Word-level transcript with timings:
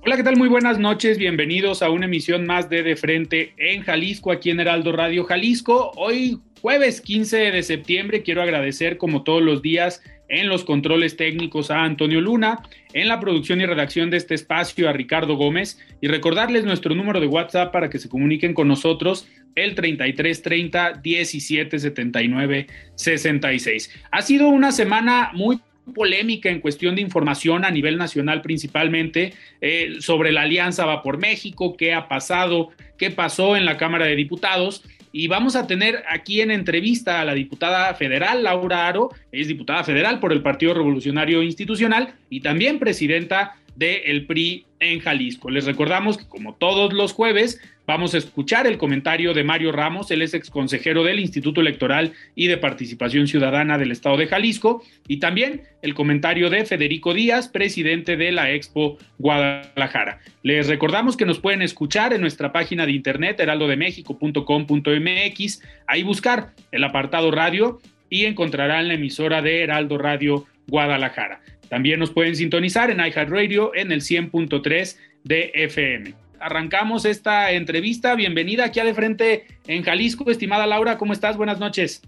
Hola, 0.00 0.16
¿qué 0.16 0.22
tal? 0.22 0.36
Muy 0.36 0.48
buenas 0.48 0.78
noches. 0.78 1.18
Bienvenidos 1.18 1.82
a 1.82 1.90
una 1.90 2.06
emisión 2.06 2.46
más 2.46 2.70
de 2.70 2.84
De 2.84 2.94
Frente 2.94 3.52
en 3.58 3.82
Jalisco, 3.82 4.30
aquí 4.30 4.50
en 4.50 4.60
Heraldo 4.60 4.92
Radio 4.92 5.24
Jalisco. 5.24 5.90
Hoy, 5.96 6.38
jueves 6.62 7.00
15 7.00 7.50
de 7.50 7.62
septiembre, 7.64 8.22
quiero 8.22 8.40
agradecer, 8.40 8.96
como 8.96 9.24
todos 9.24 9.42
los 9.42 9.60
días, 9.60 10.00
en 10.28 10.48
los 10.48 10.64
controles 10.64 11.16
técnicos 11.16 11.72
a 11.72 11.82
Antonio 11.82 12.20
Luna, 12.20 12.62
en 12.92 13.08
la 13.08 13.18
producción 13.18 13.60
y 13.60 13.66
redacción 13.66 14.08
de 14.08 14.18
este 14.18 14.34
espacio 14.34 14.88
a 14.88 14.92
Ricardo 14.92 15.34
Gómez 15.34 15.78
y 16.00 16.06
recordarles 16.06 16.64
nuestro 16.64 16.94
número 16.94 17.18
de 17.20 17.26
WhatsApp 17.26 17.72
para 17.72 17.90
que 17.90 17.98
se 17.98 18.08
comuniquen 18.08 18.54
con 18.54 18.68
nosotros 18.68 19.26
el 19.56 19.74
3330 19.74 21.00
1779 21.02 22.66
66. 22.94 23.90
Ha 24.12 24.22
sido 24.22 24.48
una 24.48 24.70
semana 24.70 25.30
muy 25.34 25.58
polémica 25.92 26.50
en 26.50 26.60
cuestión 26.60 26.94
de 26.94 27.02
información 27.02 27.64
a 27.64 27.70
nivel 27.70 27.96
nacional 27.98 28.42
principalmente 28.42 29.34
eh, 29.60 29.96
sobre 30.00 30.32
la 30.32 30.42
alianza 30.42 30.86
Va 30.86 31.02
por 31.02 31.18
México, 31.18 31.76
qué 31.76 31.94
ha 31.94 32.08
pasado, 32.08 32.70
qué 32.96 33.10
pasó 33.10 33.56
en 33.56 33.64
la 33.64 33.76
Cámara 33.76 34.06
de 34.06 34.16
Diputados. 34.16 34.84
Y 35.10 35.26
vamos 35.26 35.56
a 35.56 35.66
tener 35.66 36.04
aquí 36.08 36.42
en 36.42 36.50
entrevista 36.50 37.20
a 37.20 37.24
la 37.24 37.34
diputada 37.34 37.94
federal 37.94 38.42
Laura 38.42 38.86
Aro, 38.86 39.10
es 39.32 39.48
diputada 39.48 39.82
federal 39.82 40.20
por 40.20 40.32
el 40.32 40.42
Partido 40.42 40.74
Revolucionario 40.74 41.42
Institucional 41.42 42.14
y 42.28 42.40
también 42.40 42.78
presidenta 42.78 43.56
del 43.74 44.26
PRI 44.26 44.66
en 44.80 45.00
Jalisco. 45.00 45.50
Les 45.50 45.64
recordamos 45.64 46.18
que 46.18 46.28
como 46.28 46.54
todos 46.54 46.92
los 46.92 47.12
jueves 47.12 47.60
vamos 47.88 48.14
a 48.14 48.18
escuchar 48.18 48.66
el 48.66 48.76
comentario 48.76 49.32
de 49.32 49.44
Mario 49.44 49.72
Ramos, 49.72 50.10
él 50.10 50.20
es 50.20 50.34
exconsejero 50.34 51.04
del 51.04 51.20
Instituto 51.20 51.62
Electoral 51.62 52.12
y 52.34 52.46
de 52.46 52.58
Participación 52.58 53.26
Ciudadana 53.26 53.78
del 53.78 53.92
Estado 53.92 54.18
de 54.18 54.26
Jalisco, 54.26 54.84
y 55.08 55.20
también 55.20 55.62
el 55.80 55.94
comentario 55.94 56.50
de 56.50 56.66
Federico 56.66 57.14
Díaz, 57.14 57.48
presidente 57.48 58.18
de 58.18 58.30
la 58.30 58.52
Expo 58.52 58.98
Guadalajara. 59.16 60.20
Les 60.42 60.68
recordamos 60.68 61.16
que 61.16 61.24
nos 61.24 61.38
pueden 61.38 61.62
escuchar 61.62 62.12
en 62.12 62.20
nuestra 62.20 62.52
página 62.52 62.84
de 62.84 62.92
internet 62.92 63.40
heraldodemexico.com.mx, 63.40 65.62
ahí 65.86 66.02
buscar 66.02 66.50
el 66.70 66.84
apartado 66.84 67.30
radio 67.30 67.80
y 68.10 68.26
encontrarán 68.26 68.88
la 68.88 68.94
emisora 68.94 69.40
de 69.40 69.62
Heraldo 69.62 69.96
Radio 69.96 70.44
Guadalajara. 70.66 71.40
También 71.70 72.00
nos 72.00 72.10
pueden 72.10 72.36
sintonizar 72.36 72.90
en 72.90 73.00
iHeartRadio 73.00 73.74
en 73.74 73.92
el 73.92 74.02
100.3 74.02 74.98
de 75.24 75.52
FM. 75.54 76.27
Arrancamos 76.40 77.04
esta 77.04 77.52
entrevista. 77.52 78.14
Bienvenida 78.14 78.64
aquí 78.64 78.80
a 78.80 78.84
De 78.84 78.94
Frente 78.94 79.46
en 79.66 79.82
Jalisco. 79.82 80.30
Estimada 80.30 80.66
Laura, 80.66 80.98
¿cómo 80.98 81.12
estás? 81.12 81.36
Buenas 81.36 81.58
noches. 81.58 82.02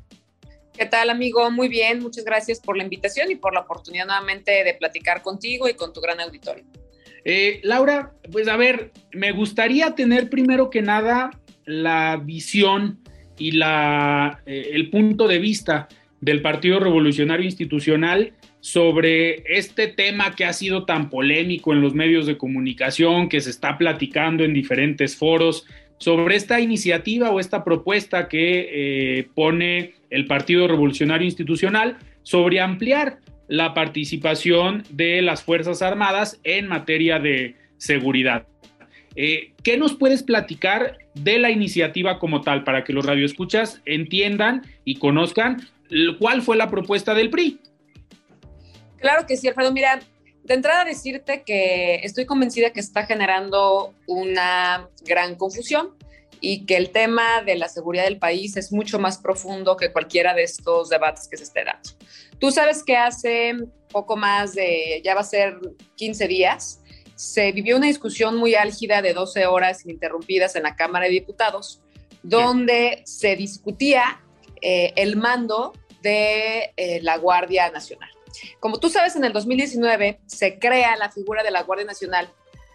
¿Qué 0.77 0.87
tal, 0.87 1.11
amigo? 1.11 1.51
Muy 1.51 1.69
bien, 1.69 2.01
muchas 2.01 2.25
gracias 2.25 2.61
por 2.61 2.77
la 2.77 2.85
invitación 2.85 3.31
y 3.31 3.37
por 3.37 3.53
la 3.53 3.61
oportunidad 3.61 4.07
nuevamente 4.07 4.65
de 4.65 4.75
platicar 4.75 5.23
contigo 5.23 5.69
y 5.69 5.75
con 5.75 5.93
tu 5.93 6.01
gran 6.01 6.21
auditorio. 6.21 6.65
Eh, 7.25 7.61
Laura, 7.65 8.15
pues 8.33 8.49
a 8.49 8.57
ver, 8.57 8.93
me 9.13 9.33
gustaría 9.33 9.95
tener 9.95 10.31
primero 10.31 10.71
que 10.71 10.81
nada 10.81 11.31
la 11.67 12.17
visión 12.17 13.01
y 13.37 13.53
la, 13.53 14.43
eh, 14.47 14.71
el 14.73 14.91
punto 14.91 15.29
de 15.29 15.39
vista 15.39 15.89
del 16.21 16.41
Partido 16.41 16.81
Revolucionario 16.81 17.45
Institucional 17.45 18.35
sobre 18.61 19.43
este 19.57 19.89
tema 19.89 20.35
que 20.35 20.45
ha 20.45 20.53
sido 20.53 20.85
tan 20.85 21.09
polémico 21.09 21.73
en 21.73 21.81
los 21.81 21.95
medios 21.95 22.27
de 22.27 22.37
comunicación, 22.37 23.29
que 23.29 23.41
se 23.41 23.51
está 23.51 23.79
platicando 23.79 24.45
en 24.45 24.55
diferentes 24.55 25.17
foros, 25.17 25.67
sobre 25.99 26.37
esta 26.37 26.61
iniciativa 26.61 27.31
o 27.31 27.41
esta 27.41 27.63
propuesta 27.63 28.29
que 28.29 28.69
eh, 29.19 29.29
pone 29.35 29.93
el 30.09 30.27
Partido 30.27 30.67
Revolucionario 30.67 31.27
Institucional 31.27 31.99
sobre 32.23 32.61
ampliar 32.61 33.19
la 33.49 33.75
participación 33.75 34.85
de 34.91 35.21
las 35.21 35.43
Fuerzas 35.43 35.83
Armadas 35.83 36.41
en 36.45 36.69
materia 36.69 37.19
de 37.19 37.57
seguridad. 37.77 38.47
Eh, 39.17 39.53
¿Qué 39.63 39.77
nos 39.77 39.95
puedes 39.95 40.23
platicar 40.23 40.99
de 41.15 41.39
la 41.39 41.51
iniciativa 41.51 42.19
como 42.19 42.41
tal 42.41 42.65
para 42.65 42.85
que 42.85 42.93
los 42.93 43.05
radioescuchas 43.05 43.83
entiendan 43.85 44.63
y 44.85 44.97
conozcan 44.97 45.61
cuál 46.19 46.43
fue 46.43 46.57
la 46.57 46.71
propuesta 46.71 47.15
del 47.15 47.29
PRI? 47.29 47.59
Claro 49.01 49.27
que 49.27 49.37
sí, 49.37 49.49
Alfredo. 49.49 49.73
Mira, 49.73 50.01
de 50.45 50.55
entrada 50.55 50.85
decirte 50.85 51.43
que 51.43 51.97
estoy 52.03 52.27
convencida 52.27 52.71
que 52.71 52.81
está 52.81 53.07
generando 53.07 53.95
una 54.07 54.89
gran 55.03 55.35
confusión 55.35 55.97
y 56.41 56.65
que 56.65 56.77
el 56.77 56.91
tema 56.91 57.43
de 57.43 57.57
la 57.57 57.69
seguridad 57.69 58.05
del 58.05 58.19
país 58.19 58.57
es 58.57 58.73
mucho 58.73 58.99
más 58.99 59.19
profundo 59.19 59.77
que 59.77 59.93
cualquiera 59.93 60.35
de 60.35 60.43
estos 60.43 60.89
debates 60.89 61.29
que 61.29 61.37
se 61.37 61.45
esté 61.45 61.65
dando. 61.65 61.91
Tú 62.39 62.51
sabes 62.51 62.83
que 62.83 62.97
hace 62.97 63.55
poco 63.91 64.17
más 64.17 64.55
de, 64.55 65.03
ya 65.05 65.15
va 65.15 65.21
a 65.21 65.25
ser 65.25 65.59
15 65.97 66.29
días, 66.29 66.81
se 67.15 67.53
vivió 67.53 67.77
una 67.77 67.87
discusión 67.87 68.37
muy 68.37 68.55
álgida 68.55 69.03
de 69.03 69.13
12 69.13 69.45
horas 69.47 69.85
ininterrumpidas 69.85 70.57
en 70.57 70.63
la 70.63 70.75
Cámara 70.75 71.05
de 71.05 71.13
Diputados, 71.13 71.83
donde 72.23 73.03
se 73.05 73.37
discutía 73.37 74.23
eh, 74.63 74.95
el 74.97 75.17
mando 75.17 75.75
de 76.03 76.73
eh, 76.77 77.01
la 77.03 77.19
Guardia 77.19 77.71
Nacional. 77.71 78.09
Como 78.59 78.79
tú 78.79 78.89
sabes, 78.89 79.17
en 79.17 79.25
el 79.25 79.33
2019 79.33 80.21
se 80.27 80.59
crea 80.59 80.97
la 80.97 81.11
figura 81.11 81.43
de 81.43 81.51
la 81.51 81.63
Guardia 81.63 81.87
Nacional 81.87 82.31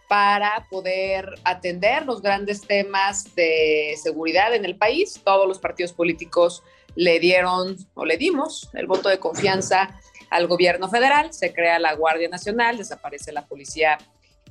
para 0.07 0.67
poder 0.69 1.35
atender 1.43 2.05
los 2.05 2.21
grandes 2.21 2.61
temas 2.61 3.35
de 3.35 3.95
seguridad 4.01 4.53
en 4.53 4.65
el 4.65 4.75
país. 4.75 5.19
Todos 5.23 5.47
los 5.47 5.59
partidos 5.59 5.93
políticos 5.93 6.63
le 6.95 7.19
dieron 7.19 7.77
o 7.93 8.05
le 8.05 8.17
dimos 8.17 8.69
el 8.73 8.87
voto 8.87 9.09
de 9.09 9.19
confianza 9.19 9.99
al 10.29 10.47
gobierno 10.47 10.89
federal, 10.89 11.33
se 11.33 11.53
crea 11.53 11.79
la 11.79 11.93
Guardia 11.93 12.29
Nacional, 12.29 12.77
desaparece 12.77 13.31
la 13.31 13.45
Policía 13.45 13.97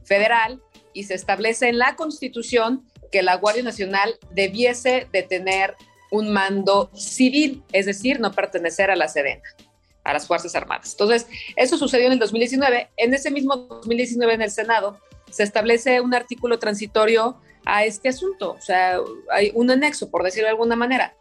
Federal 0.05 0.63
y 0.93 1.05
se 1.05 1.15
establece 1.15 1.69
en 1.69 1.79
la 1.79 1.97
Constitución 1.97 2.85
que 3.11 3.23
la 3.23 3.37
Guardia 3.37 3.63
Nacional 3.63 4.19
debiese 4.31 5.09
de 5.13 5.23
tener 5.23 5.75
un 6.11 6.33
mando 6.33 6.91
civil, 6.95 7.63
es 7.73 7.87
decir, 7.87 8.21
no 8.21 8.33
pertenecer 8.33 8.91
a 8.91 8.97
la 8.97 9.09
Sedena 9.09 9.43
a 10.05 10.13
las 10.13 10.27
Fuerzas 10.27 10.55
Armadas. 10.55 10.93
Entonces, 10.93 11.27
eso 11.57 11.77
sucedió 11.77 12.07
en 12.07 12.13
el 12.13 12.19
2019. 12.19 12.91
En 12.97 13.15
ese 13.15 13.31
mismo 13.31 13.57
2019 13.57 14.35
en 14.35 14.43
el 14.43 14.51
Senado 14.51 15.01
se 15.31 15.43
establece 15.43 16.01
un 16.01 16.15
artículo 16.15 16.59
transitorio 16.59 17.37
a 17.65 17.85
este 17.85 18.11
asunto, 18.11 18.53
o 18.53 18.61
sea, 18.61 18.99
hay 19.33 19.51
un 19.55 19.71
anexo, 19.71 20.11
por 20.11 20.23
decirlo 20.23 20.47
de 20.47 20.51
alguna 20.51 20.77
manera, 20.77 21.17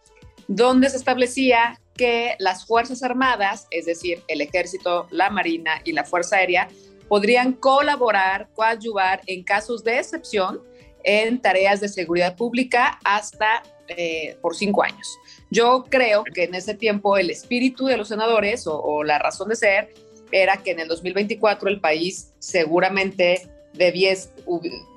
donde 0.47 0.89
se 0.89 0.97
establecía 0.97 1.79
que 1.95 2.35
las 2.39 2.66
Fuerzas 2.66 3.01
Armadas, 3.01 3.67
es 3.71 3.85
decir, 3.85 4.21
el 4.27 4.41
Ejército, 4.41 5.07
la 5.09 5.29
Marina 5.29 5.81
y 5.85 5.94
la 5.94 6.03
Fuerza 6.03 6.38
Aérea, 6.38 6.67
podrían 7.07 7.53
colaborar, 7.53 8.50
coadyuvar 8.53 9.21
en 9.27 9.44
casos 9.44 9.83
de 9.83 10.00
excepción 10.00 10.61
en 11.03 11.41
tareas 11.41 11.79
de 11.81 11.89
seguridad 11.89 12.35
pública 12.35 13.00
hasta 13.03 13.63
eh, 13.88 14.38
por 14.41 14.55
cinco 14.55 14.83
años. 14.83 15.17
Yo 15.53 15.85
creo 15.87 16.23
que 16.23 16.45
en 16.45 16.55
ese 16.55 16.73
tiempo 16.73 17.15
el 17.15 17.29
espíritu 17.29 17.85
de 17.85 17.95
los 17.95 18.07
senadores 18.07 18.65
o, 18.65 18.81
o 18.81 19.03
la 19.03 19.19
razón 19.19 19.49
de 19.49 19.55
ser 19.55 19.93
era 20.31 20.57
que 20.57 20.71
en 20.71 20.79
el 20.79 20.87
2024 20.87 21.69
el 21.69 21.79
país 21.79 22.33
seguramente 22.39 23.47
debies, 23.73 24.31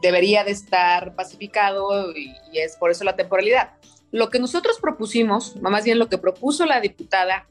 debería 0.00 0.44
de 0.44 0.52
estar 0.52 1.14
pacificado 1.14 2.16
y, 2.16 2.34
y, 2.52 2.58
es 2.58 2.76
por 2.76 2.90
eso 2.90 3.04
la 3.04 3.16
temporalidad. 3.16 3.72
Lo 4.12 4.30
que 4.30 4.38
nosotros 4.38 4.78
propusimos, 4.80 5.56
más 5.56 5.84
bien 5.84 5.98
lo 5.98 6.08
que 6.08 6.16
propuso 6.16 6.64
la 6.64 6.80
diputada 6.80 7.46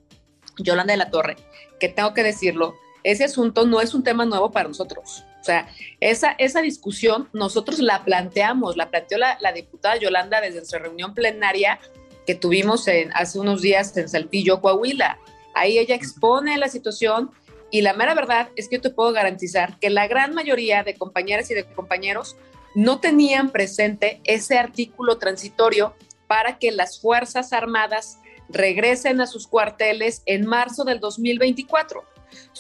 Yolanda 0.58 0.94
de 0.94 0.98
la 0.98 1.12
Torre, 1.12 1.36
que 1.80 1.90
tengo 1.90 2.16
que 2.16 2.24
decirlo, 2.24 2.74
ese 3.04 3.26
asunto 3.26 3.68
no 3.68 3.82
es 3.82 3.94
un 3.94 4.04
tema 4.04 4.26
nuevo 4.26 4.50
para 4.50 4.68
nosotros. 4.68 5.24
O 5.42 5.44
sea, 5.44 5.68
esa, 6.00 6.32
esa 6.40 6.62
discusión 6.62 7.30
nosotros 7.34 7.78
la 7.78 8.04
planteamos, 8.04 8.78
la 8.78 8.90
planteó 8.90 9.20
la, 9.20 9.38
la 9.42 9.52
diputada 9.52 9.96
Yolanda 9.98 10.42
desde 10.42 10.58
nuestra 10.58 10.80
reunión 10.80 11.14
plenaria 11.14 11.80
que 12.26 12.36
tuvimos 12.36 12.88
en, 12.88 13.12
hace 13.14 13.40
unos 13.40 13.62
días 13.62 13.96
en 13.98 14.10
Saltillo, 14.10 14.62
Coahuila. 14.62 15.20
Ahí 15.54 15.78
ella 15.78 15.96
expone 15.96 16.58
la 16.58 16.68
situación 16.68 17.32
y 17.72 17.82
la 17.82 17.94
mera 17.94 18.14
verdad 18.14 18.50
es 18.56 18.68
que 18.68 18.78
yo 18.78 18.82
te 18.82 18.90
puedo 18.90 19.12
garantizar 19.12 19.80
que 19.80 19.90
la 19.90 20.08
gran 20.08 20.34
mayoría 20.34 20.84
de 20.84 20.96
compañeras 20.96 21.50
y 21.52 21.54
de 21.54 21.66
compañeros 21.66 22.36
no 22.74 23.00
tenían 23.00 23.50
presente 23.52 24.22
ese 24.26 24.58
artículo 24.58 25.18
transitorio 25.18 25.96
para 26.28 26.58
que 26.60 26.72
las 26.72 27.00
Fuerzas 27.00 27.54
Armadas 27.54 28.20
regresen 28.50 29.22
a 29.22 29.28
sus 29.28 29.48
cuarteles 29.48 30.22
en 30.26 30.46
marzo 30.46 30.84
del 30.84 31.00
2024. 31.00 32.04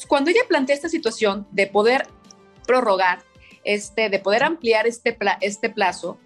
cuando 0.07 0.31
ella 0.31 0.41
plantea 0.47 0.75
esta 0.75 0.89
situación 0.89 1.47
de 1.51 1.67
poder 1.67 2.07
prorrogar, 2.65 3.23
este, 3.63 4.09
de 4.09 4.19
poder 4.19 4.43
ampliar 4.43 4.87
este, 4.87 5.17
este 5.41 5.69
plazo, 5.69 6.17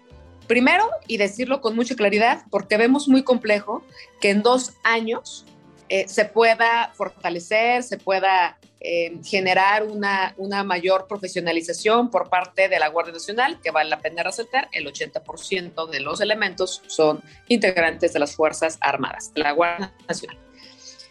primero, 0.50 0.90
y 1.06 1.16
decirlo 1.16 1.60
con 1.60 1.76
mucha 1.76 1.94
claridad, 1.94 2.42
porque 2.50 2.76
vemos 2.76 3.06
muy 3.06 3.22
complejo 3.22 3.84
que 4.20 4.30
en 4.30 4.42
dos 4.42 4.72
años 4.82 5.46
eh, 5.88 6.08
se 6.08 6.24
pueda 6.24 6.90
fortalecer, 6.92 7.84
se 7.84 7.98
pueda 7.98 8.58
eh, 8.80 9.16
generar 9.24 9.84
una, 9.84 10.34
una 10.38 10.64
mayor 10.64 11.06
profesionalización 11.06 12.10
por 12.10 12.28
parte 12.28 12.68
de 12.68 12.80
la 12.80 12.88
Guardia 12.88 13.12
Nacional, 13.12 13.60
que 13.62 13.70
vale 13.70 13.90
la 13.90 14.00
pena 14.00 14.24
resaltar, 14.24 14.68
el 14.72 14.88
80% 14.88 15.88
de 15.88 16.00
los 16.00 16.20
elementos 16.20 16.82
son 16.88 17.22
integrantes 17.46 18.12
de 18.12 18.18
las 18.18 18.34
Fuerzas 18.34 18.76
Armadas, 18.80 19.32
de 19.32 19.42
la 19.42 19.52
Guardia 19.52 19.94
Nacional. 20.08 20.36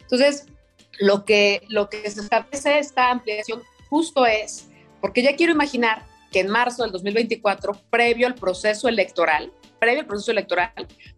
Entonces, 0.02 0.48
lo 0.98 1.24
que, 1.24 1.62
lo 1.68 1.88
que 1.88 2.10
se 2.10 2.20
establece 2.20 2.78
esta 2.78 3.10
ampliación 3.10 3.62
justo 3.88 4.26
es, 4.26 4.68
porque 5.00 5.22
ya 5.22 5.34
quiero 5.34 5.54
imaginar 5.54 6.09
que 6.30 6.40
en 6.40 6.48
marzo 6.48 6.82
del 6.82 6.92
2024, 6.92 7.72
previo 7.90 8.26
al 8.26 8.34
proceso 8.34 8.88
electoral, 8.88 9.52
previo 9.78 10.00
al 10.00 10.06
proceso 10.06 10.30
electoral, 10.30 10.72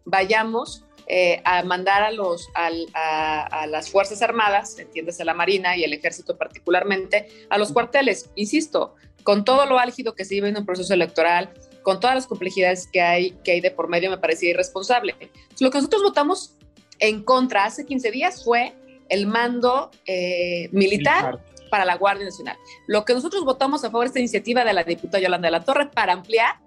vayamos 0.04 0.84
eh, 1.08 1.42
a 1.44 1.62
mandar 1.62 2.02
a, 2.02 2.10
los, 2.10 2.48
a, 2.54 3.66
las 3.66 3.90
Fuerzas 3.90 4.22
Armadas, 4.22 4.78
entiéndase 4.78 5.24
la 5.24 5.34
Marina 5.34 5.76
y 5.76 5.84
el 5.84 5.92
Ejército 5.92 6.38
particularmente, 6.38 7.28
a 7.50 7.58
los 7.58 7.72
cuarteles. 7.72 8.30
Insisto, 8.36 8.94
con 9.22 9.44
todo 9.44 9.66
lo 9.66 9.78
álgido 9.78 10.14
que 10.14 10.24
se 10.24 10.36
vive 10.36 10.48
en 10.48 10.56
un 10.56 10.64
proceso 10.64 10.94
electoral, 10.94 11.50
con 11.82 12.00
todas 12.00 12.14
las 12.14 12.26
complejidades 12.26 12.86
que 12.86 13.00
hay, 13.00 13.32
que 13.44 13.52
hay 13.52 13.60
de 13.60 13.70
por 13.70 13.88
medio, 13.88 14.10
me 14.10 14.18
parecía 14.18 14.50
irresponsable. 14.50 15.16
Lo 15.60 15.70
que 15.70 15.78
nosotros 15.78 16.02
votamos 16.02 16.54
en 16.98 17.24
contra 17.24 17.64
hace 17.64 17.84
15 17.84 18.10
días 18.10 18.44
fue 18.44 18.72
el 19.08 19.26
mando 19.26 19.90
eh, 20.06 20.68
militar, 20.72 21.40
para 21.72 21.86
la 21.86 21.96
Guardia 21.96 22.26
Nacional. 22.26 22.58
Lo 22.86 23.06
que 23.06 23.14
nosotros 23.14 23.46
votamos 23.46 23.82
a 23.82 23.86
favor 23.86 24.04
de 24.04 24.08
esta 24.08 24.19
iniciativa 24.19 24.62
de 24.62 24.74
la 24.74 24.84
diputada 24.84 25.22
Yolanda 25.22 25.46
de 25.46 25.52
la 25.52 25.64
Torre 25.64 25.88
para 25.88 26.12
ampliar 26.12 26.60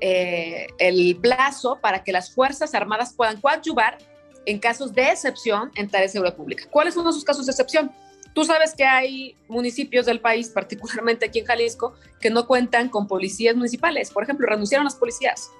eh, 0.00 0.66
el 0.78 1.16
plazo 1.18 1.78
para 1.80 2.02
que 2.02 2.10
las 2.10 2.34
Fuerzas 2.34 2.74
Armadas 2.74 3.14
puedan 3.14 3.40
coadyuvar 3.40 3.98
en 4.44 4.58
casos 4.58 4.92
de 4.94 5.10
excepción 5.10 5.70
en 5.76 5.88
tareas 5.88 6.10
de 6.10 6.14
seguridad 6.14 6.34
pública. 6.34 6.64
¿Cuáles 6.72 6.94
son 6.94 7.06
esos 7.06 7.22
casos 7.22 7.46
de 7.46 7.52
excepción? 7.52 7.92
Tú 8.34 8.44
sabes 8.44 8.74
que 8.74 8.82
hay 8.82 9.36
municipios 9.46 10.06
del 10.06 10.18
país, 10.18 10.48
particularmente 10.54 11.26
aquí 11.26 11.38
en 11.38 11.44
Jalisco, 11.44 11.94
que 12.20 12.28
no 12.28 12.48
cuentan 12.48 12.88
con 12.88 13.06
policías 13.06 13.54
municipales. 13.54 14.10
Por 14.10 14.24
ejemplo, 14.24 14.48
renunciaron 14.48 14.84
las 14.84 14.96
policías. 14.96 15.52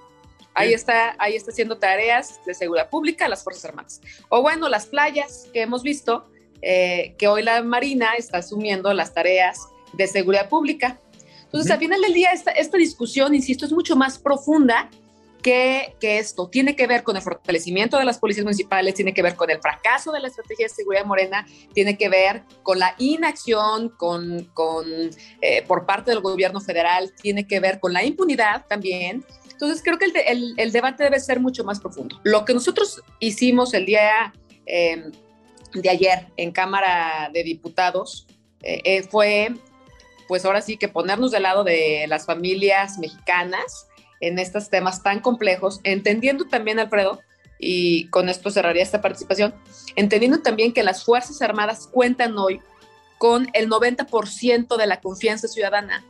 Ahí 0.54 0.72
está, 0.72 1.14
ahí 1.20 1.36
está 1.36 1.52
haciendo 1.52 1.78
tareas 1.78 2.44
de 2.44 2.54
seguridad 2.54 2.90
pública 2.90 3.28
las 3.28 3.44
Fuerzas 3.44 3.66
Armadas. 3.66 4.00
O 4.28 4.42
bueno, 4.42 4.68
las 4.68 4.86
playas 4.86 5.48
que 5.52 5.62
hemos 5.62 5.84
visto, 5.84 6.26
eh, 6.62 7.14
que 7.18 7.28
hoy 7.28 7.42
la 7.42 7.62
Marina 7.62 8.14
está 8.16 8.38
asumiendo 8.38 8.92
las 8.94 9.12
tareas 9.12 9.58
de 9.92 10.06
seguridad 10.06 10.48
pública. 10.48 11.00
Entonces, 11.44 11.70
al 11.70 11.78
final 11.78 12.00
del 12.00 12.14
día, 12.14 12.30
esta, 12.32 12.52
esta 12.52 12.78
discusión, 12.78 13.34
insisto, 13.34 13.66
es 13.66 13.72
mucho 13.72 13.94
más 13.94 14.18
profunda 14.18 14.88
que, 15.42 15.96
que, 16.00 16.18
esto. 16.18 16.48
Tiene 16.48 16.76
que 16.76 16.86
ver 16.86 17.02
con 17.02 17.16
el 17.16 17.22
fortalecimiento 17.22 17.98
de 17.98 18.04
las 18.04 18.18
policías 18.18 18.44
municipales, 18.44 18.94
tiene 18.94 19.12
que 19.12 19.22
ver 19.22 19.34
con 19.34 19.50
el 19.50 19.60
fracaso 19.60 20.12
de 20.12 20.20
la 20.20 20.28
estrategia 20.28 20.66
de 20.66 20.70
seguridad 20.72 21.04
morena, 21.04 21.46
tiene 21.74 21.98
que 21.98 22.08
ver 22.08 22.44
con 22.62 22.78
la 22.78 22.94
inacción 22.98 23.90
con, 23.90 24.44
con 24.54 24.86
eh, 25.42 25.62
por 25.66 25.84
parte 25.84 26.12
del 26.12 26.20
gobierno 26.20 26.60
federal, 26.60 27.12
tiene 27.20 27.46
que 27.46 27.60
ver 27.60 27.80
con 27.80 27.92
la 27.92 28.04
impunidad 28.04 28.64
también. 28.66 29.24
Entonces, 29.50 29.82
creo 29.82 29.98
que 29.98 30.06
el, 30.06 30.16
el, 30.26 30.54
el 30.56 30.72
debate 30.72 31.04
debe 31.04 31.20
ser 31.20 31.38
mucho 31.38 31.64
más 31.64 31.80
profundo. 31.80 32.18
Lo 32.22 32.44
que 32.44 32.54
nosotros 32.54 33.02
hicimos 33.20 33.74
el 33.74 33.84
día 33.84 34.32
eh, 34.66 35.10
de 35.72 35.90
ayer 35.90 36.26
en 36.36 36.52
Cámara 36.52 37.30
de 37.32 37.42
Diputados 37.42 38.26
eh, 38.62 39.02
fue 39.04 39.54
pues 40.28 40.44
ahora 40.44 40.62
sí 40.62 40.76
que 40.76 40.88
ponernos 40.88 41.30
del 41.30 41.42
lado 41.42 41.64
de 41.64 42.06
las 42.08 42.26
familias 42.26 42.98
mexicanas 42.98 43.86
en 44.20 44.38
estos 44.38 44.70
temas 44.70 45.02
tan 45.02 45.20
complejos, 45.20 45.80
entendiendo 45.84 46.46
también, 46.46 46.78
Alfredo, 46.78 47.20
y 47.58 48.08
con 48.08 48.28
esto 48.28 48.50
cerraría 48.50 48.82
esta 48.82 49.02
participación, 49.02 49.54
entendiendo 49.94 50.40
también 50.40 50.72
que 50.72 50.82
las 50.82 51.04
Fuerzas 51.04 51.42
Armadas 51.42 51.88
cuentan 51.92 52.38
hoy 52.38 52.60
con 53.18 53.48
el 53.52 53.68
90% 53.68 54.76
de 54.76 54.86
la 54.86 55.00
confianza 55.00 55.48
ciudadana. 55.48 56.04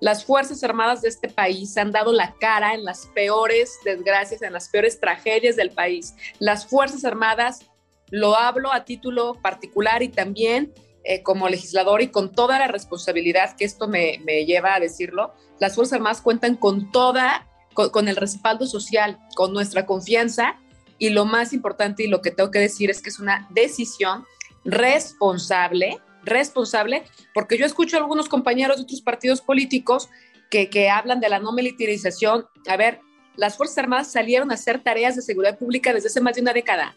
Las 0.00 0.24
Fuerzas 0.24 0.62
Armadas 0.62 1.02
de 1.02 1.08
este 1.08 1.28
país 1.28 1.76
han 1.76 1.90
dado 1.90 2.12
la 2.12 2.34
cara 2.34 2.74
en 2.74 2.84
las 2.84 3.06
peores 3.14 3.78
desgracias, 3.84 4.40
en 4.42 4.52
las 4.52 4.68
peores 4.68 5.00
tragedias 5.00 5.56
del 5.56 5.70
país. 5.70 6.14
Las 6.38 6.66
Fuerzas 6.66 7.04
Armadas, 7.04 7.66
lo 8.14 8.36
hablo 8.36 8.72
a 8.72 8.84
título 8.84 9.40
particular 9.42 10.04
y 10.04 10.08
también 10.08 10.72
eh, 11.02 11.24
como 11.24 11.48
legislador 11.48 12.00
y 12.00 12.08
con 12.12 12.30
toda 12.30 12.60
la 12.60 12.68
responsabilidad 12.68 13.56
que 13.56 13.64
esto 13.64 13.88
me, 13.88 14.18
lleva 14.46 14.76
a 14.76 14.78
decirlo, 14.80 15.34
las 15.58 15.74
Fuerzas 15.74 15.94
Armadas 15.94 16.20
cuentan 16.20 16.54
con 16.54 16.92
toda, 16.92 17.48
con, 17.74 18.06
el 18.06 18.14
respaldo 18.14 18.66
social, 18.66 19.18
con 19.34 19.52
nuestra 19.52 19.84
confianza 19.84 20.60
y 20.96 21.10
lo 21.10 21.24
más 21.24 21.52
importante 21.52 22.04
y 22.04 22.06
lo 22.06 22.22
que 22.22 22.30
tengo 22.30 22.52
que 22.52 22.60
decir 22.60 22.88
es 22.88 23.02
que 23.02 23.10
es 23.10 23.18
una 23.18 23.48
decisión 23.50 24.24
responsable, 24.64 25.98
responsable, 26.22 27.02
porque 27.34 27.58
yo 27.58 27.66
escucho 27.66 27.96
a 27.96 28.00
algunos 28.00 28.28
compañeros 28.28 28.76
de 28.76 28.84
otros 28.84 29.02
partidos 29.02 29.40
políticos 29.40 30.08
que, 30.52 30.70
que 30.70 30.88
hablan 30.88 31.18
de 31.18 31.30
la 31.30 31.40
no 31.40 31.50
militarización. 31.50 32.46
A 32.68 32.76
ver, 32.76 33.00
las 33.34 33.56
Fuerzas 33.56 33.78
Armadas 33.78 34.12
salieron 34.12 34.52
a 34.52 34.54
hacer 34.54 34.84
tareas 34.84 35.16
de 35.16 35.22
seguridad 35.22 35.58
pública 35.58 35.92
desde 35.92 36.06
hace 36.06 36.20
más 36.20 36.36
de 36.36 36.42
una 36.42 36.52
década 36.52 36.94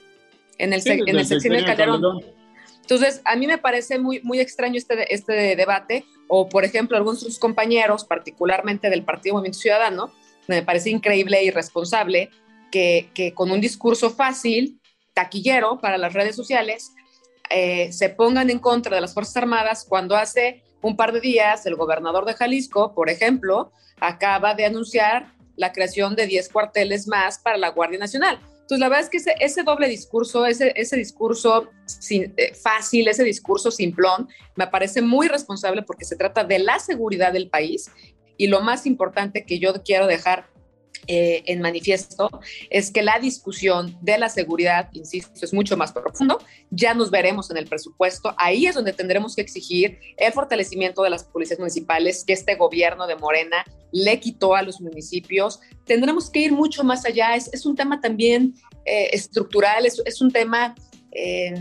en 0.58 0.74
el, 0.74 0.82
en 0.86 1.18
el 1.18 1.26
sexenio 1.26 1.60
de 1.60 1.66
Calderón. 1.66 2.22
Entonces, 2.82 3.22
a 3.26 3.36
mí 3.36 3.48
me 3.48 3.58
parece 3.58 4.00
muy, 4.00 4.22
muy 4.22 4.40
extraño 4.40 4.78
este, 4.78 5.14
este 5.14 5.56
debate, 5.56 6.06
o 6.28 6.48
por 6.48 6.64
ejemplo, 6.64 6.96
algunos 6.96 7.20
de 7.20 7.26
sus 7.26 7.40
compañeros, 7.40 8.06
particularmente 8.06 8.90
del 8.90 9.04
Partido 9.04 9.36
Movimiento 9.36 9.60
Ciudadano, 9.60 10.12
me 10.48 10.64
parece 10.64 10.90
increíble 10.90 11.44
y 11.44 11.48
irresponsable 11.48 12.30
que, 12.72 13.10
que 13.14 13.34
con 13.34 13.52
un 13.52 13.60
discurso 13.60 14.10
fácil, 14.10 14.80
taquillero 15.14 15.80
para 15.82 15.98
las 15.98 16.14
redes 16.14 16.36
sociales, 16.36 16.94
eh, 17.50 17.92
se 17.92 18.10
pongan 18.10 18.50
en 18.50 18.60
contra 18.60 18.96
de 18.96 19.02
las 19.02 19.14
Fuerzas 19.14 19.38
Armadas 19.38 19.86
cuando 19.88 20.16
hace 20.16 20.64
un 20.82 20.96
par 20.96 21.12
de 21.12 21.22
días 21.22 21.66
el 21.66 21.76
gobernador 21.76 22.26
de 22.26 22.34
Jalisco, 22.34 22.94
por 22.94 23.10
ejemplo, 23.10 23.72
acaba 24.00 24.54
de 24.54 24.66
anunciar 24.66 25.34
la 25.56 25.72
creación 25.72 26.16
de 26.16 26.28
10 26.28 26.50
cuarteles 26.50 27.08
más 27.08 27.40
para 27.40 27.58
la 27.58 27.70
Guardia 27.70 28.00
Nacional. 28.00 28.40
Entonces, 28.68 28.82
la 28.82 28.90
verdad 28.90 29.06
es 29.06 29.10
que 29.10 29.16
ese, 29.16 29.34
ese 29.40 29.64
doble 29.64 29.88
discurso, 29.88 30.46
ese, 30.46 30.74
ese 30.76 30.98
discurso 30.98 31.70
sin, 31.86 32.34
eh, 32.36 32.54
fácil, 32.54 33.08
ese 33.08 33.24
discurso 33.24 33.72
simplón, 33.72 34.28
me 34.58 34.68
parece 34.68 35.02
muy 35.02 35.30
responsable 35.30 35.84
porque 35.84 36.04
se 36.04 36.18
trata 36.18 36.44
de 36.44 36.60
la 36.60 36.78
seguridad 36.78 37.32
del 37.32 37.50
país. 37.50 37.90
Y 38.36 38.48
lo 38.48 38.60
más 38.60 38.86
importante 38.86 39.46
que 39.46 39.60
yo 39.60 39.72
quiero 39.86 40.06
dejar 40.06 40.50
eh, 41.08 41.44
en 41.46 41.62
manifiesto 41.62 42.30
es 42.70 42.92
que 42.92 43.02
la 43.02 43.18
discusión 43.20 43.98
de 44.02 44.18
la 44.18 44.28
seguridad, 44.28 44.90
insisto, 44.92 45.32
es 45.42 45.54
mucho 45.54 45.78
más 45.78 45.94
profundo. 45.94 46.40
Ya 46.70 46.94
nos 46.94 47.12
veremos 47.12 47.50
en 47.50 47.58
el 47.58 47.66
presupuesto. 47.66 48.36
Ahí 48.38 48.66
es 48.66 48.76
donde 48.76 48.92
tendremos 48.92 49.36
que 49.36 49.42
exigir 49.42 50.00
el 50.18 50.34
fortalecimiento 50.34 51.04
de 51.04 51.10
las 51.10 51.24
policías 51.24 51.60
municipales 51.60 52.26
que 52.26 52.34
este 52.34 52.56
gobierno 52.56 53.08
de 53.08 53.16
Morena 53.16 53.64
le 53.94 54.20
quitó 54.20 54.54
a 54.54 54.62
los 54.62 54.82
municipios. 54.82 55.62
Tendremos 55.86 56.30
que 56.30 56.40
ir 56.42 56.52
mucho 56.52 56.84
más 56.84 57.06
allá. 57.06 57.36
Es, 57.36 57.50
es 57.54 57.66
un 57.66 57.76
tema 57.76 58.02
también 58.02 58.56
eh, 58.86 59.10
estructural, 59.14 59.86
es, 59.86 60.02
es, 60.06 60.22
un 60.22 60.32
tema 60.32 60.76
eh, 61.14 61.54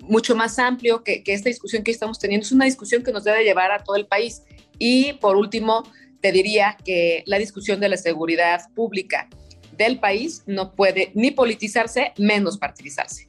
mucho 0.00 0.34
más 0.34 0.58
amplio 0.58 1.04
que, 1.04 1.22
que 1.22 1.34
esta 1.34 1.50
discusión 1.50 1.82
que 1.82 1.90
estamos 1.90 2.18
teniendo. 2.18 2.46
Es 2.46 2.52
una 2.52 2.64
discusión 2.64 3.02
que 3.02 3.12
nos 3.12 3.24
debe 3.24 3.44
llevar 3.44 3.70
a 3.70 3.84
todo 3.84 3.96
el 3.96 4.06
país. 4.06 4.42
Y 4.78 5.12
por 5.14 5.36
último, 5.36 5.84
te 6.24 6.32
diría 6.32 6.78
que 6.82 7.22
la 7.26 7.38
discusión 7.38 7.80
de 7.80 7.90
la 7.90 7.98
seguridad 7.98 8.62
pública 8.74 9.28
del 9.76 9.98
país 9.98 10.42
no 10.46 10.72
puede 10.72 11.10
ni 11.12 11.32
politizarse, 11.32 12.14
menos 12.16 12.56
partidizarse. 12.56 13.28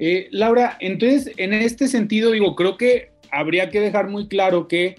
Eh, 0.00 0.26
Laura, 0.32 0.76
entonces, 0.80 1.32
en 1.36 1.52
este 1.52 1.86
sentido, 1.86 2.32
digo, 2.32 2.56
creo 2.56 2.76
que 2.76 3.10
habría 3.30 3.70
que 3.70 3.80
dejar 3.80 4.08
muy 4.08 4.26
claro 4.26 4.66
que 4.66 4.96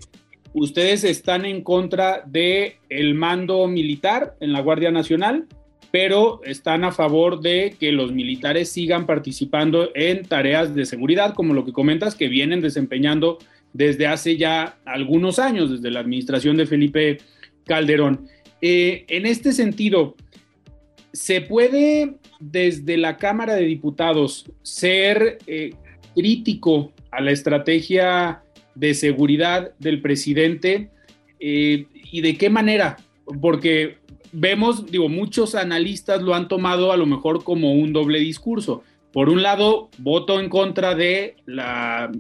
ustedes 0.54 1.04
están 1.04 1.44
en 1.44 1.64
contra 1.64 2.24
del 2.26 2.76
el 2.88 3.14
mando 3.14 3.68
militar 3.68 4.38
en 4.40 4.54
la 4.54 4.62
Guardia 4.62 4.92
Nacional, 4.92 5.48
pero 5.92 6.40
están 6.46 6.86
a 6.86 6.94
favor 6.94 7.42
de 7.42 7.76
que 7.78 7.92
los 7.92 8.14
militares 8.14 8.72
sigan 8.72 9.06
participando 9.06 9.90
en 9.96 10.24
tareas 10.24 10.74
de 10.74 10.86
seguridad, 10.86 11.34
como 11.34 11.54
lo 11.54 11.66
que 11.66 11.74
comentas, 11.74 12.16
que 12.16 12.30
vienen 12.30 12.62
desempeñando 12.62 13.38
desde 13.74 14.08
hace 14.08 14.38
ya 14.38 14.78
algunos 14.86 15.40
años, 15.40 15.72
desde 15.72 15.92
la 15.92 16.00
administración 16.00 16.58
de 16.58 16.66
Felipe 16.66 17.18
Calderón. 17.66 18.28
Eh, 18.62 19.06
en 19.08 19.26
este 19.26 19.52
sentido, 19.52 20.16
¿se 21.14 21.42
puede 21.42 22.16
desde 22.40 22.98
la 22.98 23.18
Cámara 23.18 23.56
de 23.56 23.66
Diputados 23.66 24.52
ser 24.64 25.40
eh, 25.48 25.72
crítico 26.16 26.92
a 27.12 27.22
la 27.22 27.32
estrategia 27.32 28.42
de 28.76 28.94
seguridad 28.94 29.72
del 29.80 30.02
presidente 30.02 30.90
eh, 31.40 31.86
y 32.12 32.22
de 32.22 32.38
qué 32.38 32.50
manera? 32.50 32.98
Porque 33.42 33.98
vemos, 34.32 34.90
digo, 34.92 35.10
muchos 35.10 35.56
analistas 35.56 36.22
lo 36.22 36.34
han 36.34 36.48
tomado 36.48 36.92
a 36.92 36.98
lo 36.98 37.06
mejor 37.06 37.44
como 37.44 37.74
un 37.74 37.94
doble 37.94 38.20
discurso. 38.20 38.84
Por 39.14 39.30
un 39.30 39.42
lado, 39.42 39.90
voto 39.98 40.40
en 40.40 40.50
contra 40.50 40.96
de 40.96 41.36
la 41.46 42.12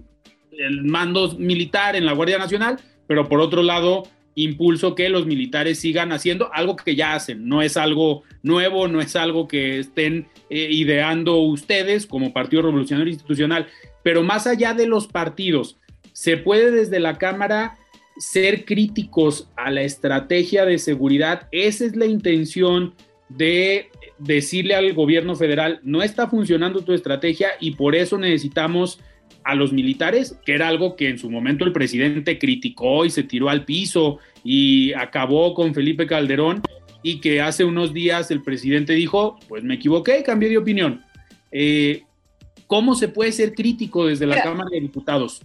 el 0.57 0.83
mando 0.83 1.35
militar 1.37 1.95
en 1.95 2.05
la 2.05 2.13
Guardia 2.13 2.37
Nacional, 2.37 2.79
pero 3.07 3.27
por 3.27 3.39
otro 3.39 3.63
lado 3.63 4.03
impulso 4.35 4.93
que 4.93 5.09
los 5.09 5.25
militares 5.25 5.79
sigan 5.79 6.11
haciendo 6.11 6.53
algo 6.53 6.75
que 6.75 6.95
ya 6.95 7.15
hacen, 7.15 7.47
no 7.47 7.63
es 7.63 7.75
algo 7.75 8.23
nuevo, 8.43 8.87
no 8.87 9.01
es 9.01 9.15
algo 9.15 9.47
que 9.47 9.79
estén 9.79 10.27
eh, 10.51 10.67
ideando 10.69 11.37
ustedes 11.39 12.05
como 12.05 12.33
Partido 12.33 12.61
Revolucionario 12.61 13.11
Institucional, 13.11 13.67
pero 14.03 14.21
más 14.21 14.45
allá 14.45 14.75
de 14.75 14.85
los 14.85 15.07
partidos, 15.07 15.77
se 16.13 16.37
puede 16.37 16.69
desde 16.69 16.99
la 16.99 17.17
Cámara 17.17 17.77
ser 18.17 18.65
críticos 18.65 19.49
a 19.55 19.71
la 19.71 19.81
estrategia 19.81 20.65
de 20.65 20.77
seguridad, 20.77 21.47
esa 21.51 21.85
es 21.85 21.95
la 21.95 22.05
intención 22.05 22.93
de 23.29 23.89
decirle 24.19 24.75
al 24.75 24.93
gobierno 24.93 25.35
federal, 25.35 25.79
no 25.83 26.03
está 26.03 26.27
funcionando 26.27 26.81
tu 26.81 26.93
estrategia 26.93 27.49
y 27.59 27.71
por 27.71 27.95
eso 27.95 28.17
necesitamos 28.17 28.99
a 29.47 29.55
los 29.55 29.71
militares, 29.71 30.37
que 30.45 30.53
era 30.53 30.67
algo 30.67 30.97
que 30.97 31.07
en 31.07 31.17
su 31.17 31.31
momento 31.31 31.63
el 31.63 31.71
presidente 31.71 32.37
criticó 32.37 33.05
y 33.05 33.09
se 33.09 33.23
tiró 33.23 33.47
al 33.47 33.63
piso 33.63 34.19
y 34.43 34.91
acabó 34.91 35.53
con 35.53 35.73
Felipe 35.73 36.05
Calderón 36.05 36.61
y 37.01 37.21
que 37.21 37.39
hace 37.39 37.63
unos 37.63 37.93
días 37.93 38.29
el 38.29 38.43
presidente 38.43 38.91
dijo, 38.91 39.39
pues 39.47 39.63
me 39.63 39.75
equivoqué 39.75 40.21
cambié 40.21 40.49
de 40.49 40.57
opinión. 40.57 41.01
Eh, 41.51 42.03
¿Cómo 42.67 42.93
se 42.95 43.07
puede 43.07 43.31
ser 43.31 43.53
crítico 43.53 44.07
desde 44.07 44.27
la 44.27 44.43
Cámara 44.43 44.69
de 44.69 44.81
Diputados? 44.81 45.41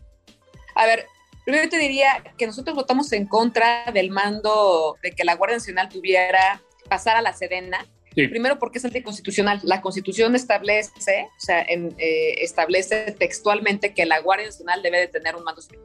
A 0.74 0.84
ver, 0.84 1.06
primero 1.44 1.68
te 1.68 1.78
diría 1.78 2.24
que 2.36 2.48
nosotros 2.48 2.74
votamos 2.74 3.12
en 3.12 3.26
contra 3.26 3.92
del 3.94 4.10
mando 4.10 4.96
de 5.00 5.12
que 5.12 5.22
la 5.22 5.36
Guardia 5.36 5.58
Nacional 5.58 5.88
tuviera 5.88 6.60
pasar 6.88 7.16
a 7.16 7.22
la 7.22 7.32
Sedena, 7.32 7.86
Primero 8.14 8.58
porque 8.58 8.78
es 8.78 8.84
anticonstitucional. 8.84 9.60
La 9.62 9.80
Constitución 9.80 10.34
establece, 10.34 11.28
o 11.36 11.40
sea, 11.40 11.62
eh, 11.62 12.34
establece 12.38 13.12
textualmente 13.18 13.94
que 13.94 14.04
la 14.06 14.20
Guardia 14.20 14.46
Nacional 14.46 14.82
debe 14.82 14.98
de 14.98 15.08
tener 15.08 15.34
un 15.34 15.44
mando 15.44 15.62
civil. 15.62 15.80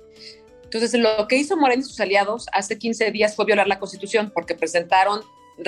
Entonces, 0.63 0.93
lo 0.99 1.27
que 1.27 1.37
hizo 1.37 1.55
Moreno 1.55 1.81
y 1.81 1.85
sus 1.85 1.99
aliados 2.01 2.47
hace 2.51 2.77
15 2.77 3.11
días 3.11 3.35
fue 3.35 3.45
violar 3.45 3.67
la 3.67 3.79
Constitución 3.79 4.31
porque 4.33 4.55
presentaron 4.55 5.21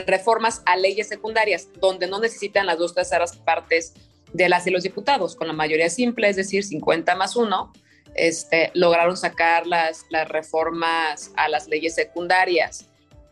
reformas 0.05 0.61
a 0.65 0.75
leyes 0.75 1.07
secundarias 1.07 1.69
donde 1.79 2.07
no 2.07 2.19
necesitan 2.19 2.65
las 2.65 2.77
dos 2.77 2.93
terceras 2.93 3.37
partes 3.37 3.93
de 4.33 4.49
las 4.49 4.67
y 4.67 4.71
los 4.71 4.83
diputados. 4.83 5.35
Con 5.35 5.47
la 5.47 5.53
mayoría 5.53 5.89
simple, 5.89 6.29
es 6.29 6.35
decir, 6.35 6.63
50 6.65 7.15
más 7.15 7.37
1, 7.37 7.73
este, 8.15 8.71
lograron 8.73 9.15
sacar 9.15 9.65
las, 9.65 10.05
las 10.09 10.27
reformas 10.27 11.31
a 11.37 11.47
las 11.47 11.67
leyes 11.67 11.95
secundarias 11.95 12.89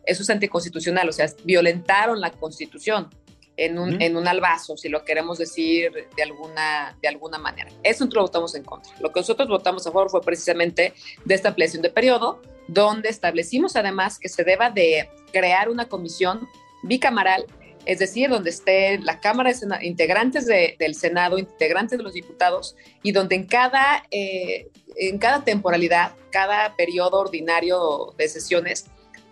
eso 0.08 0.22
es 0.22 0.30
anticonstitucional, 0.30 1.08
o 1.08 1.12
sea, 1.12 1.26
violentaron 1.44 2.20
la 2.20 2.30
constitución 2.30 3.10
en 3.58 3.78
un, 3.78 4.00
en 4.00 4.16
un 4.16 4.26
albazo, 4.26 4.76
si 4.76 4.88
lo 4.88 5.04
queremos 5.04 5.36
decir 5.36 5.92
de 6.16 6.22
alguna, 6.22 6.96
de 7.02 7.08
alguna 7.08 7.38
manera. 7.38 7.68
Eso 7.82 8.04
nosotros 8.04 8.30
votamos 8.30 8.54
en 8.54 8.62
contra. 8.62 8.92
Lo 9.00 9.12
que 9.12 9.20
nosotros 9.20 9.48
votamos 9.48 9.86
a 9.86 9.92
favor 9.92 10.10
fue 10.10 10.22
precisamente 10.22 10.94
de 11.24 11.34
esta 11.34 11.48
ampliación 11.50 11.82
de 11.82 11.90
periodo, 11.90 12.40
donde 12.68 13.08
establecimos 13.08 13.76
además 13.76 14.18
que 14.18 14.28
se 14.28 14.44
deba 14.44 14.70
de 14.70 15.10
crear 15.32 15.68
una 15.68 15.88
comisión 15.88 16.48
bicamaral, 16.82 17.44
es 17.84 17.98
decir, 17.98 18.30
donde 18.30 18.50
esté 18.50 18.98
la 18.98 19.20
Cámara 19.20 19.52
de 19.52 19.86
integrantes 19.86 20.46
del 20.46 20.94
Senado, 20.94 21.36
integrantes 21.36 21.98
de 21.98 22.04
los 22.04 22.14
diputados, 22.14 22.76
y 23.02 23.12
donde 23.12 23.34
en 23.34 23.46
cada, 23.46 24.04
eh, 24.10 24.68
en 24.96 25.18
cada 25.18 25.44
temporalidad, 25.44 26.12
cada 26.30 26.76
periodo 26.76 27.18
ordinario 27.18 28.14
de 28.16 28.28
sesiones, 28.28 28.86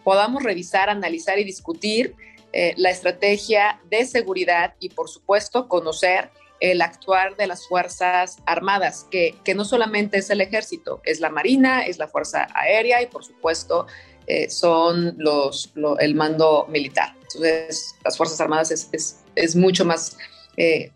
podamos 0.06 0.44
revisar, 0.44 0.88
analizar 0.88 1.36
y 1.40 1.42
discutir 1.42 2.14
eh, 2.52 2.74
la 2.76 2.90
estrategia 2.90 3.80
de 3.90 4.06
seguridad 4.06 4.74
y, 4.78 4.90
por 4.90 5.08
supuesto, 5.08 5.66
conocer 5.66 6.30
el 6.60 6.80
actuar 6.80 7.36
de 7.36 7.48
las 7.48 7.66
Fuerzas 7.66 8.36
Armadas, 8.46 9.08
que, 9.10 9.34
que 9.42 9.56
no 9.56 9.64
solamente 9.64 10.18
es 10.18 10.30
el 10.30 10.40
ejército, 10.40 11.00
es 11.04 11.18
la 11.18 11.28
Marina, 11.28 11.84
es 11.84 11.98
la 11.98 12.06
Fuerza 12.06 12.46
Aérea 12.54 13.02
y, 13.02 13.06
por 13.06 13.24
supuesto, 13.24 13.88
eh, 14.28 14.48
son 14.48 15.16
los, 15.18 15.72
el 15.98 16.14
mando 16.14 16.66
militar. 16.68 17.16
Entonces, 17.22 17.96
las 18.04 18.16
Fuerzas 18.16 18.40
Armadas 18.40 18.70
es, 18.70 18.88
es, 18.92 19.24
es 19.34 19.56
mucho 19.56 19.84
más 19.84 20.16
eh, 20.56 20.92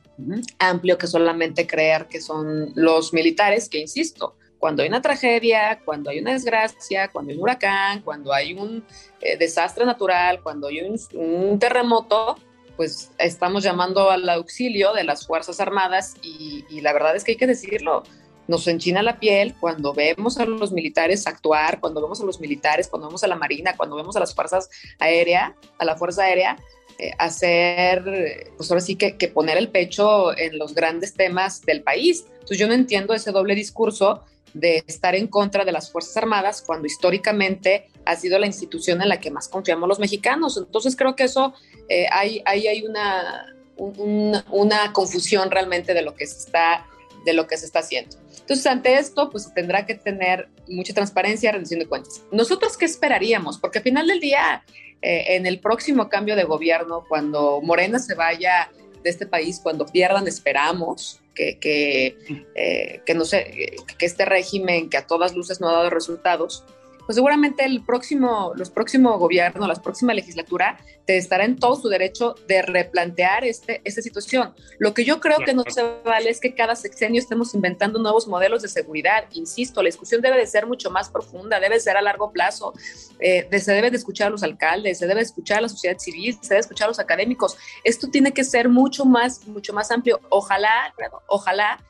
amplio 0.60 0.98
que 0.98 1.08
solamente 1.08 1.66
creer 1.66 2.06
que 2.06 2.20
son 2.20 2.70
los 2.76 3.12
militares, 3.12 3.68
que, 3.68 3.78
insisto, 3.78 4.36
cuando 4.60 4.82
hay 4.82 4.90
una 4.90 5.00
tragedia, 5.00 5.80
cuando 5.84 6.10
hay 6.10 6.20
una 6.20 6.32
desgracia, 6.32 7.08
cuando 7.08 7.30
hay 7.30 7.38
un 7.38 7.42
huracán, 7.42 8.02
cuando 8.02 8.32
hay 8.32 8.52
un 8.52 8.84
eh, 9.20 9.38
desastre 9.38 9.86
natural, 9.86 10.42
cuando 10.42 10.68
hay 10.68 10.82
un, 10.82 11.58
terremoto, 11.58 12.36
pues 12.76 13.10
estamos 13.18 13.64
llamando 13.64 14.10
al 14.10 14.28
auxilio 14.28 14.92
de 14.92 15.04
las 15.04 15.26
Fuerzas 15.26 15.60
Armadas 15.60 16.14
y, 16.22 16.80
la 16.82 16.92
verdad 16.92 17.16
es 17.16 17.24
que 17.24 17.32
hay 17.32 17.38
que 17.38 17.46
decirlo, 17.46 18.02
nos 18.48 18.66
enchina 18.68 19.02
la 19.02 19.18
piel 19.18 19.54
cuando 19.58 19.94
vemos 19.94 20.38
a 20.38 20.44
los 20.44 20.72
militares 20.72 21.26
actuar, 21.26 21.80
cuando 21.80 22.02
vemos 22.02 22.20
a 22.20 22.26
los 22.26 22.38
militares, 22.38 22.88
cuando 22.88 23.08
vemos 23.08 23.24
a 23.24 23.28
la 23.28 23.36
Marina, 23.36 23.76
cuando 23.78 23.96
vemos 23.96 24.14
a 24.16 24.20
las 24.20 24.34
Fuerzas 24.34 24.68
Aéreas, 24.98 25.52
a 25.78 25.84
la 25.86 25.96
Fuerza 25.96 26.24
Aérea, 26.24 26.58
eh, 26.98 27.12
hacer, 27.18 28.52
pues 28.58 28.70
ahora 28.70 28.82
sí 28.82 28.96
que, 28.96 29.16
que, 29.16 29.28
poner 29.28 29.56
el 29.56 29.70
pecho 29.70 30.36
en 30.36 30.58
los 30.58 30.74
grandes 30.74 31.14
temas 31.14 31.62
del 31.62 31.82
país. 31.82 32.26
Entonces 32.32 32.58
yo 32.58 32.66
no 32.66 32.74
entiendo 32.74 33.14
ese 33.14 33.30
doble 33.30 33.54
discurso 33.54 34.22
de 34.54 34.82
estar 34.86 35.14
en 35.14 35.26
contra 35.26 35.64
de 35.64 35.72
las 35.72 35.90
Fuerzas 35.90 36.16
Armadas 36.16 36.62
cuando 36.66 36.86
históricamente 36.86 37.88
ha 38.04 38.16
sido 38.16 38.38
la 38.38 38.46
institución 38.46 39.00
en 39.02 39.08
la 39.08 39.20
que 39.20 39.30
más 39.30 39.48
confiamos 39.48 39.88
los 39.88 39.98
mexicanos. 39.98 40.56
Entonces 40.56 40.96
creo 40.96 41.14
que 41.16 41.24
eso, 41.24 41.54
eh, 41.88 42.06
hay, 42.12 42.42
hay, 42.44 42.84
una, 42.84 43.54
una 43.76 44.92
confusión 44.92 45.50
realmente 45.50 45.94
de 45.94 46.02
lo 46.02 46.14
que 46.14 46.26
se 46.26 46.38
está 46.38 46.86
de 47.24 47.32
lo 47.32 47.46
que 47.46 47.56
se 47.56 47.66
está 47.66 47.80
haciendo. 47.80 48.16
Entonces, 48.40 48.66
ante 48.66 48.94
esto, 48.94 49.30
pues 49.30 49.52
tendrá 49.54 49.86
que 49.86 49.94
tener 49.94 50.48
mucha 50.68 50.94
transparencia, 50.94 51.52
rendición 51.52 51.80
de 51.80 51.86
cuentas. 51.86 52.22
¿Nosotros 52.32 52.76
qué 52.76 52.84
esperaríamos? 52.84 53.58
Porque 53.58 53.78
al 53.78 53.84
final 53.84 54.06
del 54.06 54.20
día, 54.20 54.64
eh, 55.02 55.36
en 55.36 55.46
el 55.46 55.60
próximo 55.60 56.08
cambio 56.08 56.34
de 56.34 56.44
gobierno, 56.44 57.04
cuando 57.08 57.60
Morena 57.62 57.98
se 57.98 58.14
vaya 58.14 58.70
de 59.02 59.10
este 59.10 59.26
país, 59.26 59.60
cuando 59.62 59.86
pierdan, 59.86 60.26
esperamos, 60.26 61.20
que, 61.60 62.16
eh, 62.54 63.00
que, 63.04 63.14
no 63.14 63.24
sé, 63.24 63.74
que 63.98 64.06
este 64.06 64.24
régimen 64.24 64.90
que 64.90 64.96
a 64.96 65.06
todas 65.06 65.34
luces 65.34 65.60
no 65.60 65.68
ha 65.68 65.72
dado 65.72 65.90
resultados, 65.90 66.64
pues 67.06 67.16
seguramente 67.16 67.64
el 67.64 67.82
próximo, 67.84 68.52
los 68.56 68.70
próximos 68.70 69.18
gobiernos, 69.18 69.66
la 69.66 69.74
próxima 69.74 70.14
legislatura, 70.14 70.78
te 71.06 71.16
estará 71.16 71.44
en 71.44 71.56
todo 71.56 71.76
su 71.76 71.88
derecho 71.88 72.34
de 72.46 72.62
replantear 72.62 73.44
este, 73.44 73.80
esta 73.84 74.02
situación. 74.02 74.54
Lo 74.78 74.94
que 74.94 75.04
yo 75.04 75.20
creo 75.20 75.38
que 75.38 75.54
no 75.54 75.64
se 75.68 75.82
vale 76.04 76.30
es 76.30 76.40
que 76.40 76.54
cada 76.54 76.76
sexenio 76.76 77.20
estemos 77.20 77.54
inventando 77.54 77.98
nuevos 77.98 78.28
modelos 78.28 78.62
de 78.62 78.68
seguridad. 78.68 79.24
Insisto, 79.32 79.82
la 79.82 79.88
discusión 79.88 80.20
debe 80.20 80.36
de 80.36 80.46
ser 80.46 80.66
mucho 80.66 80.90
más 80.90 81.10
profunda, 81.10 81.58
debe 81.58 81.80
ser 81.80 81.96
a 81.96 82.02
largo 82.02 82.32
plazo. 82.32 82.74
Eh, 83.18 83.48
se 83.58 83.72
debe 83.72 83.90
de 83.90 83.96
escuchar 83.96 84.28
a 84.28 84.30
los 84.30 84.42
alcaldes, 84.42 84.98
se 84.98 85.06
debe 85.06 85.20
escuchar 85.20 85.58
a 85.58 85.62
la 85.62 85.68
sociedad 85.68 85.98
civil, 85.98 86.38
se 86.40 86.50
debe 86.50 86.60
escuchar 86.60 86.86
a 86.86 86.88
los 86.88 87.00
académicos. 87.00 87.56
Esto 87.84 88.08
tiene 88.08 88.32
que 88.32 88.44
ser 88.44 88.68
mucho 88.68 89.04
más, 89.04 89.46
mucho 89.46 89.72
más 89.72 89.90
amplio. 89.90 90.20
Ojalá, 90.28 90.94
ojalá 91.26 91.82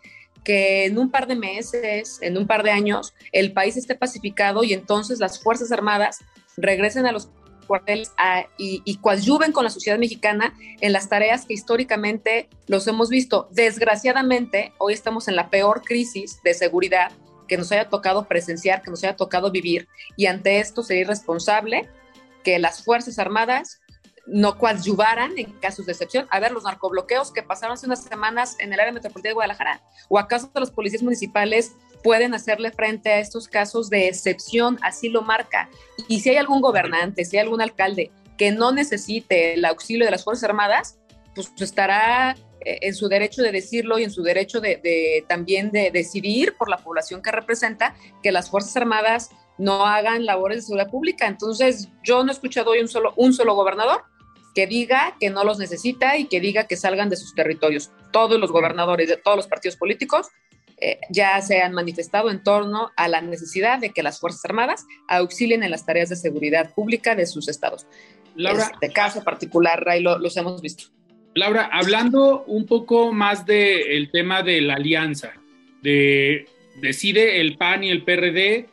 que 0.44 0.86
en 0.86 0.98
un 0.98 1.10
par 1.10 1.26
de 1.26 1.36
meses, 1.36 2.18
en 2.22 2.36
un 2.36 2.46
par 2.46 2.62
de 2.62 2.70
años, 2.70 3.14
el 3.32 3.52
país 3.52 3.76
esté 3.76 3.94
pacificado 3.94 4.64
y 4.64 4.72
entonces 4.72 5.20
las 5.20 5.42
Fuerzas 5.42 5.72
Armadas 5.72 6.18
regresen 6.56 7.06
a 7.06 7.12
los 7.12 7.28
cuarteles 7.66 8.10
y, 8.58 8.82
y 8.84 8.96
coadyuven 8.96 9.52
con 9.52 9.62
la 9.62 9.70
sociedad 9.70 9.98
mexicana 9.98 10.54
en 10.80 10.92
las 10.92 11.08
tareas 11.08 11.44
que 11.44 11.54
históricamente 11.54 12.48
los 12.66 12.86
hemos 12.88 13.10
visto. 13.10 13.48
Desgraciadamente, 13.52 14.72
hoy 14.78 14.92
estamos 14.92 15.28
en 15.28 15.36
la 15.36 15.50
peor 15.50 15.82
crisis 15.82 16.40
de 16.42 16.54
seguridad 16.54 17.12
que 17.46 17.56
nos 17.56 17.70
haya 17.72 17.88
tocado 17.88 18.26
presenciar, 18.26 18.82
que 18.82 18.90
nos 18.90 19.04
haya 19.04 19.16
tocado 19.16 19.50
vivir, 19.50 19.88
y 20.16 20.26
ante 20.26 20.60
esto 20.60 20.82
sería 20.82 21.02
irresponsable 21.02 21.88
que 22.44 22.58
las 22.58 22.84
Fuerzas 22.84 23.18
Armadas 23.18 23.80
no 24.26 24.58
coadyuvaran 24.58 25.38
en 25.38 25.52
casos 25.60 25.86
de 25.86 25.92
excepción. 25.92 26.26
A 26.30 26.40
ver, 26.40 26.52
los 26.52 26.64
narcobloqueos 26.64 27.32
que 27.32 27.42
pasaron 27.42 27.74
hace 27.74 27.86
unas 27.86 28.02
semanas 28.02 28.56
en 28.58 28.72
el 28.72 28.80
área 28.80 28.92
metropolitana 28.92 29.30
de 29.30 29.34
Guadalajara. 29.34 29.82
¿O 30.08 30.18
acaso 30.18 30.50
los 30.54 30.70
policías 30.70 31.02
municipales 31.02 31.72
pueden 32.02 32.34
hacerle 32.34 32.70
frente 32.70 33.10
a 33.10 33.18
estos 33.18 33.48
casos 33.48 33.90
de 33.90 34.08
excepción? 34.08 34.78
Así 34.82 35.08
lo 35.08 35.22
marca. 35.22 35.68
Y 36.08 36.20
si 36.20 36.30
hay 36.30 36.36
algún 36.36 36.60
gobernante, 36.60 37.24
si 37.24 37.36
hay 37.36 37.42
algún 37.42 37.60
alcalde 37.60 38.10
que 38.38 38.52
no 38.52 38.72
necesite 38.72 39.54
el 39.54 39.64
auxilio 39.64 40.06
de 40.06 40.12
las 40.12 40.24
Fuerzas 40.24 40.44
Armadas, 40.44 40.98
pues 41.34 41.52
estará 41.60 42.36
eh, 42.64 42.78
en 42.82 42.94
su 42.94 43.08
derecho 43.08 43.42
de 43.42 43.52
decirlo 43.52 43.98
y 43.98 44.04
en 44.04 44.10
su 44.10 44.22
derecho 44.22 44.60
de, 44.60 45.24
también 45.28 45.70
de 45.70 45.90
decidir 45.90 46.56
por 46.56 46.68
la 46.68 46.78
población 46.78 47.22
que 47.22 47.32
representa 47.32 47.94
que 48.22 48.32
las 48.32 48.50
Fuerzas 48.50 48.76
Armadas 48.76 49.30
no 49.60 49.86
hagan 49.86 50.24
labores 50.24 50.58
de 50.58 50.62
seguridad 50.62 50.90
pública. 50.90 51.26
Entonces, 51.26 51.88
yo 52.02 52.24
no 52.24 52.30
he 52.30 52.34
escuchado 52.34 52.70
hoy 52.70 52.80
un 52.80 52.88
solo, 52.88 53.12
un 53.16 53.32
solo 53.32 53.54
gobernador 53.54 54.02
que 54.54 54.66
diga 54.66 55.16
que 55.20 55.30
no 55.30 55.44
los 55.44 55.58
necesita 55.58 56.16
y 56.16 56.24
que 56.24 56.40
diga 56.40 56.66
que 56.66 56.76
salgan 56.76 57.10
de 57.10 57.16
sus 57.16 57.34
territorios. 57.34 57.90
Todos 58.10 58.40
los 58.40 58.50
gobernadores 58.50 59.08
de 59.08 59.16
todos 59.16 59.36
los 59.36 59.46
partidos 59.46 59.76
políticos 59.76 60.28
eh, 60.78 60.98
ya 61.10 61.40
se 61.42 61.60
han 61.60 61.72
manifestado 61.72 62.30
en 62.30 62.42
torno 62.42 62.90
a 62.96 63.06
la 63.08 63.20
necesidad 63.20 63.78
de 63.78 63.90
que 63.90 64.02
las 64.02 64.18
Fuerzas 64.18 64.44
Armadas 64.46 64.86
auxilien 65.08 65.62
en 65.62 65.70
las 65.70 65.84
tareas 65.84 66.08
de 66.08 66.16
seguridad 66.16 66.74
pública 66.74 67.14
de 67.14 67.26
sus 67.26 67.48
estados. 67.48 67.86
Laura, 68.34 68.70
este 68.72 68.92
caso 68.92 69.22
particular, 69.22 69.84
Ray, 69.84 70.02
lo, 70.02 70.18
los 70.18 70.36
hemos 70.38 70.62
visto. 70.62 70.84
Laura, 71.34 71.68
hablando 71.70 72.44
un 72.46 72.64
poco 72.64 73.12
más 73.12 73.44
del 73.44 74.10
tema 74.10 74.42
de 74.42 74.62
la 74.62 74.74
alianza, 74.74 75.32
de 75.82 76.46
decide 76.80 77.40
el 77.40 77.56
PAN 77.56 77.84
y 77.84 77.90
el 77.90 78.02
PRD 78.04 78.68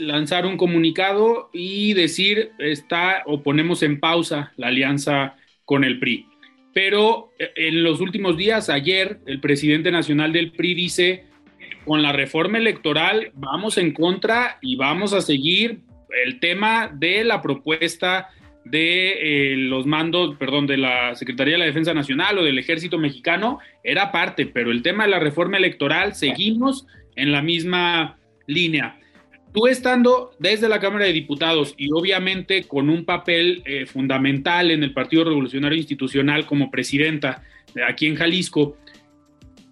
lanzar 0.00 0.46
un 0.46 0.56
comunicado 0.56 1.50
y 1.52 1.94
decir 1.94 2.50
está 2.58 3.22
o 3.26 3.42
ponemos 3.42 3.82
en 3.82 3.98
pausa 4.00 4.52
la 4.56 4.68
alianza 4.68 5.36
con 5.64 5.84
el 5.84 5.98
PRI. 5.98 6.26
Pero 6.72 7.32
eh, 7.38 7.50
en 7.56 7.82
los 7.82 8.00
últimos 8.00 8.36
días, 8.36 8.68
ayer, 8.68 9.20
el 9.26 9.40
presidente 9.40 9.90
nacional 9.90 10.32
del 10.32 10.52
PRI 10.52 10.74
dice, 10.74 11.24
con 11.84 12.02
la 12.02 12.12
reforma 12.12 12.58
electoral 12.58 13.32
vamos 13.34 13.78
en 13.78 13.92
contra 13.92 14.58
y 14.60 14.76
vamos 14.76 15.12
a 15.12 15.20
seguir 15.20 15.80
el 16.24 16.40
tema 16.40 16.90
de 16.92 17.24
la 17.24 17.40
propuesta 17.40 18.28
de 18.64 19.52
eh, 19.52 19.56
los 19.56 19.86
mandos, 19.86 20.36
perdón, 20.36 20.66
de 20.66 20.76
la 20.76 21.14
Secretaría 21.14 21.54
de 21.54 21.58
la 21.58 21.64
Defensa 21.64 21.94
Nacional 21.94 22.38
o 22.38 22.44
del 22.44 22.58
Ejército 22.58 22.98
Mexicano, 22.98 23.58
era 23.82 24.12
parte, 24.12 24.46
pero 24.46 24.70
el 24.70 24.82
tema 24.82 25.04
de 25.04 25.10
la 25.10 25.18
reforma 25.18 25.56
electoral 25.56 26.14
seguimos 26.14 26.86
en 27.16 27.32
la 27.32 27.42
misma 27.42 28.18
línea 28.46 28.99
tú 29.52 29.66
estando 29.66 30.32
desde 30.38 30.68
la 30.68 30.80
Cámara 30.80 31.06
de 31.06 31.12
Diputados 31.12 31.74
y 31.76 31.90
obviamente 31.92 32.64
con 32.64 32.88
un 32.88 33.04
papel 33.04 33.62
eh, 33.64 33.86
fundamental 33.86 34.70
en 34.70 34.82
el 34.82 34.92
Partido 34.92 35.24
Revolucionario 35.24 35.78
Institucional 35.78 36.46
como 36.46 36.70
presidenta 36.70 37.42
aquí 37.86 38.06
en 38.06 38.16
Jalisco, 38.16 38.76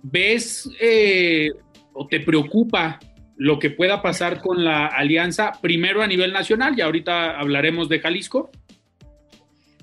¿ves 0.02 0.68
eh, 0.80 1.50
o 1.92 2.06
te 2.06 2.20
preocupa 2.20 2.98
lo 3.36 3.58
que 3.58 3.70
pueda 3.70 4.02
pasar 4.02 4.40
con 4.40 4.64
la 4.64 4.86
alianza 4.86 5.52
primero 5.60 6.02
a 6.02 6.06
nivel 6.06 6.32
nacional 6.32 6.74
y 6.76 6.80
ahorita 6.80 7.38
hablaremos 7.38 7.88
de 7.88 8.00
Jalisco? 8.00 8.50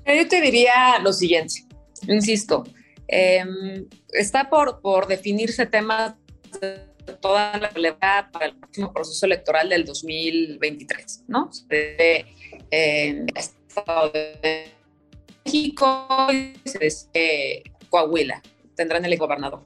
Yo 0.05 0.27
te 0.27 0.41
diría 0.41 0.99
lo 1.01 1.13
siguiente, 1.13 1.63
insisto, 2.07 2.63
em, 3.07 3.87
está 4.13 4.49
por, 4.49 4.81
por 4.81 5.07
definirse 5.07 5.65
temas 5.65 6.13
toda 7.13 7.57
la 7.57 7.69
relevancia 7.69 8.29
para 8.31 8.47
el 8.47 8.55
próximo 8.55 8.93
proceso 8.93 9.25
electoral 9.25 9.69
del 9.69 9.85
2023, 9.85 11.23
¿no? 11.27 11.49
De, 11.67 12.25
en 12.71 13.27
Estado 13.35 14.09
de 14.09 14.71
México 15.45 16.27
de 16.73 17.63
Coahuila 17.89 18.41
tendrán 18.75 19.05
el 19.05 19.17
gobernador. 19.17 19.65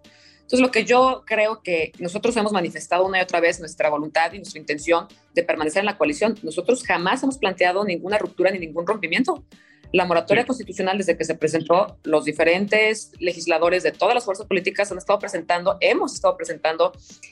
Entonces, 0.49 0.65
lo 0.65 0.71
que 0.71 0.83
yo 0.83 1.23
creo 1.27 1.61
que 1.61 1.91
nosotros 1.99 2.35
hemos 2.37 2.51
manifestado 2.51 3.05
una 3.05 3.19
y 3.19 3.21
otra 3.21 3.39
vez 3.39 3.59
nuestra 3.59 3.89
voluntad 3.89 4.33
y 4.33 4.37
nuestra 4.37 4.59
intención 4.59 5.07
de 5.35 5.43
permanecer 5.43 5.81
en 5.81 5.85
la 5.85 5.97
coalición, 5.97 6.39
nosotros 6.41 6.83
jamás 6.83 7.21
hemos 7.21 7.37
planteado 7.37 7.85
ninguna 7.85 8.17
ruptura 8.17 8.49
ni 8.49 8.57
ningún 8.57 8.87
rompimiento. 8.87 9.43
La 9.91 10.05
moratoria 10.05 10.45
constitucional, 10.45 10.97
desde 10.97 11.17
que 11.17 11.25
se 11.25 11.35
presentó, 11.35 11.97
los 12.03 12.25
diferentes 12.25 13.11
legisladores 13.19 13.81
de 13.81 13.91
todas 13.91 14.13
las 14.13 14.23
fuerzas 14.23 14.45
políticas 14.45 14.91
han 14.91 14.99
estado 14.99 15.17
presentando, 15.17 15.77
hemos 15.81 16.13
estado 16.13 16.37
presentando 16.37 16.91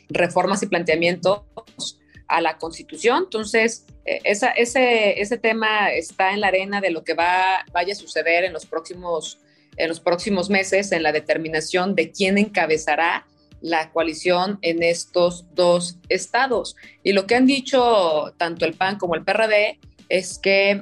reformas 0.10 0.64
y 0.64 0.68
planteamientos 0.68 1.44
a 2.28 2.42
la 2.42 2.58
constitución. 2.58 3.24
Entonces, 3.26 3.86
eh, 4.06 4.22
esa, 4.24 4.50
ese, 4.52 5.22
ese 5.22 5.38
tema 5.38 5.92
está 5.92 6.34
en 6.34 6.42
la 6.42 6.48
arena 6.48 6.82
de 6.82 6.90
lo 6.90 7.04
que 7.04 7.14
va, 7.14 7.64
vaya 7.72 7.94
a 7.94 7.96
suceder 7.96 8.44
en 8.44 8.54
los, 8.54 8.66
próximos, 8.66 9.40
en 9.78 9.90
los 9.90 10.00
próximos 10.00 10.50
meses 10.50 10.92
en 10.92 11.04
la 11.04 11.12
determinación 11.12 11.94
de 11.94 12.12
quién 12.12 12.38
encabezará 12.38 13.28
la 13.62 13.92
coalición 13.92 14.60
en 14.62 14.84
estos 14.84 15.46
dos 15.54 15.98
estados. 16.10 16.76
Y 17.04 17.14
lo 17.14 17.26
que 17.28 17.36
han 17.36 17.46
dicho 17.46 18.34
tanto 18.38 18.66
el 18.66 18.74
PAN 18.74 18.98
como 18.98 19.16
el 19.16 19.24
PRD 19.24 19.80
es 20.10 20.38
que 20.40 20.82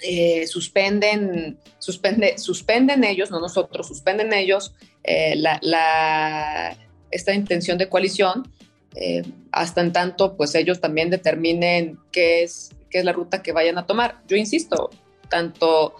eh, 0.00 0.46
suspenden, 0.46 1.58
suspende, 1.78 2.38
suspenden 2.38 3.02
ellos, 3.02 3.30
no 3.30 3.40
nosotros, 3.40 3.88
suspenden 3.88 4.32
ellos 4.32 4.72
eh, 5.02 5.34
la, 5.36 6.76
esta 7.10 7.34
intención 7.34 7.78
de 7.78 7.88
coalición 7.88 8.52
eh, 8.94 9.22
hasta 9.50 9.80
en 9.80 9.92
tanto 9.92 10.36
pues 10.36 10.54
ellos 10.54 10.80
también 10.80 11.10
determinen 11.10 11.98
qué 12.12 12.44
es, 12.44 12.70
qué 12.90 12.98
es 12.98 13.04
la 13.04 13.12
ruta 13.12 13.42
que 13.42 13.52
vayan 13.52 13.76
a 13.78 13.86
tomar. 13.86 14.22
Yo 14.28 14.36
insisto, 14.36 14.90
tanto 15.28 15.94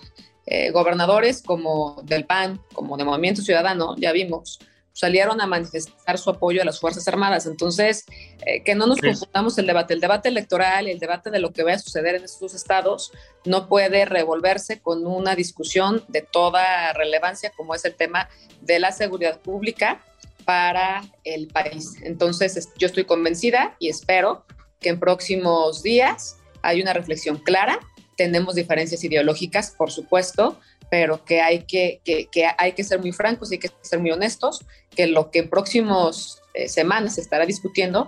gobernadores 0.73 1.43
como 1.43 2.01
del 2.05 2.25
PAN, 2.25 2.59
como 2.73 2.97
de 2.97 3.05
Movimiento 3.05 3.43
Ciudadano, 3.43 3.95
ya 3.99 4.13
vimos, 4.13 4.59
salieron 4.99 5.41
a 5.41 5.47
manifestar 5.47 6.19
su 6.19 6.29
apoyo 6.29 6.61
a 6.61 6.65
las 6.65 6.81
Fuerzas 6.81 7.07
Armadas. 7.07 7.47
Entonces, 7.47 8.05
eh, 8.45 8.65
que 8.65 8.75
no 8.75 8.89
nos 8.89 8.99
confundamos 8.99 9.57
el 9.57 9.67
debate. 9.69 9.95
El 9.95 10.01
debate 10.01 10.29
electoral, 10.29 10.89
el 10.89 10.99
debate 10.99 11.31
de 11.31 11.39
lo 11.39 11.53
que 11.53 11.63
va 11.63 11.75
a 11.75 11.79
suceder 11.79 12.17
en 12.17 12.25
estos 12.25 12.53
estados, 12.53 13.13
no 13.45 13.69
puede 13.69 14.07
revolverse 14.07 14.81
con 14.81 15.07
una 15.07 15.37
discusión 15.37 16.03
de 16.09 16.23
toda 16.23 16.93
relevancia 16.95 17.53
como 17.57 17.77
es 17.77 17.85
el 17.85 17.95
tema 17.95 18.29
de 18.61 18.81
la 18.81 18.91
seguridad 18.91 19.39
pública 19.39 20.05
para 20.45 21.05
el 21.23 21.47
país. 21.47 21.95
Entonces, 22.03 22.69
yo 22.77 22.89
estoy 22.89 23.05
convencida 23.05 23.77
y 23.79 23.91
espero 23.91 24.47
que 24.81 24.89
en 24.89 24.99
próximos 24.99 25.85
días 25.85 26.39
haya 26.63 26.83
una 26.83 26.93
reflexión 26.93 27.37
clara. 27.37 27.79
Tenemos 28.17 28.57
diferencias 28.57 29.05
ideológicas, 29.05 29.71
por 29.79 29.93
supuesto, 29.93 30.59
pero 30.91 31.25
que 31.25 31.41
hay 31.41 31.65
que, 31.65 32.01
que, 32.05 32.29
hay 32.57 32.73
que 32.73 32.85
ser 32.85 33.01
muy 33.01 33.13
francos 33.13 33.51
y 33.51 33.55
hay 33.55 33.59
que 33.61 33.71
ser 33.83 33.99
muy 33.99 34.11
honestos, 34.11 34.65
que 34.95 35.07
lo 35.07 35.31
que 35.31 35.41
en 35.41 35.51
próximas 35.51 36.43
eh, 36.55 36.69
semanas 36.69 37.17
se 37.17 37.21
estará 37.21 37.47
discutiendo, 37.47 38.07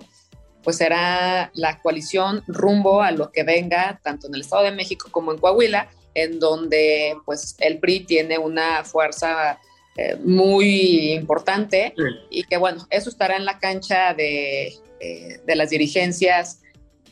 pues 0.63 0.77
será 0.77 1.51
la 1.53 1.79
coalición 1.81 2.43
rumbo 2.47 3.01
a 3.01 3.11
lo 3.11 3.31
que 3.31 3.43
venga 3.43 3.99
tanto 4.03 4.27
en 4.27 4.35
el 4.35 4.41
Estado 4.41 4.63
de 4.63 4.71
México 4.71 5.09
como 5.11 5.31
en 5.31 5.37
Coahuila, 5.37 5.89
en 6.13 6.39
donde 6.39 7.15
pues 7.25 7.55
el 7.59 7.79
PRI 7.79 8.01
tiene 8.01 8.37
una 8.37 8.83
fuerza 8.83 9.59
eh, 9.97 10.17
muy 10.23 11.13
importante 11.13 11.93
y 12.29 12.43
que 12.43 12.57
bueno, 12.57 12.85
eso 12.89 13.09
estará 13.09 13.35
en 13.37 13.45
la 13.45 13.59
cancha 13.59 14.13
de, 14.13 14.73
eh, 14.99 15.41
de 15.45 15.55
las 15.55 15.69
dirigencias 15.69 16.61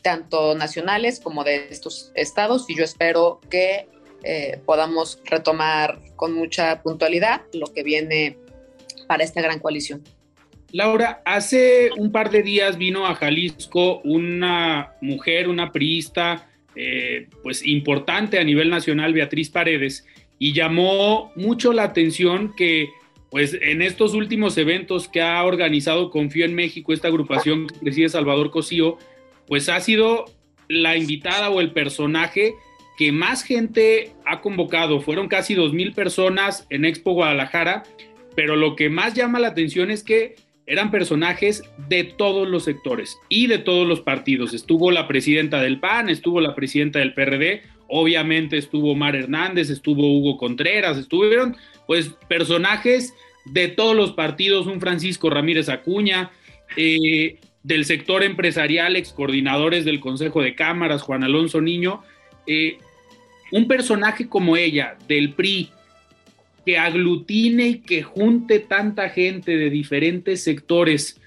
tanto 0.02 0.54
nacionales 0.54 1.20
como 1.20 1.44
de 1.44 1.68
estos 1.70 2.10
estados 2.14 2.68
y 2.68 2.76
yo 2.76 2.84
espero 2.84 3.40
que 3.50 3.88
eh, 4.24 4.60
podamos 4.64 5.20
retomar 5.24 5.98
con 6.16 6.32
mucha 6.32 6.82
puntualidad 6.82 7.42
lo 7.52 7.66
que 7.66 7.82
viene 7.82 8.36
para 9.06 9.24
esta 9.24 9.40
gran 9.40 9.58
coalición. 9.58 10.02
Laura, 10.72 11.20
hace 11.24 11.90
un 11.96 12.12
par 12.12 12.30
de 12.30 12.42
días 12.42 12.78
vino 12.78 13.06
a 13.06 13.14
Jalisco 13.16 14.00
una 14.04 14.92
mujer, 15.00 15.48
una 15.48 15.72
priista, 15.72 16.48
eh, 16.76 17.28
pues 17.42 17.66
importante 17.66 18.38
a 18.38 18.44
nivel 18.44 18.70
nacional, 18.70 19.12
Beatriz 19.12 19.50
Paredes, 19.50 20.06
y 20.38 20.52
llamó 20.52 21.32
mucho 21.34 21.72
la 21.72 21.82
atención 21.82 22.54
que, 22.54 22.88
pues 23.30 23.58
en 23.60 23.82
estos 23.82 24.14
últimos 24.14 24.56
eventos 24.58 25.08
que 25.08 25.22
ha 25.22 25.44
organizado 25.44 26.10
Confío 26.10 26.44
en 26.44 26.54
México, 26.54 26.92
esta 26.92 27.08
agrupación 27.08 27.66
que 27.66 27.78
preside 27.80 28.08
Salvador 28.08 28.50
Cosío, 28.50 28.96
pues 29.48 29.68
ha 29.68 29.80
sido 29.80 30.26
la 30.68 30.96
invitada 30.96 31.50
o 31.50 31.60
el 31.60 31.72
personaje 31.72 32.54
que 33.00 33.12
más 33.12 33.42
gente 33.42 34.12
ha 34.26 34.42
convocado. 34.42 35.00
Fueron 35.00 35.26
casi 35.26 35.54
dos 35.54 35.72
mil 35.72 35.94
personas 35.94 36.66
en 36.68 36.84
Expo 36.84 37.14
Guadalajara, 37.14 37.82
pero 38.36 38.56
lo 38.56 38.76
que 38.76 38.90
más 38.90 39.14
llama 39.14 39.38
la 39.38 39.48
atención 39.48 39.90
es 39.90 40.04
que 40.04 40.36
eran 40.66 40.90
personajes 40.90 41.62
de 41.88 42.04
todos 42.04 42.46
los 42.46 42.64
sectores 42.64 43.16
y 43.30 43.46
de 43.46 43.56
todos 43.56 43.88
los 43.88 44.02
partidos. 44.02 44.52
Estuvo 44.52 44.90
la 44.90 45.08
presidenta 45.08 45.62
del 45.62 45.80
PAN, 45.80 46.10
estuvo 46.10 46.42
la 46.42 46.54
presidenta 46.54 46.98
del 46.98 47.14
PRD, 47.14 47.62
obviamente 47.88 48.58
estuvo 48.58 48.94
Mar 48.94 49.16
Hernández, 49.16 49.70
estuvo 49.70 50.18
Hugo 50.18 50.36
Contreras, 50.36 50.98
estuvieron 50.98 51.56
pues 51.86 52.10
personajes 52.28 53.14
de 53.46 53.68
todos 53.68 53.96
los 53.96 54.12
partidos, 54.12 54.66
un 54.66 54.78
Francisco 54.78 55.30
Ramírez 55.30 55.70
Acuña, 55.70 56.32
eh, 56.76 57.38
del 57.62 57.86
sector 57.86 58.22
empresarial, 58.22 58.94
ex 58.96 59.14
coordinadores 59.14 59.86
del 59.86 60.00
Consejo 60.00 60.42
de 60.42 60.54
Cámaras, 60.54 61.00
Juan 61.00 61.24
Alonso 61.24 61.62
Niño. 61.62 62.02
Eh, 62.46 62.76
un 63.52 63.66
personaje 63.66 64.28
como 64.28 64.56
ella, 64.56 64.96
del 65.08 65.34
PRI, 65.34 65.70
que 66.64 66.78
aglutine 66.78 67.68
y 67.68 67.78
que 67.80 68.02
junte 68.02 68.58
tanta 68.58 69.08
gente 69.08 69.56
de 69.56 69.70
diferentes 69.70 70.42
sectores, 70.42 71.20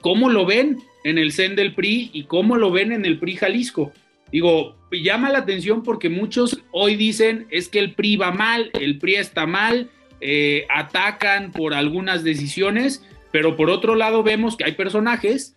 ¿cómo 0.00 0.28
lo 0.28 0.44
ven 0.44 0.78
en 1.04 1.18
el 1.18 1.32
CEN 1.32 1.56
del 1.56 1.74
PRI 1.74 2.10
y 2.12 2.24
cómo 2.24 2.56
lo 2.56 2.70
ven 2.70 2.92
en 2.92 3.04
el 3.04 3.18
PRI 3.18 3.36
Jalisco? 3.36 3.92
Digo, 4.30 4.76
llama 4.92 5.30
la 5.30 5.38
atención 5.38 5.82
porque 5.82 6.10
muchos 6.10 6.62
hoy 6.72 6.96
dicen 6.96 7.46
es 7.50 7.68
que 7.68 7.78
el 7.78 7.94
PRI 7.94 8.16
va 8.16 8.30
mal, 8.32 8.70
el 8.78 8.98
PRI 8.98 9.16
está 9.16 9.46
mal, 9.46 9.88
eh, 10.20 10.66
atacan 10.68 11.52
por 11.52 11.72
algunas 11.74 12.24
decisiones, 12.24 13.04
pero 13.30 13.56
por 13.56 13.70
otro 13.70 13.94
lado 13.94 14.22
vemos 14.22 14.56
que 14.56 14.64
hay 14.64 14.72
personajes 14.72 15.56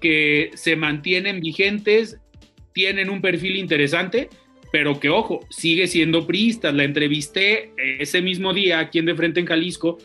que 0.00 0.50
se 0.54 0.76
mantienen 0.76 1.40
vigentes, 1.40 2.18
tienen 2.72 3.10
un 3.10 3.20
perfil 3.20 3.56
interesante 3.56 4.28
pero 4.72 4.98
que 4.98 5.10
ojo, 5.10 5.46
sigue 5.50 5.86
siendo 5.86 6.26
priista. 6.26 6.72
La 6.72 6.82
entrevisté 6.82 7.72
ese 8.00 8.22
mismo 8.22 8.52
día 8.52 8.80
aquí 8.80 8.98
en 8.98 9.04
De 9.04 9.14
Frente 9.14 9.38
en 9.38 9.46
Jalisco 9.46 9.98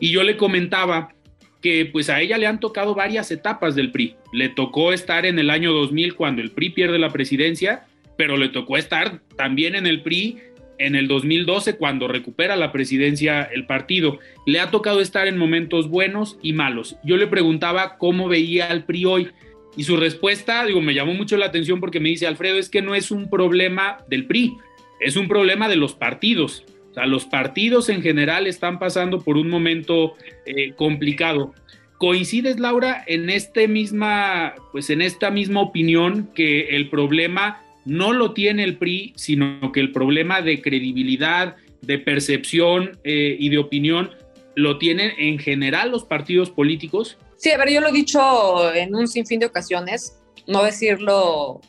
y 0.00 0.10
yo 0.10 0.24
le 0.24 0.36
comentaba 0.36 1.14
que 1.60 1.86
pues 1.86 2.10
a 2.10 2.20
ella 2.20 2.38
le 2.38 2.46
han 2.46 2.58
tocado 2.58 2.94
varias 2.94 3.30
etapas 3.30 3.74
del 3.74 3.92
PRI. 3.92 4.16
Le 4.32 4.48
tocó 4.48 4.92
estar 4.92 5.24
en 5.26 5.38
el 5.38 5.50
año 5.50 5.72
2000 5.72 6.14
cuando 6.14 6.42
el 6.42 6.50
PRI 6.50 6.70
pierde 6.70 6.98
la 6.98 7.10
presidencia, 7.10 7.84
pero 8.16 8.36
le 8.36 8.48
tocó 8.48 8.76
estar 8.76 9.20
también 9.36 9.74
en 9.74 9.86
el 9.86 10.02
PRI 10.02 10.38
en 10.78 10.94
el 10.94 11.06
2012 11.06 11.76
cuando 11.76 12.08
recupera 12.08 12.56
la 12.56 12.72
presidencia 12.72 13.42
el 13.42 13.66
partido. 13.66 14.18
Le 14.46 14.58
ha 14.58 14.70
tocado 14.70 15.00
estar 15.00 15.26
en 15.26 15.36
momentos 15.36 15.88
buenos 15.88 16.38
y 16.42 16.54
malos. 16.54 16.96
Yo 17.04 17.18
le 17.18 17.26
preguntaba 17.26 17.98
cómo 17.98 18.28
veía 18.28 18.70
al 18.70 18.84
PRI 18.84 19.04
hoy 19.04 19.28
y 19.76 19.84
su 19.84 19.96
respuesta, 19.96 20.64
digo, 20.64 20.80
me 20.80 20.94
llamó 20.94 21.14
mucho 21.14 21.36
la 21.36 21.46
atención 21.46 21.80
porque 21.80 22.00
me 22.00 22.08
dice, 22.08 22.26
Alfredo, 22.26 22.58
es 22.58 22.68
que 22.68 22.82
no 22.82 22.94
es 22.94 23.10
un 23.10 23.28
problema 23.28 23.98
del 24.08 24.26
PRI, 24.26 24.54
es 25.00 25.16
un 25.16 25.28
problema 25.28 25.68
de 25.68 25.76
los 25.76 25.94
partidos. 25.94 26.64
O 26.90 26.94
sea, 26.94 27.06
los 27.06 27.24
partidos 27.24 27.88
en 27.88 28.02
general 28.02 28.46
están 28.46 28.78
pasando 28.78 29.20
por 29.20 29.36
un 29.36 29.48
momento 29.48 30.14
eh, 30.46 30.72
complicado. 30.76 31.52
¿Coincides, 31.98 32.60
Laura, 32.60 33.02
en 33.06 33.30
este 33.30 33.66
misma, 33.66 34.54
pues 34.70 34.90
en 34.90 35.02
esta 35.02 35.30
misma 35.30 35.60
opinión 35.60 36.30
que 36.34 36.76
el 36.76 36.88
problema 36.88 37.62
no 37.84 38.12
lo 38.12 38.32
tiene 38.32 38.62
el 38.64 38.76
PRI, 38.76 39.12
sino 39.16 39.72
que 39.72 39.80
el 39.80 39.90
problema 39.90 40.40
de 40.40 40.62
credibilidad, 40.62 41.56
de 41.82 41.98
percepción 41.98 42.98
eh, 43.04 43.36
y 43.38 43.48
de 43.48 43.58
opinión 43.58 44.10
lo 44.54 44.78
tienen 44.78 45.12
en 45.18 45.38
general 45.38 45.90
los 45.90 46.04
partidos 46.04 46.50
políticos? 46.50 47.18
Sí, 47.44 47.52
a 47.52 47.58
ver, 47.58 47.68
yo 47.68 47.82
lo 47.82 47.88
he 47.88 47.92
dicho 47.92 48.72
en 48.72 48.94
un 48.94 49.06
sinfín 49.06 49.38
de 49.38 49.44
ocasiones, 49.44 50.16
no 50.46 50.64
decirlo 50.64 51.60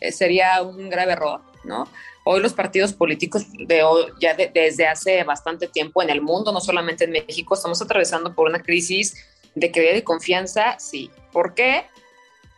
eh, 0.00 0.10
sería 0.10 0.60
un 0.60 0.90
grave 0.90 1.12
error, 1.12 1.40
¿no? 1.62 1.86
Hoy 2.24 2.40
los 2.40 2.52
partidos 2.52 2.92
políticos 2.92 3.46
de 3.52 3.80
ya 4.20 4.34
desde 4.34 4.88
hace 4.88 5.22
bastante 5.22 5.68
tiempo 5.68 6.02
en 6.02 6.10
el 6.10 6.20
mundo, 6.20 6.50
no 6.50 6.60
solamente 6.60 7.04
en 7.04 7.12
México, 7.12 7.54
estamos 7.54 7.80
atravesando 7.80 8.34
por 8.34 8.48
una 8.48 8.60
crisis 8.60 9.14
de 9.54 9.70
credibilidad 9.70 10.00
y 10.00 10.02
confianza, 10.02 10.80
sí. 10.80 11.12
¿Por 11.30 11.54
qué? 11.54 11.84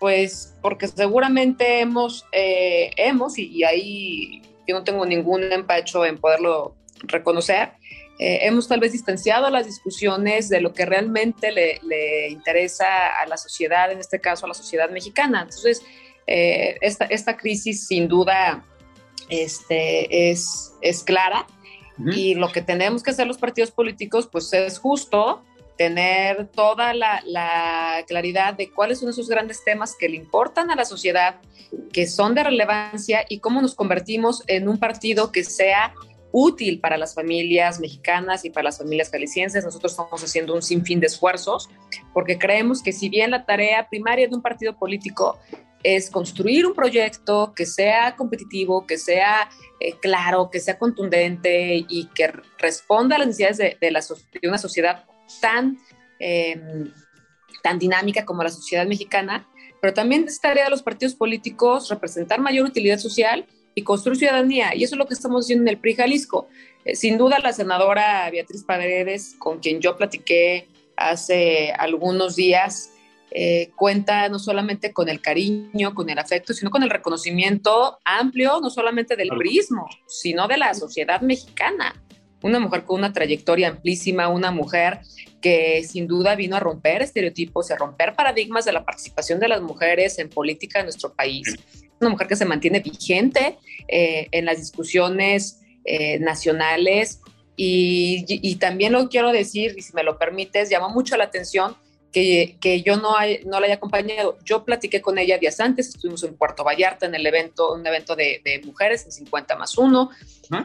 Pues 0.01 0.55
porque 0.63 0.89
seguramente 0.89 1.81
hemos, 1.81 2.25
eh, 2.33 2.91
hemos 2.97 3.37
y, 3.37 3.65
ahí 3.65 4.41
yo 4.67 4.77
no 4.79 4.83
tengo 4.83 5.05
ningún 5.05 5.53
empacho 5.53 6.07
en 6.07 6.17
poderlo 6.17 6.75
reconocer, 7.01 7.73
eh, 8.19 8.41
hemos 8.43 8.69
tal 8.69 8.81
vez 8.81 8.93
distanciado 8.93 9.51
las 9.51 9.67
discusiones 9.67 10.49
de 10.49 10.61
lo 10.61 10.73
que 10.73 10.87
realmente 10.87 11.53
le, 11.53 12.29
interesa 12.29 13.09
a 13.21 13.27
la 13.27 13.37
sociedad, 13.37 13.91
en 13.93 13.99
este 13.99 14.21
caso 14.21 14.47
a 14.47 14.49
la 14.49 14.55
sociedad 14.55 14.91
mexicana. 14.91 15.43
Entonces, 15.43 15.83
eh, 16.27 16.77
esta, 16.81 17.05
esta, 17.07 17.37
crisis 17.37 17.87
sin 17.87 18.09
duda 18.09 18.65
este, 19.29 20.31
es, 20.31 20.73
es 20.81 21.03
clara 21.05 21.47
y 22.13 22.35
lo 22.35 22.53
que 22.53 22.61
tenemos 22.61 23.03
que 23.03 23.11
hacer 23.11 23.27
los 23.27 23.39
partidos 23.39 23.71
políticos 23.71 24.29
pues 24.31 24.53
es 24.53 24.79
justo 24.79 25.43
tener 25.77 26.49
toda 26.49 26.95
la, 26.95 28.05
claridad 28.07 28.55
de 28.55 28.71
cuáles 28.71 29.01
son 29.01 29.11
esos 29.11 29.29
grandes 29.29 29.65
temas 29.65 29.95
que 29.99 30.09
le 30.09 30.17
importan 30.17 30.71
a 30.71 30.77
la 30.77 30.85
sociedad, 30.85 31.37
que 31.93 32.07
son 32.07 32.35
de 32.35 32.45
relevancia 32.45 33.25
y 33.29 33.41
cómo 33.41 33.61
nos 33.61 33.75
convertimos 33.75 34.43
en 34.47 34.69
un 34.69 34.79
partido 34.79 35.33
que 35.33 35.45
sea 35.45 35.95
útil 36.33 36.81
para 36.81 36.97
las 36.97 37.15
familias 37.15 37.81
mexicanas 37.81 38.45
y 38.45 38.51
para 38.51 38.65
las 38.65 38.79
familias 38.79 39.11
jaliscienses. 39.11 39.65
Nosotros 39.65 39.93
estamos 39.93 40.23
haciendo 40.23 40.55
un 40.55 40.63
sinfín 40.63 41.01
de 41.01 41.07
esfuerzos 41.07 41.69
porque 42.13 42.39
creemos 42.39 42.83
que 42.83 42.93
si 42.93 43.09
bien 43.09 43.31
la 43.31 43.45
tarea 43.45 43.89
primaria 43.89 44.29
de 44.29 44.35
un 44.35 44.43
partido 44.43 44.77
político 44.77 45.39
es 45.83 46.11
construir 46.11 46.67
un 46.67 46.75
proyecto 46.75 47.53
que 47.55 47.65
sea 47.65 48.17
competitivo, 48.17 48.87
que 48.87 48.99
sea 48.99 49.49
eh, 49.79 49.93
claro, 50.01 50.51
que 50.51 50.59
sea 50.59 50.79
contundente 50.79 51.85
y 51.89 52.09
que 52.15 52.33
responda 52.59 53.17
a 53.17 53.19
las 53.21 53.29
necesidades 53.29 53.59
de, 53.59 53.77
de, 53.81 53.91
la, 53.91 54.01
de 54.01 54.49
una 54.49 54.59
sociedad 54.59 55.05
tan, 55.41 55.79
em, 56.19 56.93
tan 57.63 57.79
dinámica 57.79 58.25
como 58.25 58.43
la 58.43 58.51
sociedad 58.51 58.87
mexicana, 58.87 59.49
pero 59.81 59.95
también 59.95 60.25
es 60.25 60.41
tarea 60.41 60.65
de 60.65 60.71
los 60.71 60.83
partidos 60.83 61.15
políticos 61.15 61.89
representar 61.89 62.41
mayor 62.41 62.67
utilidad 62.67 62.99
social 62.99 63.47
y 63.77 63.83
construir 63.83 64.19
ciudadanía. 64.19 64.75
Y 64.75 64.83
eso 64.83 64.97
es 64.97 64.99
lo 64.99 65.07
que 65.07 65.15
estamos 65.15 65.45
haciendo 65.45 65.63
en 65.65 65.69
el 65.69 65.79
PRI 65.79 65.95
Jalisco. 65.95 66.49
Eh, 66.85 66.97
sin 66.97 67.19
duda, 67.19 67.39
la 67.39 67.53
senadora 67.53 68.29
Beatriz 68.31 68.65
Paredes, 68.65 69.37
con 69.39 69.61
quien 69.61 69.81
yo 69.81 69.97
platiqué 69.97 70.67
hace 70.97 71.73
algunos 71.79 72.35
días, 72.35 72.91
eh, 73.31 73.71
cuenta 73.77 74.29
no 74.29 74.39
solamente 74.39 74.93
con 74.93 75.09
el 75.09 75.21
cariño, 75.21 75.95
con 75.95 76.09
el 76.09 76.19
afecto, 76.19 76.55
sino 76.55 76.71
con 76.71 76.83
el 76.83 76.91
reconocimiento 76.91 77.99
amplio, 78.05 78.61
no 78.61 78.71
solamente 78.71 79.15
del 79.15 79.29
prismo, 79.37 79.87
sino 80.07 80.49
de 80.49 80.57
la 80.57 80.73
sociedad 80.75 81.21
mexicana 81.21 81.95
una 82.43 82.61
mujer 82.61 82.85
con 82.85 82.99
una 82.99 83.13
trayectoria 83.13 83.69
amplísima, 83.69 84.29
una 84.29 84.51
mujer 84.51 85.01
que 85.41 85.85
sin 85.85 86.07
duda 86.07 86.35
vino 86.35 86.57
a 86.57 86.61
romper 86.61 87.03
estereotipos, 87.03 87.71
a 87.71 87.77
romper 87.77 88.15
paradigmas 88.15 88.65
de 88.65 88.73
la 88.73 88.85
participación 88.85 89.41
de 89.41 89.49
las 89.49 89.63
mujeres 89.63 90.19
en 90.19 90.29
política 90.29 90.81
en 90.81 90.87
nuestro 90.87 91.13
país. 91.13 91.57
Una 92.01 92.11
mujer 92.11 92.27
que 92.27 92.37
se 92.37 92.45
mantiene 92.45 92.81
vigente 92.81 93.59
eh, 93.89 94.29
en 94.33 94.45
las 94.45 94.59
discusiones 94.59 95.61
eh, 95.85 96.19
nacionales. 96.19 97.21
Y, 97.57 98.25
y, 98.29 98.57
también 98.57 98.93
lo 98.93 99.09
quiero 99.09 99.33
decir, 99.33 99.75
y 99.79 99.83
si 99.83 99.95
me 99.95 100.03
lo 100.03 100.19
permites, 100.19 100.69
llamó 100.69 100.91
mucho 100.91 101.17
la 101.17 101.25
atención 101.25 101.75
que, 102.61 102.83
yo 102.85 102.97
no, 102.97 103.15
no 103.45 103.61
la 103.61 103.67
haya 103.67 103.75
acompañado. 103.75 104.39
Yo 104.45 104.65
platiqué 104.65 105.03
con 105.03 105.19
ella 105.19 105.39
días 105.39 105.61
antes, 105.61 105.89
estuvimos 105.89 106.23
en 106.25 106.35
Puerto 106.35 106.65
Vallarta 106.65 107.07
en 107.07 107.15
el 107.15 107.27
evento, 107.27 107.75
un 107.75 107.87
evento 107.87 108.17
de, 108.17 108.41
mujeres 108.65 109.05
en 109.05 109.13
50 109.13 109.57
más 109.57 109.77
1, 109.77 110.11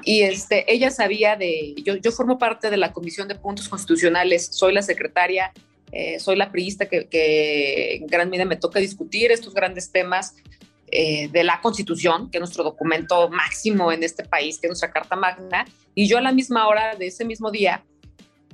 y 0.04 0.22
este, 0.22 0.72
ella 0.72 0.92
sabía 0.92 1.36
de, 1.36 1.76
yo, 1.84 1.96
yo 1.96 2.12
formo 2.12 2.38
parte 2.38 2.70
de 2.70 2.78
la 2.78 2.94
Comisión 2.94 3.28
de 3.28 3.36
Puntos 3.36 3.68
Constitucionales, 3.68 4.48
soy 4.52 4.74
la 4.74 4.82
secretaria, 4.82 5.52
eh, 5.92 6.20
soy 6.20 6.38
la 6.38 6.52
priista 6.52 6.86
que, 6.88 7.96
en 7.96 8.08
gran 8.08 8.30
medida 8.30 8.46
me 8.46 8.56
toca 8.56 8.80
discutir 8.80 9.32
estos 9.32 9.54
grandes 9.54 9.92
temas 9.92 10.36
eh, 10.92 11.30
de 11.30 11.44
la 11.44 11.62
Constitución, 11.62 12.30
que 12.30 12.38
es 12.38 12.42
nuestro 12.42 12.64
documento 12.64 13.30
máximo 13.30 13.92
en 13.92 14.04
este 14.04 14.24
país, 14.24 14.60
que 14.60 14.68
es 14.68 14.72
nuestra 14.72 14.92
Carta 14.92 15.16
Magna, 15.16 15.66
y 15.96 16.08
yo 16.08 16.18
a 16.18 16.22
la 16.22 16.32
misma 16.32 16.68
hora 16.68 16.96
de 16.96 17.08
ese 17.08 17.26
mismo 17.26 17.52
día 17.52 17.84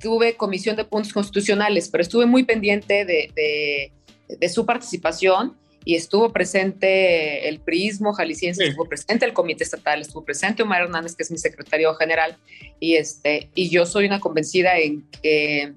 tuve 0.00 0.36
comisión 0.36 0.76
de 0.76 0.84
puntos 0.84 1.12
constitucionales, 1.12 1.88
pero 1.88 2.02
estuve 2.02 2.26
muy 2.26 2.44
pendiente 2.44 3.04
de, 3.04 3.90
de, 4.28 4.48
su 4.48 4.64
participación 4.64 5.56
y 5.84 5.96
estuvo 5.96 6.32
presente 6.32 7.48
el 7.48 7.60
PRISMO 7.60 8.12
jalisciense, 8.12 8.64
estuvo 8.64 8.88
presente 8.88 9.24
el 9.24 9.32
Comité 9.32 9.64
Estatal, 9.64 10.00
estuvo 10.00 10.24
presente 10.24 10.62
Omar 10.62 10.82
Hernández, 10.82 11.16
que 11.16 11.24
es 11.24 11.30
mi 11.30 11.38
secretario 11.38 11.92
general, 11.94 12.36
y, 12.78 12.94
este, 12.94 13.50
y 13.54 13.68
yo 13.70 13.86
soy 13.86 14.06
una 14.06 14.20
convencida 14.20 14.78
en 14.78 15.02
que 15.10 15.72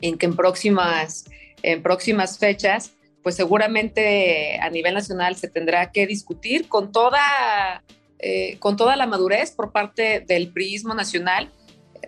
en, 0.00 0.18
que 0.18 0.26
en, 0.26 0.36
próximas, 0.36 1.24
en 1.62 1.82
próximas 1.82 2.38
fechas, 2.38 2.92
pues 3.28 3.36
seguramente 3.36 4.58
a 4.58 4.70
nivel 4.70 4.94
nacional 4.94 5.36
se 5.36 5.48
tendrá 5.48 5.92
que 5.92 6.06
discutir 6.06 6.66
con 6.66 6.92
toda, 6.92 7.84
eh, 8.18 8.56
con 8.58 8.78
toda 8.78 8.96
la 8.96 9.06
madurez 9.06 9.50
por 9.50 9.70
parte 9.70 10.20
del 10.20 10.50
PRIismo 10.50 10.94
nacional 10.94 11.52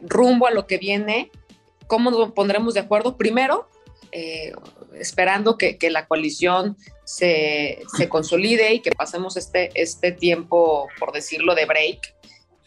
rumbo 0.03 0.47
a 0.47 0.51
lo 0.51 0.67
que 0.67 0.79
viene 0.79 1.31
¿Cómo 1.91 2.13
nos 2.13 2.31
pondremos 2.31 2.75
de 2.75 2.81
acuerdo? 2.81 3.17
Primero, 3.17 3.69
eh, 4.13 4.53
esperando 4.95 5.59
que, 5.59 5.77
la 5.91 6.07
coalición 6.07 6.77
se, 7.05 7.83
consolide 8.09 8.73
y 8.73 8.81
que 8.81 8.93
pasemos 8.93 9.37
este, 9.37 9.71
este 9.75 10.13
tiempo, 10.13 10.87
por 11.01 11.11
decirlo, 11.11 11.57
de 11.57 11.67
break. 11.67 12.15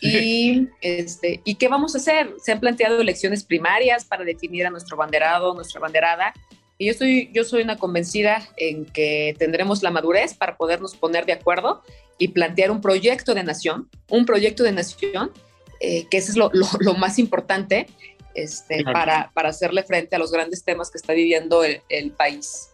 Y, 0.02 0.68
este, 0.82 1.40
¿Y 1.46 1.56
qué 1.56 1.70
vamos 1.70 1.96
a 1.96 2.00
hacer? 2.00 2.34
Se 2.44 2.52
han 2.52 2.60
planteado 2.60 3.00
elecciones 3.00 3.46
primarias 3.46 4.04
para 4.04 4.26
definir 4.26 4.68
a 4.68 4.70
nuestro 4.70 4.98
banderado, 4.98 5.54
nuestra 5.54 5.80
banderada. 5.80 6.34
Y 6.78 6.88
yo, 6.88 6.92
estoy, 6.92 7.30
yo 7.34 7.44
soy 7.44 7.62
una 7.62 7.78
convencida 7.78 8.48
en 8.58 8.86
que 8.86 9.36
tendremos 9.38 9.84
la 9.84 9.92
madurez 9.92 10.34
para 10.34 10.58
podernos 10.58 10.96
poner 10.96 11.26
de 11.26 11.34
acuerdo 11.34 11.84
y 12.18 12.30
plantear 12.30 12.72
un 12.72 12.82
proyecto 12.82 13.34
de 13.34 13.44
nación, 13.44 13.90
un 14.10 14.26
proyecto 14.26 14.64
de 14.64 14.72
nación, 14.72 15.32
eh, 15.80 16.08
que 16.10 16.18
eso 16.18 16.32
es 16.32 16.38
lo, 16.38 16.52
lo 16.80 16.94
más 16.96 17.20
importante, 17.20 17.88
este, 18.36 18.84
para, 18.84 19.32
para, 19.34 19.50
hacerle 19.50 19.84
frente 19.84 20.16
a 20.16 20.20
los 20.20 20.32
grandes 20.32 20.64
temas 20.64 20.90
que 20.90 20.98
está 20.98 21.14
viviendo 21.14 21.64
el, 21.64 22.12
país. 22.12 22.70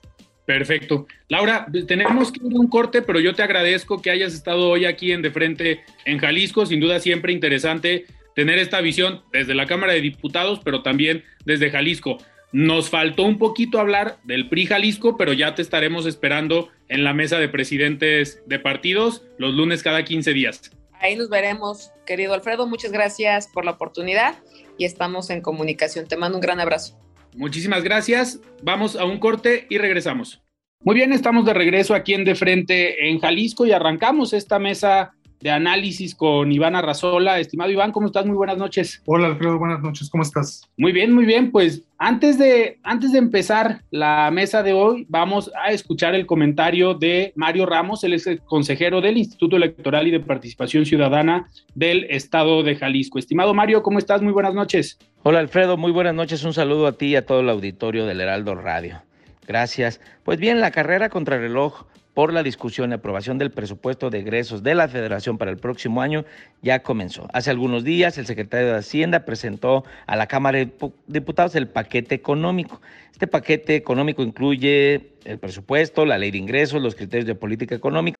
Perfecto. 0.45 1.05
Laura, 1.27 1.67
tenemos 1.87 2.31
que 2.31 2.39
ir 2.45 2.55
a 2.55 2.59
un 2.59 2.67
corte, 2.67 3.01
pero 3.01 3.19
yo 3.19 3.35
te 3.35 3.43
agradezco 3.43 4.01
que 4.01 4.09
hayas 4.09 4.33
estado 4.33 4.69
hoy 4.69 4.85
aquí 4.85 5.11
en 5.11 5.21
De 5.21 5.31
Frente 5.31 5.81
en 6.05 6.17
Jalisco. 6.17 6.65
Sin 6.65 6.79
duda 6.79 6.99
siempre 6.99 7.33
interesante 7.33 8.05
tener 8.35 8.57
esta 8.57 8.79
visión 8.81 9.21
desde 9.31 9.53
la 9.53 9.67
Cámara 9.67 9.93
de 9.93 10.01
Diputados, 10.01 10.61
pero 10.63 10.81
también 10.81 11.23
desde 11.45 11.69
Jalisco. 11.69 12.17
Nos 12.51 12.89
faltó 12.89 13.23
un 13.23 13.37
poquito 13.37 13.79
hablar 13.79 14.17
del 14.23 14.49
PRI 14.49 14.65
Jalisco, 14.65 15.17
pero 15.17 15.33
ya 15.33 15.53
te 15.53 15.61
estaremos 15.61 16.05
esperando 16.05 16.69
en 16.87 17.03
la 17.03 17.13
mesa 17.13 17.37
de 17.37 17.47
presidentes 17.47 18.41
de 18.47 18.59
partidos 18.59 19.23
los 19.37 19.53
lunes 19.53 19.83
cada 19.83 20.03
15 20.03 20.33
días. 20.33 20.71
Ahí 20.99 21.15
nos 21.15 21.29
veremos, 21.29 21.91
querido 22.05 22.33
Alfredo. 22.33 22.67
Muchas 22.67 22.91
gracias 22.91 23.47
por 23.47 23.65
la 23.65 23.71
oportunidad 23.71 24.35
y 24.77 24.85
estamos 24.85 25.29
en 25.29 25.41
comunicación. 25.41 26.07
Te 26.07 26.17
mando 26.17 26.37
un 26.37 26.41
gran 26.41 26.59
abrazo. 26.59 26.99
Muchísimas 27.35 27.83
gracias. 27.83 28.39
Vamos 28.63 28.95
a 28.95 29.05
un 29.05 29.19
corte 29.19 29.67
y 29.69 29.77
regresamos. 29.77 30.41
Muy 30.81 30.95
bien, 30.95 31.13
estamos 31.13 31.45
de 31.45 31.53
regreso 31.53 31.93
aquí 31.93 32.13
en 32.13 32.23
De 32.23 32.35
Frente 32.35 33.09
en 33.09 33.19
Jalisco 33.19 33.65
y 33.65 33.73
arrancamos 33.73 34.33
esta 34.33 34.59
mesa 34.59 35.13
de 35.41 35.51
análisis 35.51 36.15
con 36.15 36.51
Iván 36.51 36.75
Arrazola. 36.75 37.39
Estimado 37.39 37.71
Iván, 37.71 37.91
¿cómo 37.91 38.07
estás? 38.07 38.25
Muy 38.25 38.35
buenas 38.35 38.57
noches. 38.57 39.01
Hola 39.05 39.27
Alfredo, 39.27 39.57
buenas 39.57 39.81
noches, 39.81 40.09
¿cómo 40.09 40.23
estás? 40.23 40.69
Muy 40.77 40.91
bien, 40.91 41.13
muy 41.13 41.25
bien. 41.25 41.51
Pues 41.51 41.83
antes 41.97 42.37
de, 42.37 42.79
antes 42.83 43.11
de 43.11 43.19
empezar 43.19 43.81
la 43.91 44.29
mesa 44.31 44.63
de 44.63 44.73
hoy, 44.73 45.05
vamos 45.09 45.51
a 45.63 45.71
escuchar 45.71 46.15
el 46.15 46.25
comentario 46.25 46.93
de 46.93 47.31
Mario 47.35 47.65
Ramos, 47.65 48.03
él 48.03 48.13
es 48.13 48.27
el 48.27 48.41
consejero 48.41 49.01
del 49.01 49.17
Instituto 49.17 49.55
Electoral 49.55 50.07
y 50.07 50.11
de 50.11 50.19
Participación 50.19 50.85
Ciudadana 50.85 51.47
del 51.73 52.05
Estado 52.09 52.63
de 52.63 52.75
Jalisco. 52.75 53.19
Estimado 53.19 53.53
Mario, 53.53 53.83
¿cómo 53.83 53.99
estás? 53.99 54.21
Muy 54.21 54.33
buenas 54.33 54.53
noches. 54.53 54.99
Hola 55.23 55.39
Alfredo, 55.39 55.77
muy 55.77 55.91
buenas 55.91 56.15
noches. 56.15 56.43
Un 56.43 56.53
saludo 56.53 56.87
a 56.87 56.93
ti 56.93 57.07
y 57.07 57.15
a 57.15 57.25
todo 57.25 57.41
el 57.41 57.49
auditorio 57.49 58.05
del 58.05 58.21
Heraldo 58.21 58.55
Radio. 58.55 59.01
Gracias. 59.47 59.99
Pues 60.23 60.39
bien, 60.39 60.59
la 60.59 60.71
carrera 60.71 61.09
contra 61.09 61.35
el 61.37 61.41
reloj 61.41 61.85
por 62.19 62.33
la 62.33 62.43
discusión 62.43 62.91
y 62.91 62.95
aprobación 62.95 63.37
del 63.37 63.49
presupuesto 63.49 64.09
de 64.09 64.19
egresos 64.19 64.61
de 64.61 64.75
la 64.75 64.89
Federación 64.89 65.37
para 65.37 65.51
el 65.51 65.55
próximo 65.55 66.01
año 66.01 66.25
ya 66.61 66.83
comenzó. 66.83 67.29
Hace 67.31 67.49
algunos 67.49 67.85
días 67.85 68.17
el 68.17 68.25
secretario 68.25 68.73
de 68.73 68.79
Hacienda 68.79 69.23
presentó 69.23 69.85
a 70.05 70.17
la 70.17 70.27
Cámara 70.27 70.57
de 70.57 70.69
Diputados 71.07 71.55
el 71.55 71.69
paquete 71.69 72.15
económico. 72.15 72.81
Este 73.13 73.25
paquete 73.25 73.77
económico 73.77 74.21
incluye 74.21 75.13
el 75.23 75.39
presupuesto, 75.39 76.05
la 76.05 76.17
ley 76.17 76.31
de 76.31 76.39
ingresos, 76.39 76.81
los 76.81 76.93
criterios 76.93 77.25
de 77.25 77.35
política 77.35 77.73
económica. 77.73 78.17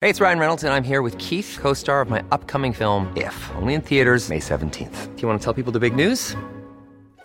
Hey, 0.00 0.10
it's 0.10 0.20
Ryan 0.20 0.40
Reynolds 0.40 0.64
and 0.64 0.74
I'm 0.74 0.82
here 0.82 1.02
with 1.02 1.16
Keith, 1.18 1.56
co-star 1.62 2.00
of 2.00 2.10
my 2.10 2.24
upcoming 2.32 2.72
film 2.72 3.12
If, 3.14 3.48
only 3.54 3.74
in 3.74 3.80
theaters 3.80 4.28
May 4.28 4.40
17th. 4.40 5.14
Do 5.14 5.22
you 5.22 5.28
want 5.28 5.40
to 5.40 5.44
tell 5.44 5.54
people 5.54 5.72
the 5.72 5.78
big 5.78 5.94
news? 5.94 6.34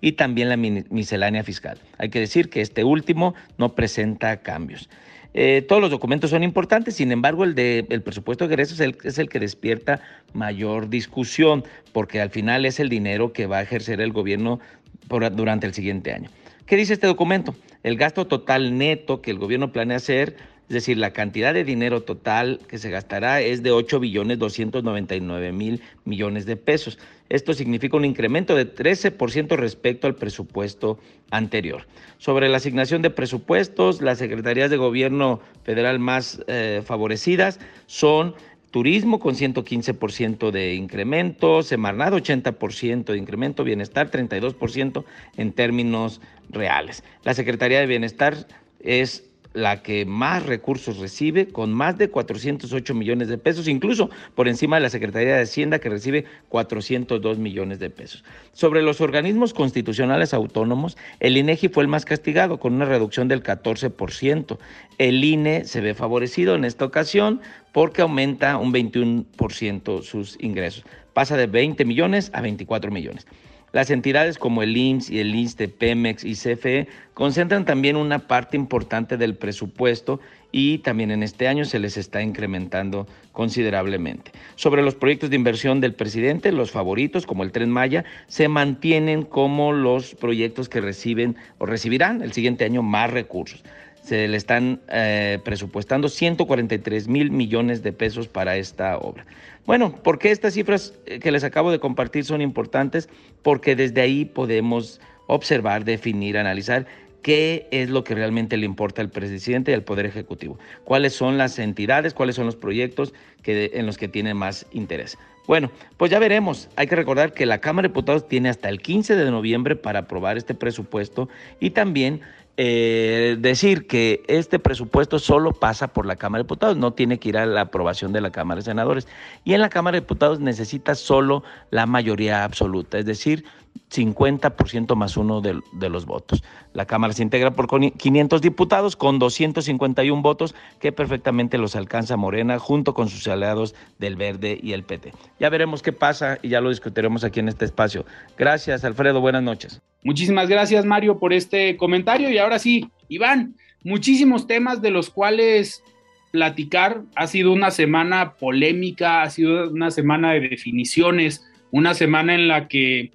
Y 0.00 0.12
también 0.12 0.48
la 0.48 0.56
miscelánea 0.56 1.44
fiscal. 1.44 1.78
Hay 1.98 2.08
que 2.08 2.20
decir 2.20 2.48
que 2.48 2.60
este 2.60 2.84
último 2.84 3.34
no 3.58 3.74
presenta 3.74 4.38
cambios. 4.38 4.88
Eh, 5.34 5.62
todos 5.62 5.82
los 5.82 5.90
documentos 5.90 6.30
son 6.30 6.42
importantes, 6.42 6.94
sin 6.94 7.12
embargo, 7.12 7.44
el 7.44 7.54
de 7.54 7.86
el 7.90 8.02
presupuesto 8.02 8.46
de 8.46 8.54
egresos 8.54 8.80
es 8.80 9.18
el, 9.18 9.28
que 9.28 9.38
despierta 9.38 10.00
mayor 10.32 10.88
discusión, 10.88 11.64
porque 11.92 12.20
al 12.20 12.30
final 12.30 12.64
es 12.64 12.80
el 12.80 12.88
dinero 12.88 13.32
que 13.32 13.46
va 13.46 13.58
a 13.58 13.62
ejercer 13.62 14.00
el 14.00 14.12
gobierno 14.12 14.60
durante 15.08 15.66
el 15.66 15.74
siguiente 15.74 16.12
año. 16.12 16.30
¿Qué 16.66 16.76
dice 16.76 16.94
este 16.94 17.06
documento? 17.06 17.54
El 17.82 17.96
gasto 17.96 18.26
total 18.26 18.76
neto 18.76 19.22
que 19.22 19.30
el 19.30 19.38
gobierno 19.38 19.72
planea 19.72 19.98
hacer 19.98 20.36
es 20.68 20.74
decir, 20.74 20.98
la 20.98 21.14
cantidad 21.14 21.54
de 21.54 21.64
dinero 21.64 22.02
total 22.02 22.60
que 22.68 22.76
se 22.76 22.90
gastará 22.90 23.40
es 23.40 23.62
de 23.62 23.70
8 23.70 24.00
billones 24.00 24.38
299 24.38 25.50
mil 25.52 25.80
millones 26.04 26.44
de 26.44 26.56
pesos. 26.56 26.98
Esto 27.30 27.54
significa 27.54 27.96
un 27.96 28.04
incremento 28.04 28.54
de 28.54 28.70
13% 28.70 29.56
respecto 29.56 30.06
al 30.06 30.14
presupuesto 30.14 30.98
anterior. 31.30 31.86
Sobre 32.18 32.50
la 32.50 32.58
asignación 32.58 33.00
de 33.00 33.08
presupuestos, 33.08 34.02
las 34.02 34.18
secretarías 34.18 34.70
de 34.70 34.76
gobierno 34.76 35.40
federal 35.64 35.98
más 35.98 36.42
eh, 36.48 36.82
favorecidas 36.84 37.60
son 37.86 38.34
Turismo 38.70 39.18
con 39.18 39.34
115% 39.34 40.50
de 40.50 40.74
incremento, 40.74 41.62
Semarnat 41.62 42.12
80% 42.12 43.04
de 43.04 43.16
incremento, 43.16 43.64
Bienestar 43.64 44.10
32% 44.10 45.04
en 45.38 45.52
términos 45.52 46.20
reales. 46.50 47.02
La 47.24 47.32
Secretaría 47.32 47.80
de 47.80 47.86
Bienestar 47.86 48.46
es 48.80 49.27
la 49.54 49.82
que 49.82 50.04
más 50.04 50.44
recursos 50.46 50.98
recibe, 50.98 51.48
con 51.48 51.72
más 51.72 51.98
de 51.98 52.10
408 52.10 52.94
millones 52.94 53.28
de 53.28 53.38
pesos, 53.38 53.66
incluso 53.68 54.10
por 54.34 54.48
encima 54.48 54.76
de 54.76 54.82
la 54.82 54.90
Secretaría 54.90 55.36
de 55.36 55.42
Hacienda, 55.42 55.78
que 55.78 55.88
recibe 55.88 56.24
402 56.48 57.38
millones 57.38 57.78
de 57.78 57.90
pesos. 57.90 58.24
Sobre 58.52 58.82
los 58.82 59.00
organismos 59.00 59.54
constitucionales 59.54 60.34
autónomos, 60.34 60.96
el 61.20 61.36
INEGI 61.36 61.68
fue 61.68 61.82
el 61.82 61.88
más 61.88 62.04
castigado, 62.04 62.58
con 62.58 62.74
una 62.74 62.84
reducción 62.84 63.28
del 63.28 63.42
14%. 63.42 64.58
El 64.98 65.24
INE 65.24 65.64
se 65.64 65.80
ve 65.80 65.94
favorecido 65.94 66.54
en 66.54 66.64
esta 66.64 66.84
ocasión 66.84 67.40
porque 67.72 68.02
aumenta 68.02 68.56
un 68.58 68.72
21% 68.72 70.02
sus 70.02 70.36
ingresos. 70.40 70.84
Pasa 71.12 71.36
de 71.36 71.46
20 71.46 71.84
millones 71.84 72.30
a 72.32 72.40
24 72.40 72.90
millones. 72.90 73.26
Las 73.72 73.90
entidades 73.90 74.38
como 74.38 74.62
el 74.62 74.76
IMSS 74.76 75.10
y 75.10 75.20
el 75.20 75.34
ISTE, 75.34 75.68
Pemex 75.68 76.24
y 76.24 76.34
CFE 76.34 76.88
concentran 77.12 77.66
también 77.66 77.96
una 77.96 78.26
parte 78.26 78.56
importante 78.56 79.18
del 79.18 79.34
presupuesto 79.34 80.20
y 80.50 80.78
también 80.78 81.10
en 81.10 81.22
este 81.22 81.48
año 81.48 81.66
se 81.66 81.78
les 81.78 81.98
está 81.98 82.22
incrementando 82.22 83.06
considerablemente. 83.32 84.32
Sobre 84.56 84.82
los 84.82 84.94
proyectos 84.94 85.28
de 85.28 85.36
inversión 85.36 85.80
del 85.80 85.92
presidente, 85.92 86.50
los 86.50 86.70
favoritos 86.70 87.26
como 87.26 87.42
el 87.42 87.52
Tren 87.52 87.70
Maya 87.70 88.04
se 88.26 88.48
mantienen 88.48 89.22
como 89.22 89.72
los 89.72 90.14
proyectos 90.14 90.70
que 90.70 90.80
reciben 90.80 91.36
o 91.58 91.66
recibirán 91.66 92.22
el 92.22 92.32
siguiente 92.32 92.64
año 92.64 92.82
más 92.82 93.10
recursos 93.10 93.62
se 94.08 94.26
le 94.26 94.38
están 94.38 94.80
eh, 94.88 95.38
presupuestando 95.44 96.08
143 96.08 97.08
mil 97.08 97.30
millones 97.30 97.82
de 97.82 97.92
pesos 97.92 98.26
para 98.26 98.56
esta 98.56 98.96
obra. 98.96 99.26
Bueno, 99.66 99.94
¿por 100.02 100.18
qué 100.18 100.30
estas 100.30 100.54
cifras 100.54 100.94
eh, 101.04 101.18
que 101.18 101.30
les 101.30 101.44
acabo 101.44 101.70
de 101.70 101.78
compartir 101.78 102.24
son 102.24 102.40
importantes? 102.40 103.10
Porque 103.42 103.76
desde 103.76 104.00
ahí 104.00 104.24
podemos 104.24 104.98
observar, 105.26 105.84
definir, 105.84 106.38
analizar 106.38 106.86
qué 107.20 107.68
es 107.70 107.90
lo 107.90 108.02
que 108.02 108.14
realmente 108.14 108.56
le 108.56 108.64
importa 108.64 109.02
al 109.02 109.10
presidente 109.10 109.72
y 109.72 109.74
al 109.74 109.82
Poder 109.82 110.06
Ejecutivo, 110.06 110.58
cuáles 110.84 111.12
son 111.12 111.36
las 111.36 111.58
entidades, 111.58 112.14
cuáles 112.14 112.36
son 112.36 112.46
los 112.46 112.56
proyectos 112.56 113.12
que, 113.42 113.72
en 113.74 113.84
los 113.84 113.98
que 113.98 114.08
tiene 114.08 114.32
más 114.32 114.64
interés. 114.72 115.18
Bueno, 115.46 115.70
pues 115.96 116.10
ya 116.10 116.18
veremos. 116.18 116.68
Hay 116.76 116.86
que 116.86 116.96
recordar 116.96 117.32
que 117.32 117.46
la 117.46 117.58
Cámara 117.58 117.88
de 117.88 117.90
Diputados 117.90 118.28
tiene 118.28 118.50
hasta 118.50 118.68
el 118.68 118.80
15 118.82 119.16
de 119.16 119.30
noviembre 119.30 119.76
para 119.76 120.00
aprobar 120.00 120.36
este 120.36 120.54
presupuesto 120.54 121.28
y 121.58 121.70
también 121.70 122.20
eh, 122.60 123.36
decir 123.38 123.86
que 123.86 124.24
este 124.26 124.58
presupuesto 124.58 125.20
solo 125.20 125.52
pasa 125.52 125.86
por 125.86 126.06
la 126.06 126.16
Cámara 126.16 126.40
de 126.40 126.44
Diputados, 126.44 126.76
no 126.76 126.92
tiene 126.92 127.20
que 127.20 127.28
ir 127.28 127.38
a 127.38 127.46
la 127.46 127.60
aprobación 127.60 128.12
de 128.12 128.20
la 128.20 128.32
Cámara 128.32 128.58
de 128.58 128.64
Senadores. 128.64 129.06
Y 129.44 129.54
en 129.54 129.60
la 129.60 129.68
Cámara 129.68 129.94
de 129.94 130.00
Diputados 130.00 130.40
necesita 130.40 130.96
solo 130.96 131.44
la 131.70 131.86
mayoría 131.86 132.42
absoluta, 132.42 132.98
es 132.98 133.06
decir, 133.06 133.44
50% 133.90 134.94
más 134.94 135.16
uno 135.16 135.40
de, 135.40 135.60
los 135.88 136.06
votos. 136.06 136.42
La 136.74 136.86
Cámara 136.86 137.12
se 137.12 137.22
integra 137.22 137.52
por 137.52 137.68
500 137.68 138.40
diputados 138.42 138.96
con 138.96 139.18
251 139.18 140.22
votos 140.22 140.54
que 140.80 140.92
perfectamente 140.92 141.58
los 141.58 141.74
alcanza 141.76 142.16
Morena 142.16 142.58
junto 142.58 142.94
con 142.94 143.08
sus 143.08 143.26
aliados 143.28 143.74
del 143.98 144.16
Verde 144.16 144.58
y 144.62 144.72
el 144.72 144.82
PT. 144.82 145.12
Ya 145.40 145.48
veremos 145.48 145.82
qué 145.82 145.92
pasa 145.92 146.38
y 146.42 146.48
ya 146.48 146.60
lo 146.60 146.68
discutiremos 146.70 147.24
aquí 147.24 147.40
en 147.40 147.48
este 147.48 147.64
espacio. 147.64 148.04
Gracias, 148.36 148.84
Alfredo. 148.84 149.20
Buenas 149.20 149.42
noches. 149.42 149.80
Muchísimas 150.04 150.48
gracias, 150.48 150.84
Mario, 150.84 151.18
por 151.18 151.32
este 151.32 151.76
comentario. 151.76 152.30
Y 152.30 152.38
ahora 152.38 152.58
sí, 152.58 152.90
Iván, 153.08 153.54
muchísimos 153.82 154.46
temas 154.46 154.82
de 154.82 154.90
los 154.90 155.10
cuales 155.10 155.82
platicar. 156.30 157.02
Ha 157.14 157.26
sido 157.26 157.52
una 157.52 157.70
semana 157.70 158.34
polémica, 158.34 159.22
ha 159.22 159.30
sido 159.30 159.70
una 159.70 159.90
semana 159.90 160.32
de 160.32 160.40
definiciones, 160.40 161.44
una 161.70 161.94
semana 161.94 162.34
en 162.34 162.48
la 162.48 162.68
que 162.68 163.12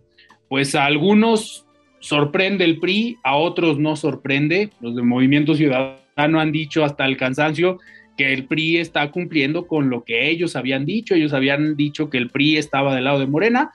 pues 0.54 0.76
a 0.76 0.86
algunos 0.86 1.66
sorprende 2.00 2.64
el 2.64 2.78
PRI, 2.78 3.18
a 3.24 3.38
otros 3.38 3.80
no 3.80 3.96
sorprende. 3.96 4.70
Los 4.82 4.96
de 4.96 5.02
Movimiento 5.02 5.56
Ciudadano 5.56 6.40
han 6.40 6.52
dicho 6.52 6.86
hasta 6.86 7.08
el 7.08 7.18
cansancio 7.18 7.80
que 8.18 8.34
el 8.34 8.46
PRI 8.46 8.78
está 8.78 9.10
cumpliendo 9.10 9.66
con 9.66 9.90
lo 9.90 10.04
que 10.04 10.30
ellos 10.30 10.56
habían 10.56 10.86
dicho. 10.86 11.16
Ellos 11.16 11.34
habían 11.34 11.76
dicho 11.76 12.12
que 12.12 12.20
el 12.20 12.30
PRI 12.30 12.58
estaba 12.58 12.94
del 12.94 13.06
lado 13.06 13.18
de 13.18 13.26
Morena. 13.26 13.72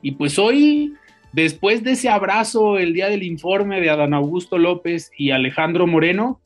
Y 0.00 0.12
pues 0.12 0.38
hoy, 0.38 0.94
después 1.34 1.84
de 1.84 1.90
ese 1.90 2.08
abrazo 2.08 2.78
el 2.78 2.94
día 2.94 3.10
del 3.10 3.22
informe 3.22 3.82
de 3.82 3.90
Adán 3.90 4.14
Augusto 4.14 4.56
López 4.56 5.10
y 5.18 5.32
Alejandro 5.32 5.86
Moreno, 5.86 6.40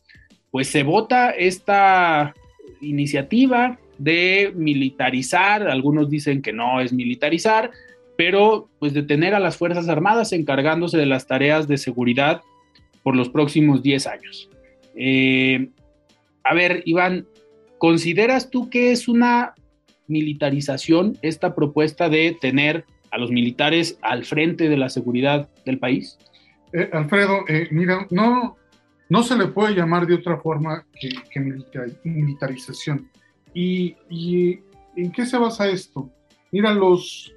pues 0.51 0.67
se 0.67 0.83
vota 0.83 1.31
esta 1.31 2.35
iniciativa 2.81 3.79
de 3.99 4.53
militarizar. 4.53 5.69
Algunos 5.69 6.11
dicen 6.11 6.43
que 6.43 6.53
no 6.53 6.81
es 6.81 6.93
militarizar, 6.93 7.71
pero 8.21 8.69
pues 8.79 8.93
de 8.93 9.03
tener 9.03 9.35
a 9.35 9.41
las 9.41 9.57
Fuerzas 9.57 9.89
Armadas 9.89 10.35
encargándose 10.35 10.99
de 10.99 11.07
las 11.07 11.27
tareas 11.27 11.67
de 11.67 11.79
seguridad 11.79 12.43
por 13.03 13.17
los 13.17 13.31
próximos 13.31 13.83
10 13.83 14.07
años. 14.09 14.51
Eh, 14.95 15.71
a 16.45 16.53
ver, 16.53 16.83
Iván, 16.85 17.27
¿consideras 17.79 18.51
tú 18.51 18.69
que 18.69 18.93
es 18.93 19.09
una 19.09 19.55
militarización 20.07 21.17
esta 21.23 21.55
propuesta 21.55 22.11
de 22.11 22.37
tener 22.39 22.85
a 23.11 23.17
los 23.17 23.31
militares 23.31 23.99
al 24.03 24.27
frente 24.27 24.69
de 24.69 24.77
la 24.77 24.91
seguridad 24.91 25.49
del 25.65 25.79
país? 25.79 26.19
Eh, 26.75 26.91
Alfredo, 26.93 27.45
eh, 27.49 27.69
mira, 27.71 28.07
no, 28.11 28.59
no 29.09 29.23
se 29.23 29.35
le 29.35 29.47
puede 29.47 29.75
llamar 29.75 30.07
de 30.07 30.17
otra 30.17 30.37
forma 30.37 30.85
que, 31.01 31.41
militarización. 32.05 33.09
¿Y, 33.55 33.97
en 34.95 35.11
qué 35.11 35.25
se 35.25 35.39
basa 35.39 35.71
esto? 35.71 36.11
Mira, 36.53 36.75
los 36.75 37.33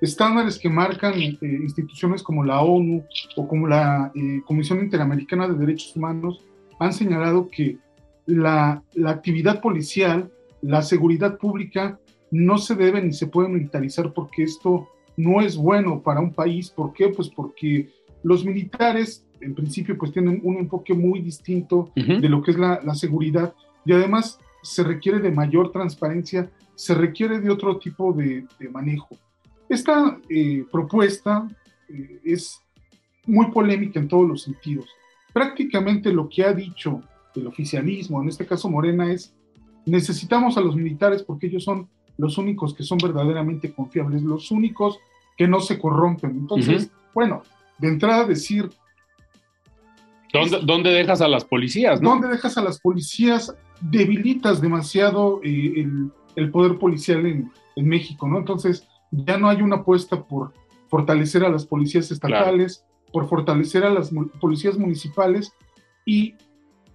estándares 0.00 0.58
que 0.58 0.68
marcan 0.68 1.20
instituciones 1.20 2.22
como 2.22 2.44
la 2.44 2.60
ONU 2.60 3.04
o 3.36 3.48
como 3.48 3.66
la 3.66 4.12
Comisión 4.46 4.80
Interamericana 4.80 5.48
de 5.48 5.54
Derechos 5.54 5.96
Humanos 5.96 6.44
han 6.78 6.92
señalado 6.92 7.48
que 7.48 7.78
la, 8.26 8.82
la 8.94 9.10
actividad 9.10 9.60
policial, 9.60 10.30
la 10.62 10.82
seguridad 10.82 11.38
pública, 11.38 11.98
no 12.30 12.58
se 12.58 12.74
debe 12.74 13.02
ni 13.02 13.12
se 13.12 13.26
puede 13.26 13.48
militarizar 13.48 14.12
porque 14.12 14.42
esto 14.42 14.88
no 15.16 15.40
es 15.40 15.56
bueno 15.56 16.00
para 16.00 16.20
un 16.20 16.32
país. 16.32 16.70
¿Por 16.70 16.92
qué? 16.92 17.08
Pues 17.08 17.28
porque 17.28 17.90
los 18.22 18.44
militares, 18.44 19.26
en 19.40 19.54
principio, 19.54 19.96
pues 19.98 20.12
tienen 20.12 20.40
un 20.42 20.56
enfoque 20.58 20.94
muy 20.94 21.20
distinto 21.20 21.90
de 21.94 22.28
lo 22.28 22.42
que 22.42 22.52
es 22.52 22.58
la, 22.58 22.94
seguridad 22.94 23.54
y 23.84 23.92
además 23.92 24.38
se 24.62 24.82
requiere 24.82 25.20
de 25.20 25.30
mayor 25.30 25.72
transparencia, 25.72 26.50
se 26.74 26.94
requiere 26.94 27.40
de 27.40 27.50
otro 27.50 27.78
tipo 27.78 28.12
de, 28.12 28.46
manejo. 28.70 29.16
Esta 29.68 30.18
eh, 30.28 30.64
propuesta 30.70 31.48
eh, 31.88 32.20
es 32.24 32.60
muy 33.26 33.50
polémica 33.50 34.00
en 34.00 34.08
todos 34.08 34.26
los 34.26 34.42
sentidos. 34.42 34.86
Prácticamente 35.32 36.12
lo 36.12 36.28
que 36.28 36.44
ha 36.44 36.52
dicho 36.52 37.02
el 37.34 37.46
oficialismo, 37.46 38.20
en 38.22 38.28
este 38.28 38.46
caso 38.46 38.68
Morena, 38.68 39.12
es 39.12 39.34
necesitamos 39.86 40.56
a 40.56 40.60
los 40.60 40.76
militares 40.76 41.22
porque 41.22 41.46
ellos 41.46 41.64
son 41.64 41.88
los 42.16 42.38
únicos 42.38 42.74
que 42.74 42.82
son 42.82 42.98
verdaderamente 42.98 43.72
confiables, 43.72 44.22
los 44.22 44.50
únicos 44.50 44.98
que 45.36 45.46
no 45.46 45.60
se 45.60 45.78
corrompen. 45.78 46.32
Entonces, 46.32 46.90
bueno, 47.14 47.42
de 47.78 47.88
entrada 47.88 48.24
decir... 48.24 48.68
¿Dónde, 50.32 50.90
dejas 50.90 51.22
a 51.22 51.28
las 51.28 51.44
policías? 51.44 52.02
¿no? 52.02 52.10
¿Dónde 52.10 52.28
dejas 52.28 52.58
a 52.58 52.62
las 52.62 52.80
policías? 52.80 53.54
Debilitas 53.80 54.60
demasiado 54.60 55.40
eh, 55.42 55.86
el, 56.34 56.50
poder 56.50 56.78
policial 56.78 57.24
en, 57.24 57.50
México, 57.76 58.26
¿no? 58.26 58.38
Entonces, 58.38 58.86
ya 59.10 59.38
no 59.38 59.48
hay 59.48 59.62
una 59.62 59.76
apuesta 59.76 60.22
por 60.22 60.52
fortalecer 60.88 61.44
a 61.44 61.48
las 61.48 61.66
policías 61.66 62.10
estatales, 62.10 62.84
por 63.12 63.28
fortalecer 63.28 63.84
a 63.84 63.90
las 63.90 64.10
policías 64.40 64.78
municipales 64.78 65.52
y 66.04 66.34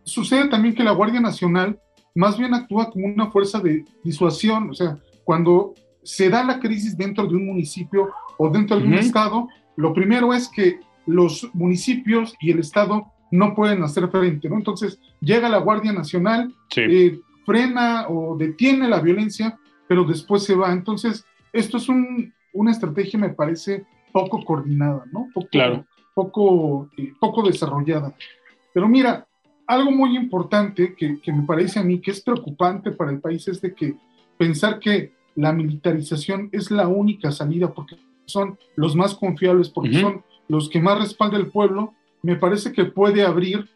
sucede 0.04 0.48
también 0.50 0.76
que 0.76 0.84
la 0.84 0.92
Guardia 0.92 1.22
Nacional 1.22 1.80
más 2.16 2.38
bien 2.38 2.54
actúa 2.54 2.92
como 2.92 3.08
una 3.08 3.32
fuerza 3.32 3.60
de 3.60 3.86
disuasión, 4.04 4.70
o 4.70 4.74
sea, 4.74 5.00
cuando 5.24 5.74
se 6.04 6.30
da 6.30 6.44
la 6.44 6.60
crisis 6.60 6.98
dentro 6.98 7.26
de 7.28 7.36
un 7.36 7.48
municipio 7.48 8.10
o 8.38 8.50
dentro 8.50 8.78
de 8.78 8.86
un 8.86 8.94
estado, 8.96 9.48
lo 9.76 9.94
primero 9.94 10.34
es 10.34 10.48
que 10.50 10.80
los 11.06 11.50
municipios 11.54 12.36
y 12.40 12.52
el 12.52 12.60
estado 12.60 13.08
no 13.32 13.56
pueden 13.56 13.82
hacer 13.84 14.10
frente, 14.10 14.48
¿no? 14.50 14.58
Entonces 14.58 15.00
llega 15.22 15.50
la 15.50 15.58
Guardia 15.58 15.92
Nacional, 15.92 16.54
eh, 16.76 17.20
frena 17.46 18.08
o 18.08 18.38
detiene 18.38 18.88
la 18.88 19.00
violencia, 19.00 19.58
pero 19.88 20.04
después 20.04 20.44
se 20.44 20.56
va. 20.56 20.72
Entonces, 20.72 21.26
esto 21.54 21.78
es 21.78 21.88
una 21.88 22.72
estrategia, 22.72 23.20
me 23.20 23.30
parece, 23.30 23.86
poco 24.12 24.44
coordinada, 24.44 25.06
¿no? 25.12 25.30
Poco, 25.34 25.48
claro. 25.50 25.86
poco, 26.14 26.90
eh, 26.98 27.14
poco 27.20 27.44
desarrollada. 27.44 28.16
Pero 28.74 28.90
mira, 28.90 29.28
algo 29.68 29.92
muy 29.92 30.18
importante 30.18 30.96
que, 30.96 31.22
que, 31.22 31.32
me 31.32 31.44
parece 31.44 31.80
a 31.80 31.84
mí 31.84 32.02
que 32.02 32.12
es 32.12 32.22
preocupante 32.22 32.92
para 32.92 33.12
el 33.12 33.22
país 33.22 33.48
es 33.48 33.62
de 33.62 33.74
que 33.74 33.96
pensar 34.38 34.80
que 34.80 35.14
la 35.36 35.54
militarización 35.54 36.50
es 36.52 36.70
la 36.70 36.88
única 36.88 37.32
salida 37.32 37.74
porque 37.74 37.98
son 38.26 38.58
los 38.76 38.96
más 38.96 39.16
confiables, 39.16 39.70
porque 39.70 40.00
son 40.00 40.24
los 40.48 40.70
que 40.70 40.82
más 40.82 41.00
respalda 41.00 41.38
el 41.38 41.48
pueblo, 41.48 41.94
me 42.22 42.36
parece 42.36 42.72
que 42.72 42.86
puede 42.86 43.24
abrir 43.24 43.70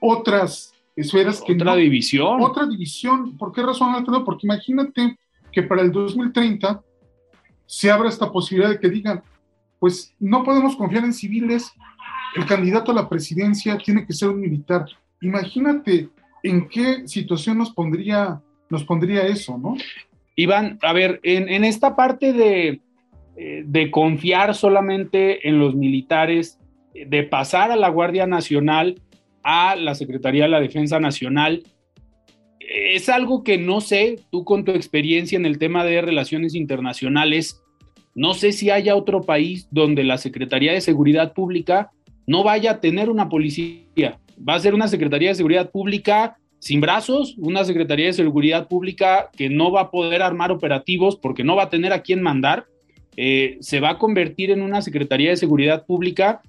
otras 0.00 0.72
esferas 0.96 1.40
que 1.40 1.54
otra 1.54 1.76
división. 1.76 2.40
Otra 2.40 2.66
división. 2.66 3.36
¿Por 3.36 3.52
qué 3.52 3.62
razón, 3.62 3.94
Alfredo? 3.94 4.24
Porque 4.24 4.46
imagínate 4.46 5.18
que 5.52 5.62
para 5.62 5.82
el 5.82 5.92
2030 5.92 6.82
se 7.66 7.90
abra 7.90 8.08
esta 8.08 8.30
posibilidad 8.30 8.70
de 8.70 8.78
que 8.78 8.88
digan, 8.88 9.22
pues 9.78 10.14
no 10.18 10.44
podemos 10.44 10.76
confiar 10.76 11.04
en 11.04 11.12
civiles, 11.12 11.72
el 12.36 12.46
candidato 12.46 12.92
a 12.92 12.94
la 12.94 13.08
presidencia 13.08 13.78
tiene 13.78 14.06
que 14.06 14.12
ser 14.12 14.28
un 14.28 14.40
militar. 14.40 14.86
Imagínate 15.20 16.08
en 16.42 16.68
qué 16.68 17.06
situación 17.06 17.58
nos 17.58 17.70
pondría, 17.70 18.40
nos 18.68 18.84
pondría 18.84 19.26
eso, 19.26 19.58
¿no? 19.58 19.76
Iván, 20.36 20.78
a 20.82 20.92
ver, 20.92 21.20
en, 21.22 21.64
esta 21.64 21.94
parte 21.94 22.32
de, 22.32 22.80
eh, 23.36 23.62
de, 23.64 23.90
confiar 23.90 24.54
solamente 24.54 25.48
en 25.48 25.60
los 25.60 25.76
militares, 25.76 26.58
de 26.92 27.22
pasar 27.22 27.70
a 27.70 27.76
la 27.76 27.88
Guardia 27.88 28.26
Nacional 28.26 29.00
a 29.44 29.76
la 29.76 29.94
Secretaría 29.94 30.44
de 30.44 30.48
la 30.48 30.60
Defensa 30.60 30.98
Nacional, 30.98 31.62
es 32.68 33.08
algo 33.08 33.44
que 33.44 33.58
no 33.58 33.80
sé, 33.80 34.20
tú 34.30 34.44
con 34.44 34.64
tu 34.64 34.72
experiencia 34.72 35.36
en 35.36 35.46
el 35.46 35.58
tema 35.58 35.84
de 35.84 36.00
relaciones 36.00 36.54
internacionales, 36.54 37.62
no 38.14 38.34
sé 38.34 38.52
si 38.52 38.70
haya 38.70 38.96
otro 38.96 39.22
país 39.22 39.68
donde 39.70 40.04
la 40.04 40.18
Secretaría 40.18 40.72
de 40.72 40.80
Seguridad 40.80 41.32
Pública 41.32 41.90
no 42.26 42.44
vaya 42.44 42.72
a 42.72 42.80
tener 42.80 43.10
una 43.10 43.28
policía. 43.28 44.18
Va 44.48 44.54
a 44.54 44.60
ser 44.60 44.74
una 44.74 44.88
Secretaría 44.88 45.30
de 45.30 45.34
Seguridad 45.34 45.70
Pública 45.70 46.36
sin 46.58 46.80
brazos, 46.80 47.34
una 47.38 47.64
Secretaría 47.64 48.06
de 48.06 48.14
Seguridad 48.14 48.68
Pública 48.68 49.30
que 49.36 49.50
no 49.50 49.70
va 49.70 49.82
a 49.82 49.90
poder 49.90 50.22
armar 50.22 50.50
operativos 50.50 51.16
porque 51.16 51.44
no 51.44 51.56
va 51.56 51.64
a 51.64 51.70
tener 51.70 51.92
a 51.92 52.02
quién 52.02 52.22
mandar, 52.22 52.66
eh, 53.16 53.58
se 53.60 53.80
va 53.80 53.90
a 53.90 53.98
convertir 53.98 54.50
en 54.50 54.62
una 54.62 54.80
Secretaría 54.80 55.30
de 55.30 55.36
Seguridad 55.36 55.84
Pública, 55.84 56.40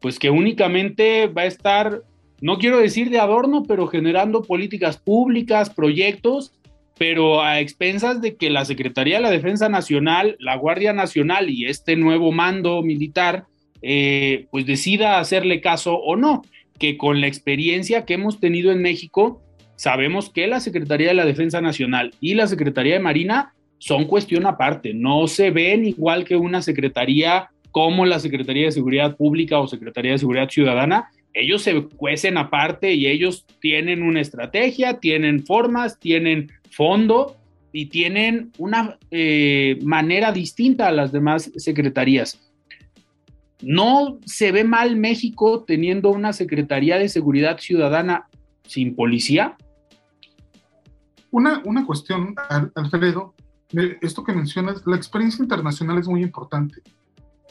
pues 0.00 0.18
que 0.18 0.30
únicamente 0.30 1.26
va 1.26 1.42
a 1.42 1.46
estar, 1.46 2.02
no 2.44 2.58
quiero 2.58 2.76
decir 2.76 3.08
de 3.08 3.18
adorno, 3.18 3.62
pero 3.66 3.86
generando 3.86 4.42
políticas 4.42 4.98
públicas, 4.98 5.70
proyectos, 5.70 6.52
pero 6.98 7.40
a 7.42 7.58
expensas 7.58 8.20
de 8.20 8.36
que 8.36 8.50
la 8.50 8.66
Secretaría 8.66 9.16
de 9.16 9.22
la 9.22 9.30
Defensa 9.30 9.70
Nacional, 9.70 10.36
la 10.38 10.54
Guardia 10.54 10.92
Nacional 10.92 11.48
y 11.48 11.64
este 11.64 11.96
nuevo 11.96 12.32
mando 12.32 12.82
militar, 12.82 13.46
eh, 13.80 14.44
pues 14.50 14.66
decida 14.66 15.20
hacerle 15.20 15.62
caso 15.62 15.94
o 15.94 16.16
no, 16.16 16.42
que 16.78 16.98
con 16.98 17.22
la 17.22 17.28
experiencia 17.28 18.04
que 18.04 18.12
hemos 18.12 18.40
tenido 18.40 18.72
en 18.72 18.82
México, 18.82 19.40
sabemos 19.76 20.28
que 20.28 20.46
la 20.46 20.60
Secretaría 20.60 21.08
de 21.08 21.14
la 21.14 21.24
Defensa 21.24 21.62
Nacional 21.62 22.12
y 22.20 22.34
la 22.34 22.46
Secretaría 22.46 22.92
de 22.92 23.00
Marina 23.00 23.54
son 23.78 24.04
cuestión 24.04 24.44
aparte, 24.44 24.92
no 24.92 25.28
se 25.28 25.50
ven 25.50 25.86
igual 25.86 26.26
que 26.26 26.36
una 26.36 26.60
secretaría 26.60 27.48
como 27.70 28.04
la 28.04 28.18
Secretaría 28.18 28.66
de 28.66 28.72
Seguridad 28.72 29.16
Pública 29.16 29.60
o 29.60 29.66
Secretaría 29.66 30.12
de 30.12 30.18
Seguridad 30.18 30.50
Ciudadana, 30.50 31.08
ellos 31.34 31.62
se 31.62 31.82
cuecen 31.82 32.38
aparte 32.38 32.94
y 32.94 33.08
ellos 33.08 33.44
tienen 33.60 34.02
una 34.02 34.20
estrategia, 34.20 35.00
tienen 35.00 35.44
formas, 35.44 35.98
tienen 35.98 36.52
fondo 36.70 37.36
y 37.72 37.86
tienen 37.86 38.52
una 38.56 38.98
eh, 39.10 39.78
manera 39.82 40.30
distinta 40.30 40.86
a 40.86 40.92
las 40.92 41.10
demás 41.10 41.50
secretarías. 41.56 42.40
¿No 43.60 44.18
se 44.24 44.52
ve 44.52 44.62
mal 44.62 44.96
México 44.96 45.64
teniendo 45.64 46.10
una 46.10 46.32
Secretaría 46.32 46.98
de 46.98 47.08
Seguridad 47.08 47.58
Ciudadana 47.58 48.28
sin 48.66 48.94
policía? 48.94 49.56
Una, 51.30 51.62
una 51.64 51.84
cuestión, 51.84 52.36
Alfredo, 52.76 53.34
esto 54.02 54.22
que 54.22 54.32
mencionas, 54.32 54.82
la 54.86 54.96
experiencia 54.96 55.42
internacional 55.42 55.98
es 55.98 56.06
muy 56.06 56.22
importante. 56.22 56.80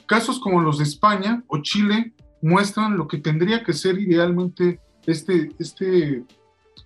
Casos 0.06 0.40
como 0.40 0.62
los 0.62 0.78
de 0.78 0.86
España 0.86 1.44
o 1.48 1.62
Chile 1.62 2.14
muestran 2.44 2.98
lo 2.98 3.08
que 3.08 3.18
tendría 3.18 3.64
que 3.64 3.74
ser 3.74 3.98
idealmente 3.98 4.80
este, 5.08 5.52
este 5.58 6.24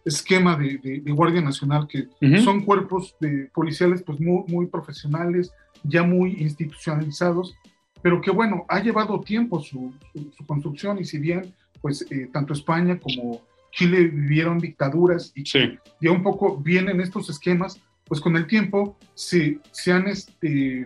esquema 0.06 0.56
de, 0.56 1.02
Guardia 1.08 1.42
Nacional, 1.42 1.88
que 1.88 2.08
son 2.40 2.64
cuerpos 2.64 3.16
de 3.20 3.50
policiales 3.54 4.04
pues 4.04 4.20
muy, 4.20 4.44
muy 4.48 4.68
profesionales, 4.68 5.52
ya 5.84 6.04
muy 6.04 6.38
institucionalizados, 6.40 7.56
pero 8.02 8.22
que 8.22 8.32
bueno, 8.32 8.66
ha 8.70 8.80
llevado 8.80 9.20
tiempo 9.20 9.60
su, 9.60 9.94
su, 10.14 10.46
construcción 10.46 11.00
y 11.00 11.06
si 11.06 11.18
bien 11.18 11.54
pues 11.82 12.06
eh, 12.12 12.30
tanto 12.32 12.54
España 12.54 13.00
como 13.00 13.42
Chile 13.72 14.06
vivieron 14.08 14.60
dictaduras 14.60 15.34
y 15.36 15.44
ya 15.44 16.12
un 16.12 16.24
poco 16.24 16.58
vienen 16.58 17.02
estos 17.02 17.30
esquemas, 17.30 17.82
pues 18.06 18.22
con 18.22 18.36
el 18.38 18.46
tiempo 18.46 18.98
se, 19.16 19.60
se 19.72 19.92
han 19.92 20.08
este, 20.08 20.86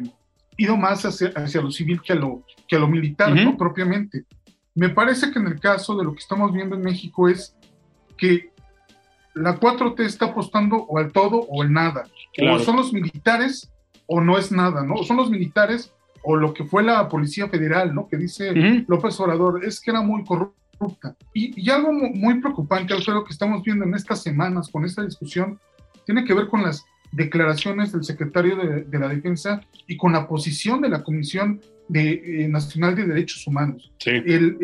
ido 0.57 0.77
más 0.77 1.05
hacia, 1.05 1.29
hacia, 1.29 1.61
lo 1.61 1.71
civil 1.71 2.01
que 2.01 2.13
a 2.13 2.15
lo, 2.15 2.43
que 2.67 2.75
a 2.77 2.79
lo 2.79 2.87
militar, 2.87 3.35
¿no? 3.35 3.57
Propiamente. 3.57 4.25
Me 4.75 4.89
parece 4.89 5.31
que 5.31 5.39
en 5.39 5.47
el 5.47 5.59
caso 5.59 5.95
de 5.97 6.03
lo 6.03 6.13
que 6.13 6.19
estamos 6.19 6.53
viendo 6.53 6.75
en 6.75 6.81
México 6.81 7.27
es 7.27 7.55
que 8.17 8.51
la 9.33 9.59
4T 9.59 9.99
está 10.01 10.25
apostando 10.27 10.77
o 10.77 10.97
al 10.97 11.11
todo 11.11 11.45
o 11.49 11.61
al 11.61 11.71
nada. 11.71 12.03
O 12.41 12.59
son 12.59 12.77
los 12.77 12.93
militares 12.93 13.71
o 14.07 14.21
no 14.21 14.37
es 14.37 14.51
nada, 14.51 14.83
¿no? 14.83 14.95
O 14.95 15.03
son 15.03 15.17
los 15.17 15.29
militares 15.29 15.93
o 16.23 16.35
lo 16.35 16.53
que 16.53 16.63
fue 16.63 16.83
la 16.83 17.07
Policía 17.09 17.47
Federal, 17.49 17.93
¿no? 17.93 18.07
Que 18.07 18.17
dice 18.17 18.53
López 18.87 19.19
Obrador, 19.19 19.65
es 19.65 19.81
que 19.81 19.91
era 19.91 20.01
muy 20.01 20.23
corrupta. 20.23 21.15
Y, 21.33 21.59
y 21.59 21.69
algo 21.69 21.91
muy 21.91 22.39
preocupante, 22.39 22.93
Alfredo, 22.93 23.23
que 23.23 23.33
estamos 23.33 23.63
viendo 23.63 23.85
en 23.85 23.95
estas 23.95 24.21
semanas 24.21 24.69
con 24.69 24.85
esta 24.85 25.03
discusión, 25.03 25.59
tiene 26.05 26.25
que 26.25 26.33
ver 26.33 26.47
con 26.47 26.63
las 26.63 26.85
declaraciones 27.11 27.91
del 27.91 28.03
secretario 28.03 28.55
de, 28.55 28.99
la 28.99 29.09
Defensa 29.09 29.61
y 29.87 29.97
con 29.97 30.13
la 30.13 30.27
posición 30.27 30.81
de 30.81 30.89
la 30.89 31.03
Comisión 31.03 31.59
de, 31.87 32.43
eh, 32.43 32.47
Nacional 32.47 32.95
de 32.95 33.05
Derechos 33.05 33.45
Humanos. 33.45 33.91
El, 34.05 34.57